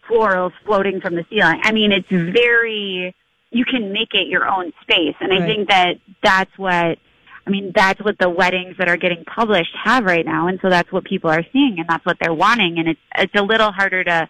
florals 0.09 0.53
floating 0.65 1.01
from 1.01 1.15
the 1.15 1.25
ceiling. 1.31 1.61
I 1.63 1.73
mean, 1.73 1.93
it's 1.93 2.09
very. 2.11 3.15
You 3.51 3.67
can 3.67 3.93
make 3.93 4.15
it 4.15 4.29
your 4.29 4.49
own 4.49 4.73
space, 4.81 5.15
and 5.21 5.31
Right. 5.31 5.43
I 5.43 5.47
think 5.47 5.69
that 5.69 5.95
that's 6.23 6.57
what. 6.57 6.99
I 7.45 7.51
mean, 7.51 7.73
that's 7.75 8.01
what 8.01 8.19
the 8.21 8.31
weddings 8.31 8.77
that 8.79 8.89
are 8.89 8.97
getting 8.97 9.25
published 9.25 9.75
have 9.83 10.05
right 10.05 10.25
now, 10.25 10.47
and 10.47 10.61
so 10.63 10.71
that's 10.71 10.93
what 10.93 11.05
people 11.05 11.29
are 11.29 11.45
seeing, 11.53 11.75
and 11.79 11.89
that's 11.89 12.07
what 12.07 12.17
they're 12.21 12.33
wanting, 12.33 12.79
and 12.79 12.89
it's 12.89 13.01
it's 13.19 13.35
a 13.35 13.43
little 13.43 13.73
harder 13.73 14.05
to 14.05 14.29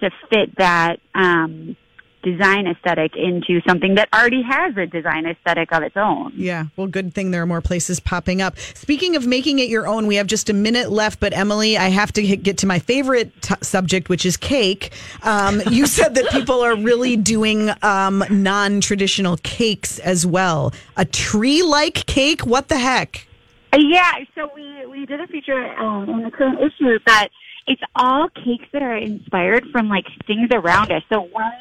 to 0.00 0.10
fit 0.30 0.56
that 0.58 1.00
um, 1.14 1.76
design 2.22 2.66
aesthetic 2.66 3.16
into 3.16 3.60
something 3.66 3.94
that 3.96 4.08
already 4.14 4.42
has 4.42 4.76
a 4.76 4.86
design 4.86 5.26
aesthetic 5.26 5.72
of 5.72 5.82
its 5.82 5.96
own. 5.96 6.32
Yeah, 6.36 6.66
well, 6.76 6.86
good 6.86 7.14
thing 7.14 7.30
there 7.30 7.42
are 7.42 7.46
more 7.46 7.60
places 7.60 8.00
popping 8.00 8.40
up. 8.40 8.58
Speaking 8.58 9.16
of 9.16 9.26
making 9.26 9.58
it 9.58 9.68
your 9.68 9.86
own, 9.86 10.06
we 10.06 10.16
have 10.16 10.26
just 10.26 10.48
a 10.48 10.52
minute 10.52 10.90
left, 10.90 11.20
but 11.20 11.32
Emily, 11.32 11.76
I 11.76 11.88
have 11.88 12.12
to 12.12 12.36
get 12.36 12.58
to 12.58 12.66
my 12.66 12.78
favorite 12.78 13.30
t- 13.42 13.54
subject, 13.62 14.08
which 14.08 14.24
is 14.24 14.36
cake. 14.36 14.92
Um, 15.22 15.60
you 15.70 15.86
said 15.86 16.14
that 16.14 16.30
people 16.30 16.60
are 16.60 16.76
really 16.76 17.16
doing 17.16 17.70
um, 17.82 18.24
non 18.30 18.80
traditional 18.80 19.36
cakes 19.38 19.98
as 20.00 20.26
well. 20.26 20.72
A 20.96 21.04
tree 21.04 21.62
like 21.62 22.06
cake? 22.06 22.42
What 22.42 22.68
the 22.68 22.78
heck? 22.78 23.26
Uh, 23.72 23.78
Yeah, 23.78 24.12
so 24.34 24.50
we 24.54 24.86
we 24.86 25.06
did 25.06 25.20
a 25.20 25.26
feature 25.26 25.74
um, 25.78 26.08
in 26.08 26.22
the 26.22 26.30
current 26.30 26.60
issue 26.60 26.98
that 27.06 27.28
it's 27.66 27.82
all 27.94 28.28
cakes 28.28 28.66
that 28.72 28.82
are 28.82 28.96
inspired 28.96 29.66
from 29.70 29.88
like 29.88 30.06
things 30.26 30.48
around 30.52 30.92
us. 30.92 31.02
So 31.12 31.22
one 31.22 31.52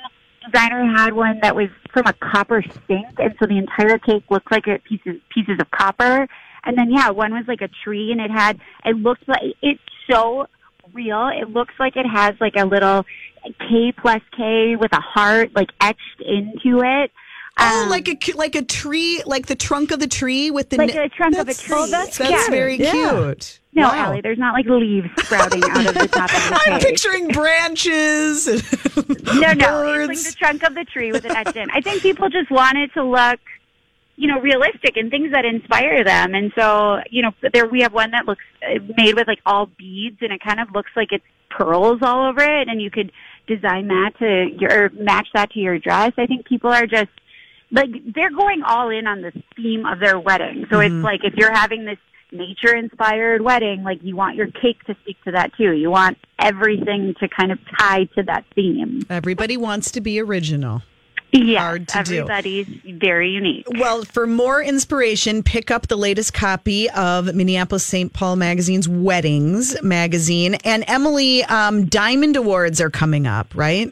designer 0.46 0.86
had 0.96 1.14
one 1.14 1.40
that 1.42 1.56
was 1.56 1.70
from 1.94 2.08
a 2.08 2.14
copper 2.14 2.64
sink, 2.88 3.08
and 3.18 3.34
so 3.40 3.46
the 3.46 3.58
entire 3.58 3.98
cake 3.98 4.24
looked 4.30 4.52
like 4.52 4.68
a 4.68 4.80
pieces 4.80 5.20
pieces 5.30 5.58
of 5.60 5.70
copper. 5.72 6.28
And 6.64 6.78
then 6.78 6.92
yeah, 6.92 7.10
one 7.10 7.34
was 7.34 7.46
like 7.48 7.62
a 7.62 7.70
tree, 7.84 8.12
and 8.12 8.22
it 8.22 8.32
had 8.32 8.60
it 8.86 8.96
looked 8.96 9.28
like 9.28 9.42
it's 9.62 9.82
so 10.10 10.48
real. 10.94 11.28
It 11.30 11.50
looks 11.50 11.74
like 11.80 11.96
it 11.96 12.06
has 12.06 12.36
like 12.40 12.54
a 12.56 12.66
little 12.66 13.06
K 13.60 13.92
plus 13.98 14.22
K 14.36 14.76
with 14.76 14.94
a 14.94 15.02
heart 15.02 15.56
like 15.56 15.70
etched 15.80 16.22
into 16.22 16.82
it. 16.84 17.12
Oh, 17.60 17.84
Um, 17.84 17.90
like 17.90 18.08
a 18.08 18.18
like 18.34 18.56
a 18.56 18.62
tree, 18.64 19.22
like 19.26 19.48
the 19.48 19.56
trunk 19.56 19.92
of 19.92 20.00
the 20.00 20.08
tree 20.08 20.52
with 20.52 20.70
the 20.70 20.78
Like 20.78 20.94
ni- 20.94 21.00
a 21.00 21.10
trunk 21.10 21.38
of 21.38 21.50
a 21.50 21.54
tree. 21.54 21.76
Oh, 21.78 21.88
that's 21.88 22.18
that's 22.18 22.30
cute. 22.46 22.50
very 22.52 22.76
Yeah. 22.78 22.92
cute. 22.92 23.60
No, 23.74 23.84
Wow. 23.84 24.06
Allie, 24.06 24.22
there's 24.22 24.38
not 24.38 24.54
like 24.54 24.66
leaves 24.66 25.08
sprouting 25.24 25.64
out 25.64 25.88
of 25.88 25.94
the 25.96 26.08
top 26.08 26.30
of 26.34 26.44
the 26.50 26.56
cake. 26.56 26.68
I'm 26.74 26.80
picturing 26.80 27.28
branches. 27.30 28.48
No, 29.34 29.54
no, 29.54 29.94
it's 29.94 30.08
like 30.08 30.34
the 30.34 30.36
trunk 30.38 30.64
of 30.64 30.76
the 30.76 30.84
tree 30.84 31.12
with 31.12 31.24
it 31.26 31.32
etched 31.32 31.56
in. 31.56 31.70
I 31.72 31.80
think 31.82 32.02
people 32.02 32.30
just 32.30 32.52
want 32.52 32.78
it 32.78 32.94
to 32.94 33.04
look, 33.04 33.40
you 34.18 34.28
know, 34.28 34.40
realistic 34.40 34.98
and 34.98 35.10
things 35.10 35.32
that 35.32 35.46
inspire 35.46 36.04
them. 36.04 36.36
And 36.36 36.52
so, 36.56 37.00
you 37.10 37.22
know, 37.24 37.32
there 37.54 37.66
we 37.68 37.82
have 37.82 37.94
one 37.94 38.12
that 38.12 38.26
looks 38.26 38.44
uh, 38.62 38.80
made 38.98 39.16
with 39.16 39.28
like 39.28 39.40
all 39.46 39.68
beads, 39.78 40.18
and 40.22 40.32
it 40.32 40.42
kind 40.44 40.60
of 40.60 40.72
looks 40.74 40.92
like 40.96 41.08
it's 41.12 41.24
pearls 41.50 42.00
all 42.02 42.30
over 42.30 42.42
it, 42.42 42.68
and 42.68 42.82
you 42.82 42.92
could 42.92 43.12
design 43.48 43.88
that 43.88 44.12
to 44.20 44.48
your 44.60 44.86
or 44.86 44.90
match 44.90 45.28
that 45.34 45.52
to 45.52 45.60
your 45.60 45.80
dress. 45.80 46.12
I 46.18 46.26
think 46.28 46.46
people 46.46 46.70
are 46.72 46.86
just 46.86 47.10
like 47.72 47.90
they're 48.14 48.30
going 48.32 48.64
all 48.64 48.90
in 48.90 49.08
on 49.08 49.22
the 49.22 49.32
theme 49.56 49.86
of 49.86 50.00
their 50.00 50.20
wedding. 50.20 50.66
So 50.70 50.80
it's 50.80 50.94
like 50.94 51.22
if 51.24 51.34
you're 51.36 51.54
having 51.54 51.86
this 51.86 51.98
nature 52.32 52.76
inspired 52.76 53.42
wedding, 53.42 53.84
like 53.84 54.00
you 54.04 54.16
want 54.16 54.36
your 54.36 54.48
cake 54.48 54.84
to 54.86 54.96
speak 55.02 55.18
to 55.26 55.32
that 55.32 55.52
too. 55.56 55.72
You 55.72 55.90
want 55.90 56.18
everything 56.40 57.14
to 57.20 57.28
kind 57.28 57.52
of 57.52 57.60
tie 57.78 58.06
to 58.16 58.24
that 58.24 58.46
theme. 58.56 59.02
Everybody 59.10 59.58
wants 59.58 59.92
to 59.92 60.02
be 60.02 60.20
original. 60.20 60.82
Yeah, 61.34 61.62
Hard 61.62 61.88
to 61.88 62.04
do. 62.04 62.16
everybody's 62.18 62.68
very 63.00 63.30
unique. 63.30 63.66
Well, 63.80 64.04
for 64.04 64.28
more 64.28 64.62
inspiration, 64.62 65.44
pick 65.44 65.72
up 65.72 65.88
the 65.88 65.96
latest 65.96 66.34
copy 66.34 66.90
of 66.90 67.34
Minneapolis 67.34 67.86
St. 67.86 68.12
Paul 68.12 68.36
Magazine's 68.36 68.90
Weddings 68.90 69.82
magazine. 69.82 70.56
And 70.66 70.84
Emily, 70.90 71.46
um, 71.46 71.86
Diamond 71.86 72.36
Awards 72.36 72.82
are 72.82 72.90
coming 72.90 73.28
up, 73.28 73.48
right? 73.56 73.90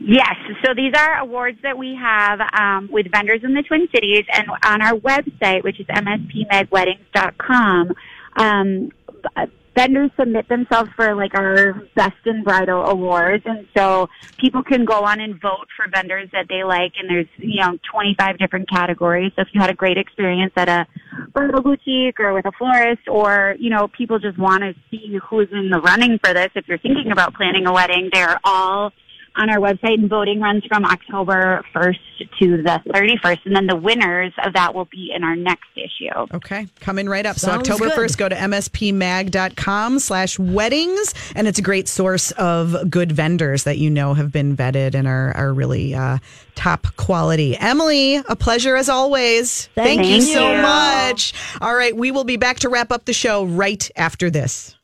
Yes, 0.00 0.36
so 0.64 0.72
these 0.74 0.94
are 0.96 1.18
awards 1.18 1.58
that 1.62 1.76
we 1.76 1.98
have 2.00 2.40
um, 2.58 2.88
with 2.90 3.10
vendors 3.10 3.40
in 3.42 3.52
the 3.54 3.62
Twin 3.62 3.88
Cities 3.94 4.24
and 4.32 4.46
on 4.64 4.80
our 4.82 4.94
website, 4.94 5.64
which 5.64 5.80
is 5.80 5.86
mspmagweddings.com. 5.86 7.92
Um, 8.36 8.92
vendors 9.76 10.10
submit 10.18 10.48
themselves 10.48 10.90
for 10.96 11.14
like 11.14 11.34
our 11.34 11.74
best 11.94 12.16
in 12.24 12.42
bridal 12.42 12.84
awards, 12.86 13.44
and 13.46 13.66
so 13.76 14.08
people 14.38 14.62
can 14.62 14.84
go 14.84 15.04
on 15.04 15.20
and 15.20 15.40
vote 15.40 15.68
for 15.76 15.86
vendors 15.92 16.28
that 16.32 16.46
they 16.48 16.64
like. 16.64 16.92
And 16.98 17.10
there's 17.10 17.28
you 17.36 17.60
know 17.60 17.78
25 17.92 18.38
different 18.38 18.68
categories. 18.68 19.32
So 19.36 19.42
if 19.42 19.48
you 19.52 19.60
had 19.60 19.70
a 19.70 19.74
great 19.74 19.98
experience 19.98 20.52
at 20.56 20.68
a 20.68 20.86
bridal 21.32 21.62
boutique 21.62 22.18
or 22.18 22.32
with 22.32 22.46
a 22.46 22.52
florist, 22.52 23.06
or 23.08 23.54
you 23.58 23.70
know 23.70 23.88
people 23.88 24.18
just 24.18 24.38
want 24.38 24.62
to 24.62 24.74
see 24.90 25.18
who's 25.28 25.48
in 25.52 25.70
the 25.70 25.80
running 25.80 26.18
for 26.24 26.32
this. 26.32 26.48
If 26.54 26.66
you're 26.66 26.78
thinking 26.78 27.12
about 27.12 27.34
planning 27.34 27.66
a 27.66 27.72
wedding, 27.72 28.08
they're 28.12 28.40
all 28.44 28.92
on 29.36 29.50
our 29.50 29.58
website, 29.58 29.94
and 29.94 30.08
voting 30.08 30.40
runs 30.40 30.64
from 30.66 30.84
October 30.84 31.64
1st 31.74 31.98
to 32.38 32.62
the 32.62 32.80
31st, 32.88 33.38
and 33.44 33.56
then 33.56 33.66
the 33.66 33.76
winners 33.76 34.32
of 34.44 34.52
that 34.54 34.74
will 34.74 34.86
be 34.86 35.12
in 35.14 35.24
our 35.24 35.36
next 35.36 35.68
issue. 35.76 36.26
Okay, 36.34 36.66
coming 36.80 37.08
right 37.08 37.26
up. 37.26 37.38
Sounds 37.38 37.66
so 37.66 37.74
October 37.74 37.90
good. 37.90 38.10
1st, 38.10 38.16
go 38.18 38.28
to 38.28 38.36
mspmag.com 38.36 39.98
slash 39.98 40.38
weddings. 40.38 41.14
And 41.34 41.46
it's 41.46 41.58
a 41.58 41.62
great 41.62 41.88
source 41.88 42.30
of 42.32 42.90
good 42.90 43.12
vendors 43.12 43.64
that 43.64 43.78
you 43.78 43.90
know 43.90 44.14
have 44.14 44.32
been 44.32 44.56
vetted 44.56 44.94
and 44.94 45.06
are, 45.06 45.36
are 45.36 45.52
really 45.52 45.94
uh, 45.94 46.18
top 46.54 46.86
quality. 46.96 47.56
Emily, 47.56 48.16
a 48.16 48.36
pleasure 48.36 48.76
as 48.76 48.88
always. 48.88 49.66
Thank 49.74 50.04
you 50.04 50.16
you. 50.16 50.22
so 50.22 50.60
much. 50.60 51.34
All 51.60 51.74
right, 51.74 51.96
we 51.96 52.10
will 52.10 52.24
be 52.24 52.36
back 52.36 52.60
to 52.60 52.68
wrap 52.68 52.92
up 52.92 53.04
the 53.04 53.12
show 53.12 53.44
right 53.44 53.90
after 53.96 54.30
this. 54.30 54.75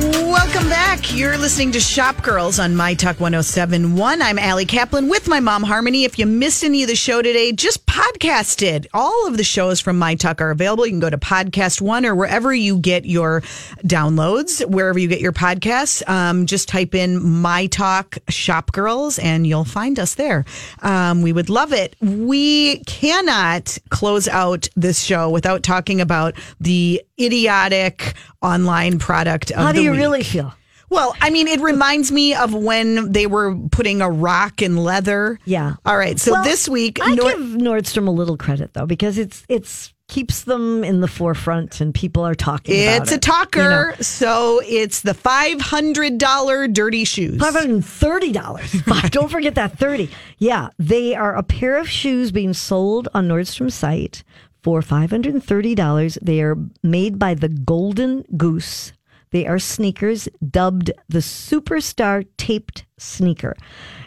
Welcome 0.00 0.70
back. 0.70 1.14
You're 1.14 1.36
listening 1.36 1.72
to 1.72 1.80
Shop 1.80 2.22
Girls 2.22 2.58
on 2.58 2.74
My 2.74 2.94
Talk 2.94 3.20
1071. 3.20 4.22
I'm 4.22 4.38
Allie 4.38 4.64
Kaplan 4.64 5.08
with 5.10 5.28
my 5.28 5.40
mom, 5.40 5.62
Harmony. 5.62 6.04
If 6.04 6.18
you 6.18 6.24
missed 6.24 6.64
any 6.64 6.82
of 6.82 6.88
the 6.88 6.96
show 6.96 7.20
today, 7.20 7.52
just 7.52 7.84
podcast 7.84 8.62
it. 8.62 8.86
All 8.94 9.26
of 9.26 9.36
the 9.36 9.44
shows 9.44 9.78
from 9.78 9.98
My 9.98 10.14
Talk 10.14 10.40
are 10.40 10.50
available. 10.50 10.86
You 10.86 10.92
can 10.92 11.00
go 11.00 11.10
to 11.10 11.18
Podcast 11.18 11.82
One 11.82 12.06
or 12.06 12.14
wherever 12.14 12.54
you 12.54 12.78
get 12.78 13.04
your 13.04 13.42
downloads, 13.84 14.66
wherever 14.66 14.98
you 14.98 15.06
get 15.06 15.20
your 15.20 15.32
podcasts. 15.32 16.08
Um, 16.08 16.46
just 16.46 16.68
type 16.68 16.94
in 16.94 17.22
My 17.22 17.66
Talk 17.66 18.16
Shop 18.30 18.72
Girls 18.72 19.18
and 19.18 19.46
you'll 19.46 19.64
find 19.64 19.98
us 19.98 20.14
there. 20.14 20.46
Um, 20.80 21.20
we 21.20 21.34
would 21.34 21.50
love 21.50 21.74
it. 21.74 21.94
We 22.00 22.78
cannot 22.84 23.76
close 23.90 24.28
out 24.28 24.68
this 24.76 25.02
show 25.02 25.28
without 25.28 25.62
talking 25.62 26.00
about 26.00 26.36
the 26.58 27.02
idiotic 27.20 28.14
online 28.42 28.98
product 28.98 29.50
of 29.50 29.58
How 29.58 29.72
do 29.72 29.82
you 29.82 29.90
week. 29.92 30.00
really 30.00 30.22
feel? 30.22 30.54
Well, 30.88 31.14
I 31.20 31.30
mean, 31.30 31.46
it 31.46 31.60
reminds 31.60 32.10
me 32.10 32.34
of 32.34 32.52
when 32.52 33.12
they 33.12 33.28
were 33.28 33.54
putting 33.70 34.00
a 34.02 34.10
rock 34.10 34.60
in 34.60 34.76
leather. 34.76 35.38
Yeah. 35.44 35.74
All 35.86 35.96
right. 35.96 36.18
So 36.18 36.32
Well, 36.32 36.42
this 36.44 36.68
week, 36.68 36.98
I 37.00 37.14
Nor- 37.14 37.30
give 37.30 37.38
Nordstrom 37.40 38.08
a 38.08 38.10
little 38.10 38.36
credit 38.36 38.74
though 38.74 38.86
because 38.86 39.16
it's 39.16 39.44
it's 39.48 39.92
keeps 40.08 40.42
them 40.42 40.82
in 40.82 41.00
the 41.00 41.06
forefront 41.06 41.80
and 41.80 41.94
people 41.94 42.26
are 42.26 42.34
talking 42.34 42.74
about 42.74 43.02
it's 43.02 43.12
a 43.12 43.14
it, 43.14 43.22
talker. 43.22 43.60
you 43.60 43.68
know. 43.68 43.92
So 44.00 44.60
it's 44.64 45.02
the 45.02 45.14
five 45.14 45.60
hundred 45.60 46.18
dollar 46.18 46.66
dirty 46.66 47.04
shoes. 47.04 47.38
Five 47.40 47.54
hundred 47.54 47.70
and 47.70 47.86
thirty 47.86 48.32
dollars. 48.32 48.72
Don't 49.10 49.30
forget 49.30 49.54
that 49.54 49.78
thirty. 49.78 50.10
Yeah, 50.38 50.70
they 50.80 51.14
are 51.14 51.36
a 51.36 51.44
pair 51.44 51.76
of 51.76 51.88
shoes 51.88 52.32
being 52.32 52.52
sold 52.52 53.06
on 53.14 53.28
Nordstrom's 53.28 53.76
site 53.76 54.24
for 54.62 54.82
five 54.82 55.10
hundred 55.10 55.34
and 55.34 55.44
thirty 55.44 55.74
dollars. 55.74 56.18
They 56.22 56.40
are 56.42 56.56
made 56.82 57.18
by 57.18 57.34
the 57.34 57.48
Golden 57.48 58.24
Goose. 58.36 58.92
They 59.30 59.46
are 59.46 59.58
sneakers 59.60 60.28
dubbed 60.48 60.90
the 61.08 61.20
Superstar 61.20 62.26
Taped 62.36 62.84
Sneaker, 62.98 63.56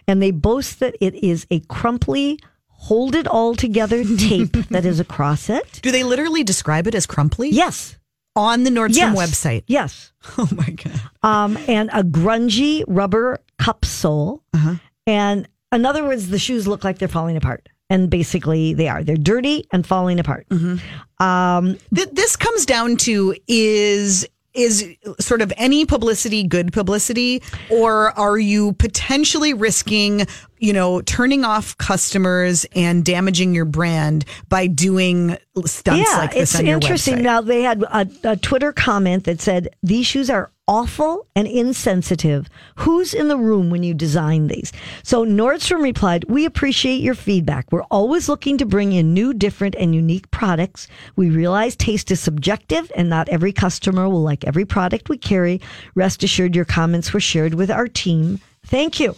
and 0.08 0.22
they 0.22 0.32
boast 0.32 0.80
that 0.82 0.96
it 1.00 1.16
is 1.16 1.48
a 1.50 1.62
crumply, 1.62 2.40
hold 2.68 3.16
it 3.16 3.26
all 3.28 3.56
together 3.56 4.04
tape 4.18 4.52
that 4.70 4.84
is 4.86 5.00
across 5.00 5.50
it. 5.50 5.80
Do 5.82 5.92
they 5.92 6.04
literally 6.04 6.44
describe 6.44 6.88
it 6.88 6.96
as 6.96 7.06
crumply? 7.06 7.50
Yes. 7.50 7.98
On 8.36 8.64
the 8.64 8.70
Nordstrom 8.72 8.96
Yes. 9.16 9.18
website. 9.18 9.64
Yes. 9.68 10.12
Oh 10.38 10.50
my 10.56 10.70
god. 10.72 11.02
um, 11.22 11.58
and 11.68 11.90
a 11.94 12.02
grungy 12.04 12.84
rubber 12.88 13.40
cup 13.60 13.86
sole. 13.86 14.44
Uh-huh. 14.54 14.76
And 15.06 15.48
in 15.72 15.86
other 15.86 16.04
words, 16.04 16.30
the 16.30 16.40
shoes 16.40 16.68
look 16.68 16.84
like 16.84 16.98
they're 16.98 17.08
falling 17.08 17.38
apart. 17.38 17.70
And 17.94 18.10
basically, 18.10 18.74
they 18.74 18.88
are. 18.88 19.04
They're 19.04 19.16
dirty 19.16 19.66
and 19.72 19.86
falling 19.86 20.20
apart. 20.20 20.48
Mm-hmm. 20.50 21.24
Um, 21.24 21.78
Th- 21.94 22.10
this 22.12 22.36
comes 22.36 22.66
down 22.66 22.98
to 22.98 23.36
is 23.48 24.28
is 24.56 24.96
sort 25.20 25.42
of 25.42 25.52
any 25.58 25.86
publicity 25.86 26.44
good 26.44 26.72
publicity 26.72 27.42
or 27.72 28.12
are 28.20 28.38
you 28.38 28.74
potentially 28.74 29.52
risking 29.52 30.28
you 30.60 30.72
know 30.72 31.02
turning 31.02 31.44
off 31.44 31.76
customers 31.80 32.64
and 32.76 33.04
damaging 33.04 33.56
your 33.56 33.66
brand 33.66 34.26
by 34.50 34.68
doing 34.68 35.36
stunts 35.66 36.10
yeah, 36.10 36.18
like 36.18 36.34
this 36.34 36.54
it's 36.54 36.60
interesting. 36.62 37.18
website? 37.18 37.22
Now, 37.22 37.42
they 37.42 37.62
had 37.62 37.84
a, 37.84 38.08
a 38.24 38.38
Twitter 38.38 38.72
comment 38.72 39.26
that 39.26 39.42
said, 39.42 39.70
These 39.82 40.06
shoes 40.08 40.30
are 40.30 40.52
awful 40.68 41.28
and 41.36 41.48
insensitive. 41.48 42.50
Who's 42.76 43.14
in 43.14 43.28
the 43.28 43.38
room 43.38 43.70
when 43.70 43.84
you 43.84 43.94
design 43.94 44.48
these? 44.48 44.72
So 45.04 45.26
Nordstrom 45.26 45.82
replied, 45.82 46.26
We 46.26 46.46
appreciate 46.46 47.02
your 47.02 47.16
feedback. 47.16 47.72
We're 47.72 47.84
always 47.84 48.30
looking 48.30 48.58
to 48.60 48.66
bring 48.66 48.92
in 48.94 49.14
new, 49.14 49.34
different, 49.34 49.76
and 49.76 49.94
unique 49.94 50.30
products. 50.32 50.88
We 51.16 51.30
realize 51.30 51.76
taste 51.76 52.12
is 52.12 52.20
subjective 52.20 52.92
and 52.96 53.10
not 53.10 53.30
every 53.30 53.52
customer 53.52 54.08
will 54.10 54.24
like 54.24 54.46
every 54.46 54.66
product 54.66 55.10
we 55.10 55.18
carry. 55.18 55.62
Rest 55.96 56.24
assured, 56.24 56.56
your 56.56 56.66
comments 56.66 57.14
were 57.14 57.20
shared 57.20 57.56
with 57.56 57.70
our 57.70 57.88
team. 57.88 58.40
Thank 58.66 59.00
you. 59.00 59.16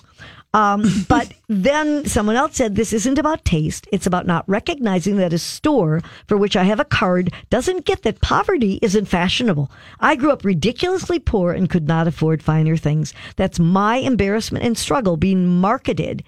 Um, 0.55 1.05
but 1.09 1.33
then 1.49 2.05
someone 2.05 2.37
else 2.37 2.55
said 2.55 2.75
this 2.75 2.93
isn't 2.93 3.19
about 3.19 3.43
taste. 3.43 3.87
It's 3.91 4.07
about 4.07 4.25
not 4.25 4.47
recognizing 4.47 5.17
that 5.17 5.33
a 5.33 5.37
store 5.37 5.99
for 6.27 6.37
which 6.37 6.55
I 6.55 6.63
have 6.63 6.79
a 6.79 6.85
card 6.85 7.33
doesn't 7.49 7.83
get 7.83 8.03
that 8.03 8.21
poverty 8.21 8.79
isn't 8.81 9.05
fashionable. 9.05 9.69
I 9.99 10.15
grew 10.15 10.31
up 10.31 10.45
ridiculously 10.45 11.19
poor 11.19 11.51
and 11.51 11.69
could 11.69 11.89
not 11.89 12.07
afford 12.07 12.41
finer 12.41 12.77
things. 12.77 13.13
That's 13.35 13.59
my 13.59 13.97
embarrassment 13.97 14.63
and 14.63 14.77
struggle 14.77 15.17
being 15.17 15.45
marketed. 15.45 16.23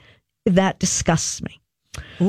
That 0.45 0.79
disgusts 0.79 1.41
me. 1.41 1.61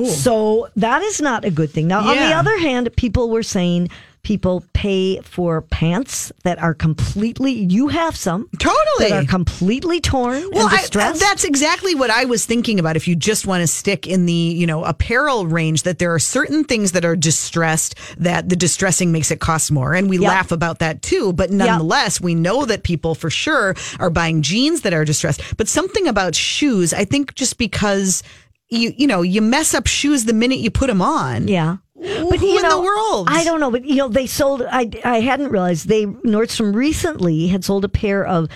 So 0.06 0.68
that 0.76 1.02
is 1.02 1.20
not 1.20 1.44
a 1.44 1.50
good 1.50 1.70
thing. 1.70 1.88
Now, 1.88 2.00
on 2.00 2.16
the 2.16 2.34
other 2.34 2.58
hand, 2.58 2.94
people 2.96 3.28
were 3.28 3.42
saying 3.42 3.90
people 4.28 4.62
pay 4.74 5.18
for 5.22 5.62
pants 5.62 6.30
that 6.44 6.58
are 6.58 6.74
completely, 6.74 7.50
you 7.50 7.88
have 7.88 8.14
some. 8.14 8.46
Totally. 8.58 9.08
That 9.08 9.24
are 9.24 9.26
completely 9.26 10.02
torn 10.02 10.46
well, 10.52 10.68
and 10.68 10.96
I, 10.96 11.12
that's 11.14 11.44
exactly 11.44 11.94
what 11.94 12.10
I 12.10 12.26
was 12.26 12.44
thinking 12.44 12.78
about. 12.78 12.94
If 12.94 13.08
you 13.08 13.16
just 13.16 13.46
want 13.46 13.62
to 13.62 13.66
stick 13.66 14.06
in 14.06 14.26
the, 14.26 14.34
you 14.34 14.66
know, 14.66 14.84
apparel 14.84 15.46
range, 15.46 15.84
that 15.84 15.98
there 15.98 16.12
are 16.12 16.18
certain 16.18 16.62
things 16.64 16.92
that 16.92 17.06
are 17.06 17.16
distressed 17.16 17.94
that 18.18 18.50
the 18.50 18.56
distressing 18.56 19.12
makes 19.12 19.30
it 19.30 19.40
cost 19.40 19.72
more, 19.72 19.94
and 19.94 20.10
we 20.10 20.18
Yep. 20.18 20.28
laugh 20.28 20.52
about 20.52 20.80
that 20.80 21.00
too. 21.00 21.32
But 21.32 21.50
nonetheless, 21.50 22.20
we 22.20 22.34
know 22.34 22.66
that 22.66 22.82
people 22.82 23.14
for 23.14 23.30
sure 23.30 23.74
are 23.98 24.10
buying 24.10 24.42
jeans 24.42 24.82
that 24.82 24.92
are 24.92 25.06
distressed. 25.06 25.40
But 25.56 25.68
something 25.68 26.06
about 26.06 26.34
shoes, 26.34 26.92
I 26.92 27.06
think, 27.06 27.34
just 27.34 27.56
because 27.56 28.22
you, 28.70 28.92
you 28.96 29.06
know, 29.06 29.22
you 29.22 29.40
mess 29.40 29.72
up 29.72 29.86
shoes 29.86 30.26
the 30.26 30.34
minute 30.34 30.58
you 30.58 30.70
put 30.70 30.88
them 30.88 31.00
on. 31.00 31.48
Yeah. 31.48 31.76
But 32.00 32.38
Who 32.38 32.46
you 32.46 32.56
in 32.56 32.62
know, 32.62 32.76
the 32.76 32.82
world? 32.82 33.28
I 33.30 33.42
don't 33.44 33.60
know, 33.60 33.70
but 33.70 33.84
you 33.84 33.96
know, 33.96 34.08
they 34.08 34.26
sold. 34.26 34.62
I 34.62 34.90
I 35.04 35.20
hadn't 35.20 35.50
realized 35.50 35.88
they 35.88 36.06
Nordstrom 36.06 36.74
recently 36.74 37.48
had 37.48 37.64
sold 37.64 37.84
a 37.84 37.88
pair 37.88 38.24
of 38.24 38.48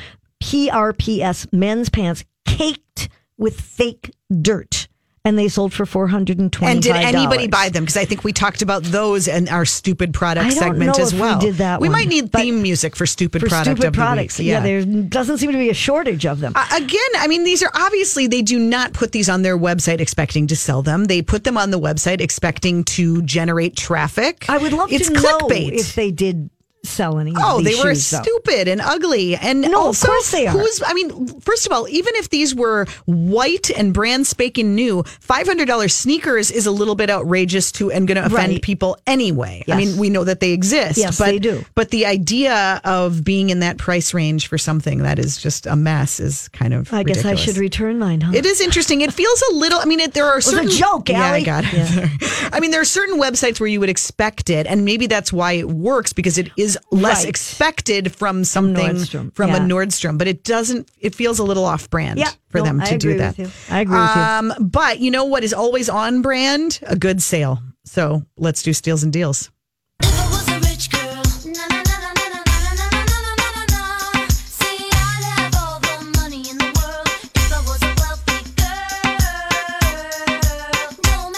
PRPS 0.42 1.52
men's 1.52 1.88
pants 1.88 2.24
caked 2.44 3.08
with 3.36 3.60
fake 3.60 4.12
dirt, 4.40 4.81
and 5.24 5.38
they 5.38 5.48
sold 5.48 5.72
for 5.72 5.86
four 5.86 6.08
hundred 6.08 6.38
and 6.38 6.52
twenty. 6.52 6.72
And 6.72 6.82
did 6.82 6.96
anybody 6.96 7.46
buy 7.46 7.68
them? 7.68 7.84
Because 7.84 7.96
I 7.96 8.04
think 8.04 8.24
we 8.24 8.32
talked 8.32 8.60
about 8.62 8.82
those 8.82 9.28
in 9.28 9.48
our 9.48 9.64
stupid 9.64 10.12
product 10.12 10.52
segment 10.52 10.98
as 10.98 11.12
if 11.12 11.14
we 11.14 11.20
well. 11.20 11.38
did 11.38 11.54
that 11.56 11.80
We 11.80 11.88
one, 11.88 11.98
might 11.98 12.08
need 12.08 12.32
theme 12.32 12.60
music 12.62 12.96
for 12.96 13.06
stupid 13.06 13.40
for 13.42 13.48
product 13.48 13.78
stupid 13.78 13.92
the 13.92 13.96
products? 13.96 14.38
week. 14.38 14.48
yeah. 14.48 14.60
there 14.60 14.84
doesn't 14.84 15.38
seem 15.38 15.52
to 15.52 15.58
be 15.58 15.70
a 15.70 15.74
shortage 15.74 16.26
of 16.26 16.40
them. 16.40 16.52
Uh, 16.56 16.66
again, 16.74 16.98
I 17.18 17.28
mean, 17.28 17.44
these 17.44 17.62
are 17.62 17.70
obviously 17.74 18.26
they 18.26 18.42
do 18.42 18.58
not 18.58 18.92
put 18.92 19.12
these 19.12 19.28
on 19.28 19.42
their 19.42 19.56
website 19.56 20.00
expecting 20.00 20.46
to 20.48 20.56
sell 20.56 20.82
them. 20.82 21.04
They 21.04 21.22
put 21.22 21.44
them 21.44 21.56
on 21.56 21.70
the 21.70 21.78
website 21.78 22.20
expecting 22.20 22.82
to 22.84 23.22
generate 23.22 23.76
traffic. 23.76 24.44
I 24.48 24.58
would 24.58 24.72
love 24.72 24.90
it's 24.92 25.08
to 25.08 25.14
know 25.14 25.20
clickbait. 25.38 25.72
if 25.72 25.94
they 25.94 26.10
did 26.10 26.50
sell 26.84 27.18
any. 27.18 27.32
Oh, 27.36 27.60
they 27.62 27.74
were 27.76 27.94
shoes, 27.94 28.10
though. 28.10 28.22
stupid 28.22 28.66
and 28.68 28.80
ugly. 28.80 29.36
And 29.36 29.60
No, 29.62 29.88
of 29.88 30.00
course 30.00 30.30
they 30.32 30.46
are. 30.46 30.50
who's, 30.52 30.82
I 30.84 30.92
mean, 30.94 31.26
first 31.40 31.64
of 31.66 31.72
all, 31.72 31.88
even 31.88 32.14
if 32.16 32.28
these 32.30 32.54
were 32.54 32.86
white 33.06 33.70
and 33.70 33.94
brand 33.94 34.26
spanking 34.26 34.74
new, 34.74 35.02
$500 35.04 35.90
sneakers 35.90 36.50
is 36.50 36.66
a 36.66 36.70
little 36.72 36.94
bit 36.96 37.08
outrageous 37.08 37.70
to 37.72 37.92
and 37.92 38.06
going 38.08 38.16
to 38.16 38.26
offend 38.26 38.52
Right. 38.52 38.62
people 38.62 38.96
anyway. 39.06 39.62
I 39.68 39.76
mean, 39.76 39.96
we 39.96 40.10
know 40.10 40.24
that 40.24 40.40
they 40.40 40.50
exist. 40.52 40.98
Yes, 40.98 41.18
but, 41.18 41.26
they 41.26 41.38
do. 41.38 41.64
But 41.74 41.90
the 41.90 42.04
idea 42.06 42.80
of 42.84 43.22
being 43.24 43.50
in 43.50 43.60
that 43.60 43.78
price 43.78 44.12
range 44.12 44.48
for 44.48 44.58
something 44.58 44.98
that 45.04 45.18
is 45.18 45.36
just 45.40 45.66
a 45.66 45.76
mess 45.76 46.18
is 46.18 46.48
kind 46.48 46.74
of 46.74 46.92
I 46.92 47.04
guess 47.04 47.24
I 47.24 47.36
should 47.36 47.56
return 47.58 47.98
mine, 47.98 48.20
huh? 48.22 48.32
It 48.34 48.44
is 48.44 48.60
interesting. 48.60 49.00
It 49.02 49.12
feels 49.12 49.42
a 49.52 49.54
little. 49.54 49.78
I 49.78 49.84
mean, 49.84 50.00
it, 50.00 50.14
there 50.14 50.26
are 50.26 50.36
was 50.36 50.48
a 50.48 50.50
certain 50.50 50.70
joke, 50.70 51.08
Yeah, 51.08 51.22
I 51.32 51.42
got 51.42 51.64
it. 51.66 52.50
I 52.52 52.58
mean, 52.60 52.70
there 52.72 52.80
are 52.80 52.84
certain 52.84 53.20
websites 53.20 53.60
where 53.60 53.68
you 53.68 53.78
would 53.80 53.88
expect 53.88 54.50
it, 54.50 54.66
and 54.66 54.84
maybe 54.84 55.06
that's 55.06 55.32
why 55.32 55.52
it 55.52 55.68
works 55.68 56.12
because 56.12 56.38
it 56.38 56.50
is 56.56 56.71
less 56.90 57.20
Right. 57.20 57.28
expected 57.28 58.14
from 58.14 58.44
something 58.44 58.96
Nordstrom, 58.96 59.34
from 59.34 59.50
a. 59.50 59.58
Nordstrom. 59.58 60.18
But 60.18 60.28
it 60.28 60.44
doesn't. 60.44 60.88
It 61.00 61.14
feels 61.14 61.38
a 61.38 61.44
little 61.44 61.64
off 61.64 61.88
brand 61.90 62.18
Yeah, 62.18 62.30
for 62.50 62.58
no, 62.58 62.64
them 62.64 62.80
to 62.80 62.98
do 62.98 63.18
that. 63.18 63.38
I 63.70 63.80
agree 63.80 63.98
with 63.98 64.16
you. 64.16 64.22
Um, 64.22 64.54
but 64.60 65.00
you 65.00 65.10
know 65.10 65.24
what 65.24 65.44
is 65.44 65.52
always 65.52 65.88
on 65.88 66.22
brand? 66.22 66.80
A 66.86 66.96
good 66.96 67.22
sale. 67.22 67.60
So 67.84 68.22
let's 68.36 68.62
do 68.62 68.72
steals 68.72 69.02
and 69.02 69.12
deals. 69.12 69.50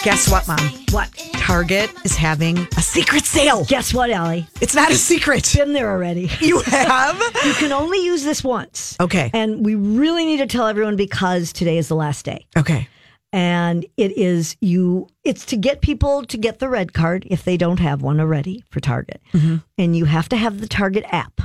Guess 0.05 0.31
what, 0.31 0.47
Mom? 0.47 0.59
What? 0.91 1.11
Target 1.33 1.91
is 2.05 2.15
having 2.15 2.59
a 2.77 2.83
secret 2.83 3.25
sale. 3.25 3.65
Guess 3.65 3.95
what, 3.95 4.11
Allie? 4.11 4.47
It's 4.61 4.75
not 4.75 4.91
a 4.91 4.97
secret. 4.97 5.51
Been 5.57 5.73
there 5.73 5.91
already. 5.91 6.31
You 6.41 6.61
have. 6.61 7.19
You 7.43 7.55
can 7.55 7.73
only 7.73 8.05
use 8.05 8.23
this 8.23 8.45
once. 8.45 8.99
Okay. 9.01 9.31
And 9.33 9.65
we 9.65 9.75
really 9.77 10.27
need 10.27 10.37
to 10.39 10.47
tell 10.47 10.67
everyone 10.67 10.97
because 10.97 11.55
today 11.55 11.79
is 11.79 11.89
the 11.89 11.97
last 11.97 12.27
day. 12.27 12.45
Okay. 12.55 12.87
And 13.33 13.87
it 13.97 14.15
is 14.19 14.59
you 14.61 15.09
it's 15.25 15.47
to 15.47 15.57
get 15.57 15.81
people 15.81 16.23
to 16.27 16.37
get 16.37 16.59
the 16.59 16.69
red 16.69 16.93
card 16.93 17.27
if 17.31 17.45
they 17.45 17.57
don't 17.57 17.81
have 17.81 18.03
one 18.03 18.21
already 18.21 18.63
for 18.69 18.81
Target. 18.81 19.23
Mm-hmm. 19.33 19.57
And 19.79 19.97
you 19.97 20.05
have 20.05 20.29
to 20.29 20.37
have 20.37 20.61
the 20.61 20.69
Target 20.69 21.07
app. 21.09 21.41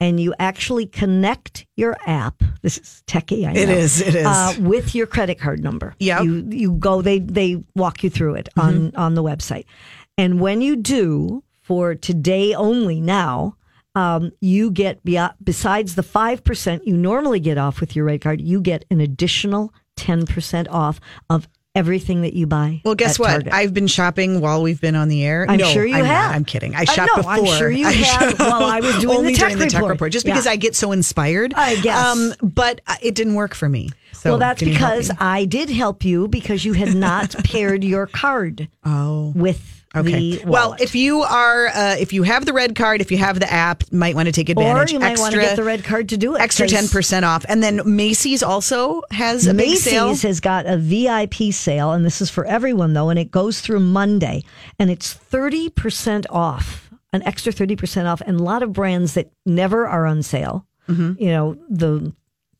And 0.00 0.18
you 0.18 0.34
actually 0.38 0.86
connect 0.86 1.66
your 1.76 1.96
app. 2.06 2.42
This 2.62 2.78
is 2.78 3.02
techie, 3.06 3.46
I 3.46 3.52
know. 3.52 3.60
It 3.60 3.68
is, 3.68 4.00
it 4.00 4.14
is. 4.14 4.26
Uh, 4.26 4.54
with 4.60 4.94
your 4.94 5.06
credit 5.06 5.38
card 5.38 5.62
number. 5.62 5.94
Yeah. 5.98 6.22
You 6.22 6.46
you 6.48 6.72
go 6.72 7.02
they 7.02 7.18
they 7.18 7.62
walk 7.76 8.02
you 8.02 8.08
through 8.10 8.36
it 8.36 8.48
on 8.56 8.74
Mm-hmm. 8.90 8.98
on 8.98 9.14
the 9.14 9.22
website. 9.22 9.66
And 10.16 10.40
when 10.40 10.62
you 10.62 10.76
do 10.76 11.42
for 11.60 11.94
today 11.94 12.54
only 12.54 13.00
now, 13.00 13.56
um, 13.94 14.32
you 14.40 14.70
get 14.70 15.02
beyond, 15.04 15.34
besides 15.42 15.94
the 15.96 16.02
5% 16.02 16.80
you 16.86 16.96
normally 16.96 17.40
get 17.40 17.58
off 17.58 17.80
with 17.80 17.94
your 17.96 18.04
red 18.06 18.20
card, 18.20 18.40
you 18.40 18.60
get 18.60 18.84
an 18.90 19.00
additional 19.00 19.72
10% 19.96 20.68
off 20.70 21.00
of 21.28 21.48
everything 21.74 22.22
that 22.22 22.34
you 22.34 22.46
buy. 22.46 22.80
Well, 22.84 22.94
guess 22.94 23.18
what? 23.18 23.30
Target. 23.30 23.52
I've 23.52 23.72
been 23.72 23.86
shopping 23.86 24.40
while 24.40 24.62
we've 24.62 24.80
been 24.80 24.96
on 24.96 25.08
the 25.08 25.24
air. 25.24 25.46
I'm 25.48 25.58
no, 25.58 25.66
sure 25.66 25.86
you 25.86 25.94
I'm 25.94 26.04
not. 26.04 26.08
have. 26.08 26.34
I'm 26.34 26.44
kidding. 26.44 26.74
I 26.74 26.82
Uh, 26.82 26.84
shopped 26.86 27.10
no, 27.16 27.16
before. 27.18 27.32
I'm 27.32 27.46
sure 27.58 27.70
you 27.70 27.86
I 27.86 27.92
have 27.92 28.38
while 28.40 28.64
I 28.64 28.80
was 28.80 28.98
doing 28.98 29.24
the 29.24 29.32
tech 29.32 29.50
during 29.52 29.58
the 29.58 29.66
tech 29.66 29.74
report. 29.74 29.90
report, 29.92 30.12
just 30.12 30.26
Yeah. 30.26 30.34
because 30.34 30.46
I 30.46 30.56
get 30.56 30.74
so 30.74 30.92
inspired. 30.92 31.54
I 31.54 31.76
guess. 31.80 32.36
but 32.42 32.80
uh, 32.86 32.96
it 33.02 33.14
didn't 33.14 33.34
work 33.34 33.54
for 33.54 33.68
me. 33.68 33.90
So 34.12 34.30
well, 34.30 34.38
that's 34.38 34.58
can 34.58 34.68
you 34.68 34.74
help 34.74 34.98
because? 34.98 35.10
I 35.18 35.44
did 35.46 35.70
help 35.70 36.04
you 36.04 36.28
because 36.28 36.64
you 36.64 36.74
had 36.74 36.94
not 36.94 37.34
paired 37.44 37.84
your 37.84 38.06
card 38.06 38.68
oh, 38.84 39.32
with 39.34 39.79
Okay. 39.94 40.40
Well, 40.44 40.76
if 40.78 40.94
you 40.94 41.22
are, 41.22 41.66
uh, 41.66 41.96
if 41.98 42.12
you 42.12 42.22
have 42.22 42.46
the 42.46 42.52
red 42.52 42.76
card, 42.76 43.00
if 43.00 43.10
you 43.10 43.18
have 43.18 43.40
the 43.40 43.52
app, 43.52 43.82
might 43.92 44.14
want 44.14 44.26
to 44.26 44.32
take 44.32 44.48
advantage. 44.48 44.90
or 44.90 44.94
you 44.94 45.00
might 45.00 45.18
want 45.18 45.34
to 45.34 45.40
get 45.40 45.56
the 45.56 45.64
red 45.64 45.82
card 45.82 46.10
to 46.10 46.16
do 46.16 46.36
it. 46.36 46.40
Extra 46.40 46.68
ten 46.68 46.86
percent 46.86 47.24
off, 47.24 47.44
and 47.48 47.60
then 47.60 47.80
Macy's 47.84 48.42
also 48.42 49.02
has 49.10 49.48
a 49.48 49.54
big 49.54 49.76
sale. 49.78 50.08
Macy's 50.08 50.22
has 50.22 50.40
got 50.40 50.66
a 50.66 50.76
VIP 50.76 51.52
sale, 51.52 51.92
and 51.92 52.04
this 52.04 52.20
is 52.20 52.30
for 52.30 52.44
everyone 52.44 52.92
though, 52.92 53.08
and 53.08 53.18
it 53.18 53.32
goes 53.32 53.60
through 53.60 53.80
Monday, 53.80 54.44
and 54.78 54.90
it's 54.90 55.12
thirty 55.12 55.68
percent 55.70 56.24
off, 56.30 56.88
an 57.12 57.22
extra 57.24 57.50
thirty 57.52 57.74
percent 57.74 58.06
off, 58.06 58.20
and 58.24 58.38
a 58.38 58.42
lot 58.44 58.62
of 58.62 58.72
brands 58.72 59.14
that 59.14 59.32
never 59.44 59.88
are 59.88 60.06
on 60.06 60.22
sale. 60.22 60.66
Mm-hmm. 60.88 61.20
You 61.20 61.30
know 61.30 61.58
the 61.68 62.12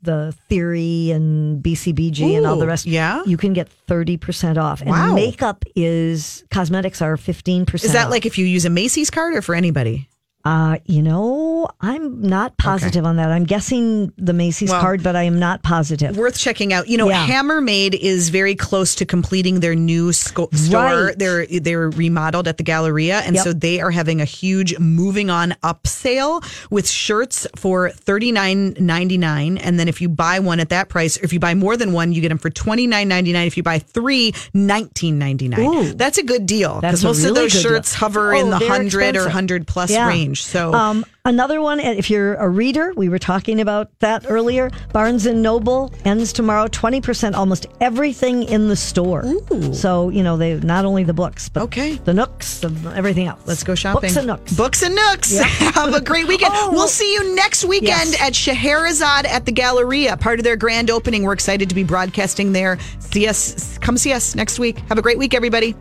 the 0.02 0.34
Theory 0.48 1.10
and 1.10 1.62
BCBG 1.62 2.36
and 2.36 2.46
all 2.46 2.56
the 2.56 2.66
rest. 2.66 2.86
yeah? 2.86 3.22
you 3.26 3.36
can 3.36 3.52
get 3.52 3.68
thirty 3.68 4.16
percent 4.16 4.58
off. 4.58 4.80
And 4.80 4.90
Wow. 4.90 5.14
makeup 5.14 5.64
is 5.74 6.44
cosmetics 6.50 7.00
are 7.02 7.16
fifteen 7.16 7.66
percent. 7.66 7.86
Is 7.88 7.92
that 7.94 8.10
like 8.10 8.26
if 8.26 8.36
you 8.38 8.46
use 8.46 8.64
a 8.64 8.70
Macy's 8.70 9.10
card 9.10 9.34
or 9.34 9.42
for 9.42 9.54
anybody? 9.54 10.08
Uh, 10.42 10.78
you 10.86 11.02
know, 11.02 11.68
I'm 11.82 12.22
not 12.22 12.56
positive 12.56 13.04
on 13.04 13.16
that. 13.16 13.30
I'm 13.30 13.44
guessing 13.44 14.10
the 14.16 14.32
Macy's 14.32 14.70
Well- 14.70 14.80
card, 14.80 15.02
but 15.02 15.14
I 15.14 15.24
am 15.24 15.38
not 15.38 15.62
positive. 15.62 16.16
Worth 16.16 16.38
checking 16.38 16.72
out. 16.72 16.88
You 16.88 16.96
know, 16.96 17.10
Yeah. 17.10 17.26
Hammermade 17.26 17.92
is 17.94 18.30
very 18.30 18.54
close 18.54 18.94
to 18.94 19.04
completing 19.04 19.60
their 19.60 19.74
new 19.74 20.14
sco- 20.14 20.48
store. 20.54 21.06
Right. 21.08 21.18
They're 21.18 21.46
they're 21.46 21.90
remodeled 21.90 22.48
at 22.48 22.56
the 22.56 22.62
Galleria, 22.62 23.18
and 23.18 23.34
Yep. 23.36 23.44
so 23.44 23.52
they 23.52 23.80
are 23.82 23.90
having 23.90 24.22
a 24.22 24.24
huge 24.24 24.78
moving 24.78 25.28
on 25.28 25.54
up 25.62 25.86
sale 25.86 26.42
with 26.70 26.88
shirts 26.88 27.46
for 27.56 27.90
thirty 27.90 28.32
nine 28.32 28.74
ninety 28.78 29.18
nine, 29.18 29.58
and 29.58 29.78
then 29.78 29.88
if 29.88 30.00
you 30.00 30.08
buy 30.08 30.38
one 30.38 30.58
at 30.58 30.70
that 30.70 30.88
price, 30.88 31.18
or 31.18 31.24
if 31.24 31.34
you 31.34 31.38
buy 31.38 31.54
more 31.54 31.76
than 31.76 31.92
one, 31.92 32.12
you 32.12 32.22
get 32.22 32.30
them 32.30 32.38
for 32.38 32.48
twenty 32.48 32.86
nine 32.86 33.08
ninety 33.08 33.34
nine. 33.34 33.46
If 33.46 33.58
you 33.58 33.62
buy 33.62 33.78
three, 33.78 34.32
nineteen 34.54 35.18
ninety 35.18 35.48
nine. 35.48 35.98
That's 35.98 36.16
a 36.16 36.22
good 36.22 36.46
deal 36.46 36.80
because 36.80 37.04
most 37.04 37.24
of 37.24 37.34
those 37.34 37.52
good 37.52 37.62
deal. 37.62 37.72
shirts 37.72 37.92
hover 37.92 38.34
Oh, 38.34 38.40
in 38.40 38.48
the 38.50 38.58
hundred 38.58 39.16
or 39.16 39.28
hundred 39.28 39.66
plus 39.66 39.90
Yeah. 39.90 40.06
range. 40.08 40.29
So 40.34 40.72
Um, 40.74 41.04
another 41.24 41.60
one, 41.60 41.80
if 41.80 42.10
you're 42.10 42.34
a 42.34 42.48
reader, 42.48 42.92
we 42.96 43.08
were 43.08 43.18
talking 43.18 43.60
about 43.60 43.90
that 44.00 44.24
earlier. 44.28 44.70
Barnes 44.92 45.26
and 45.26 45.42
Noble 45.42 45.92
ends 46.04 46.32
tomorrow, 46.32 46.66
twenty 46.68 47.00
percent, 47.00 47.34
almost 47.34 47.66
everything 47.80 48.44
in 48.44 48.68
the 48.68 48.76
store. 48.76 49.24
So 49.72 50.08
you 50.10 50.22
know 50.22 50.36
they 50.36 50.54
not 50.60 50.84
only 50.84 51.04
the 51.04 51.12
books, 51.14 51.48
but 51.48 51.62
Okay. 51.64 51.94
the 52.04 52.14
nooks, 52.14 52.62
and 52.64 52.86
everything 52.88 53.26
else. 53.26 53.40
Let's 53.46 53.62
go 53.64 53.74
shopping. 53.74 54.00
Books 54.08 54.16
and 54.16 54.26
nooks. 54.26 54.52
Books 54.52 54.82
and 54.82 54.94
nooks. 54.94 55.38
Have 55.74 55.94
a 55.94 56.00
great 56.00 56.26
weekend. 56.28 56.52
Oh, 56.60 56.68
we'll 56.70 56.78
well- 56.80 56.88
see 56.88 57.12
you 57.14 57.34
next 57.34 57.64
weekend 57.64 58.12
Yes. 58.12 58.20
at 58.20 58.34
Scheherazade 58.34 59.26
at 59.26 59.46
the 59.46 59.52
Galleria, 59.52 60.16
part 60.16 60.40
of 60.40 60.44
their 60.44 60.56
grand 60.56 60.90
opening. 60.90 61.22
We're 61.22 61.32
excited 61.32 61.68
to 61.68 61.74
be 61.74 61.84
broadcasting 61.84 62.52
there. 62.52 62.78
See 62.98 63.26
us. 63.28 63.78
Come 63.78 63.96
see 63.96 64.12
us 64.12 64.34
next 64.34 64.58
week. 64.58 64.78
Have 64.88 64.98
a 64.98 65.02
great 65.02 65.18
week, 65.18 65.32
everybody. 65.34 65.74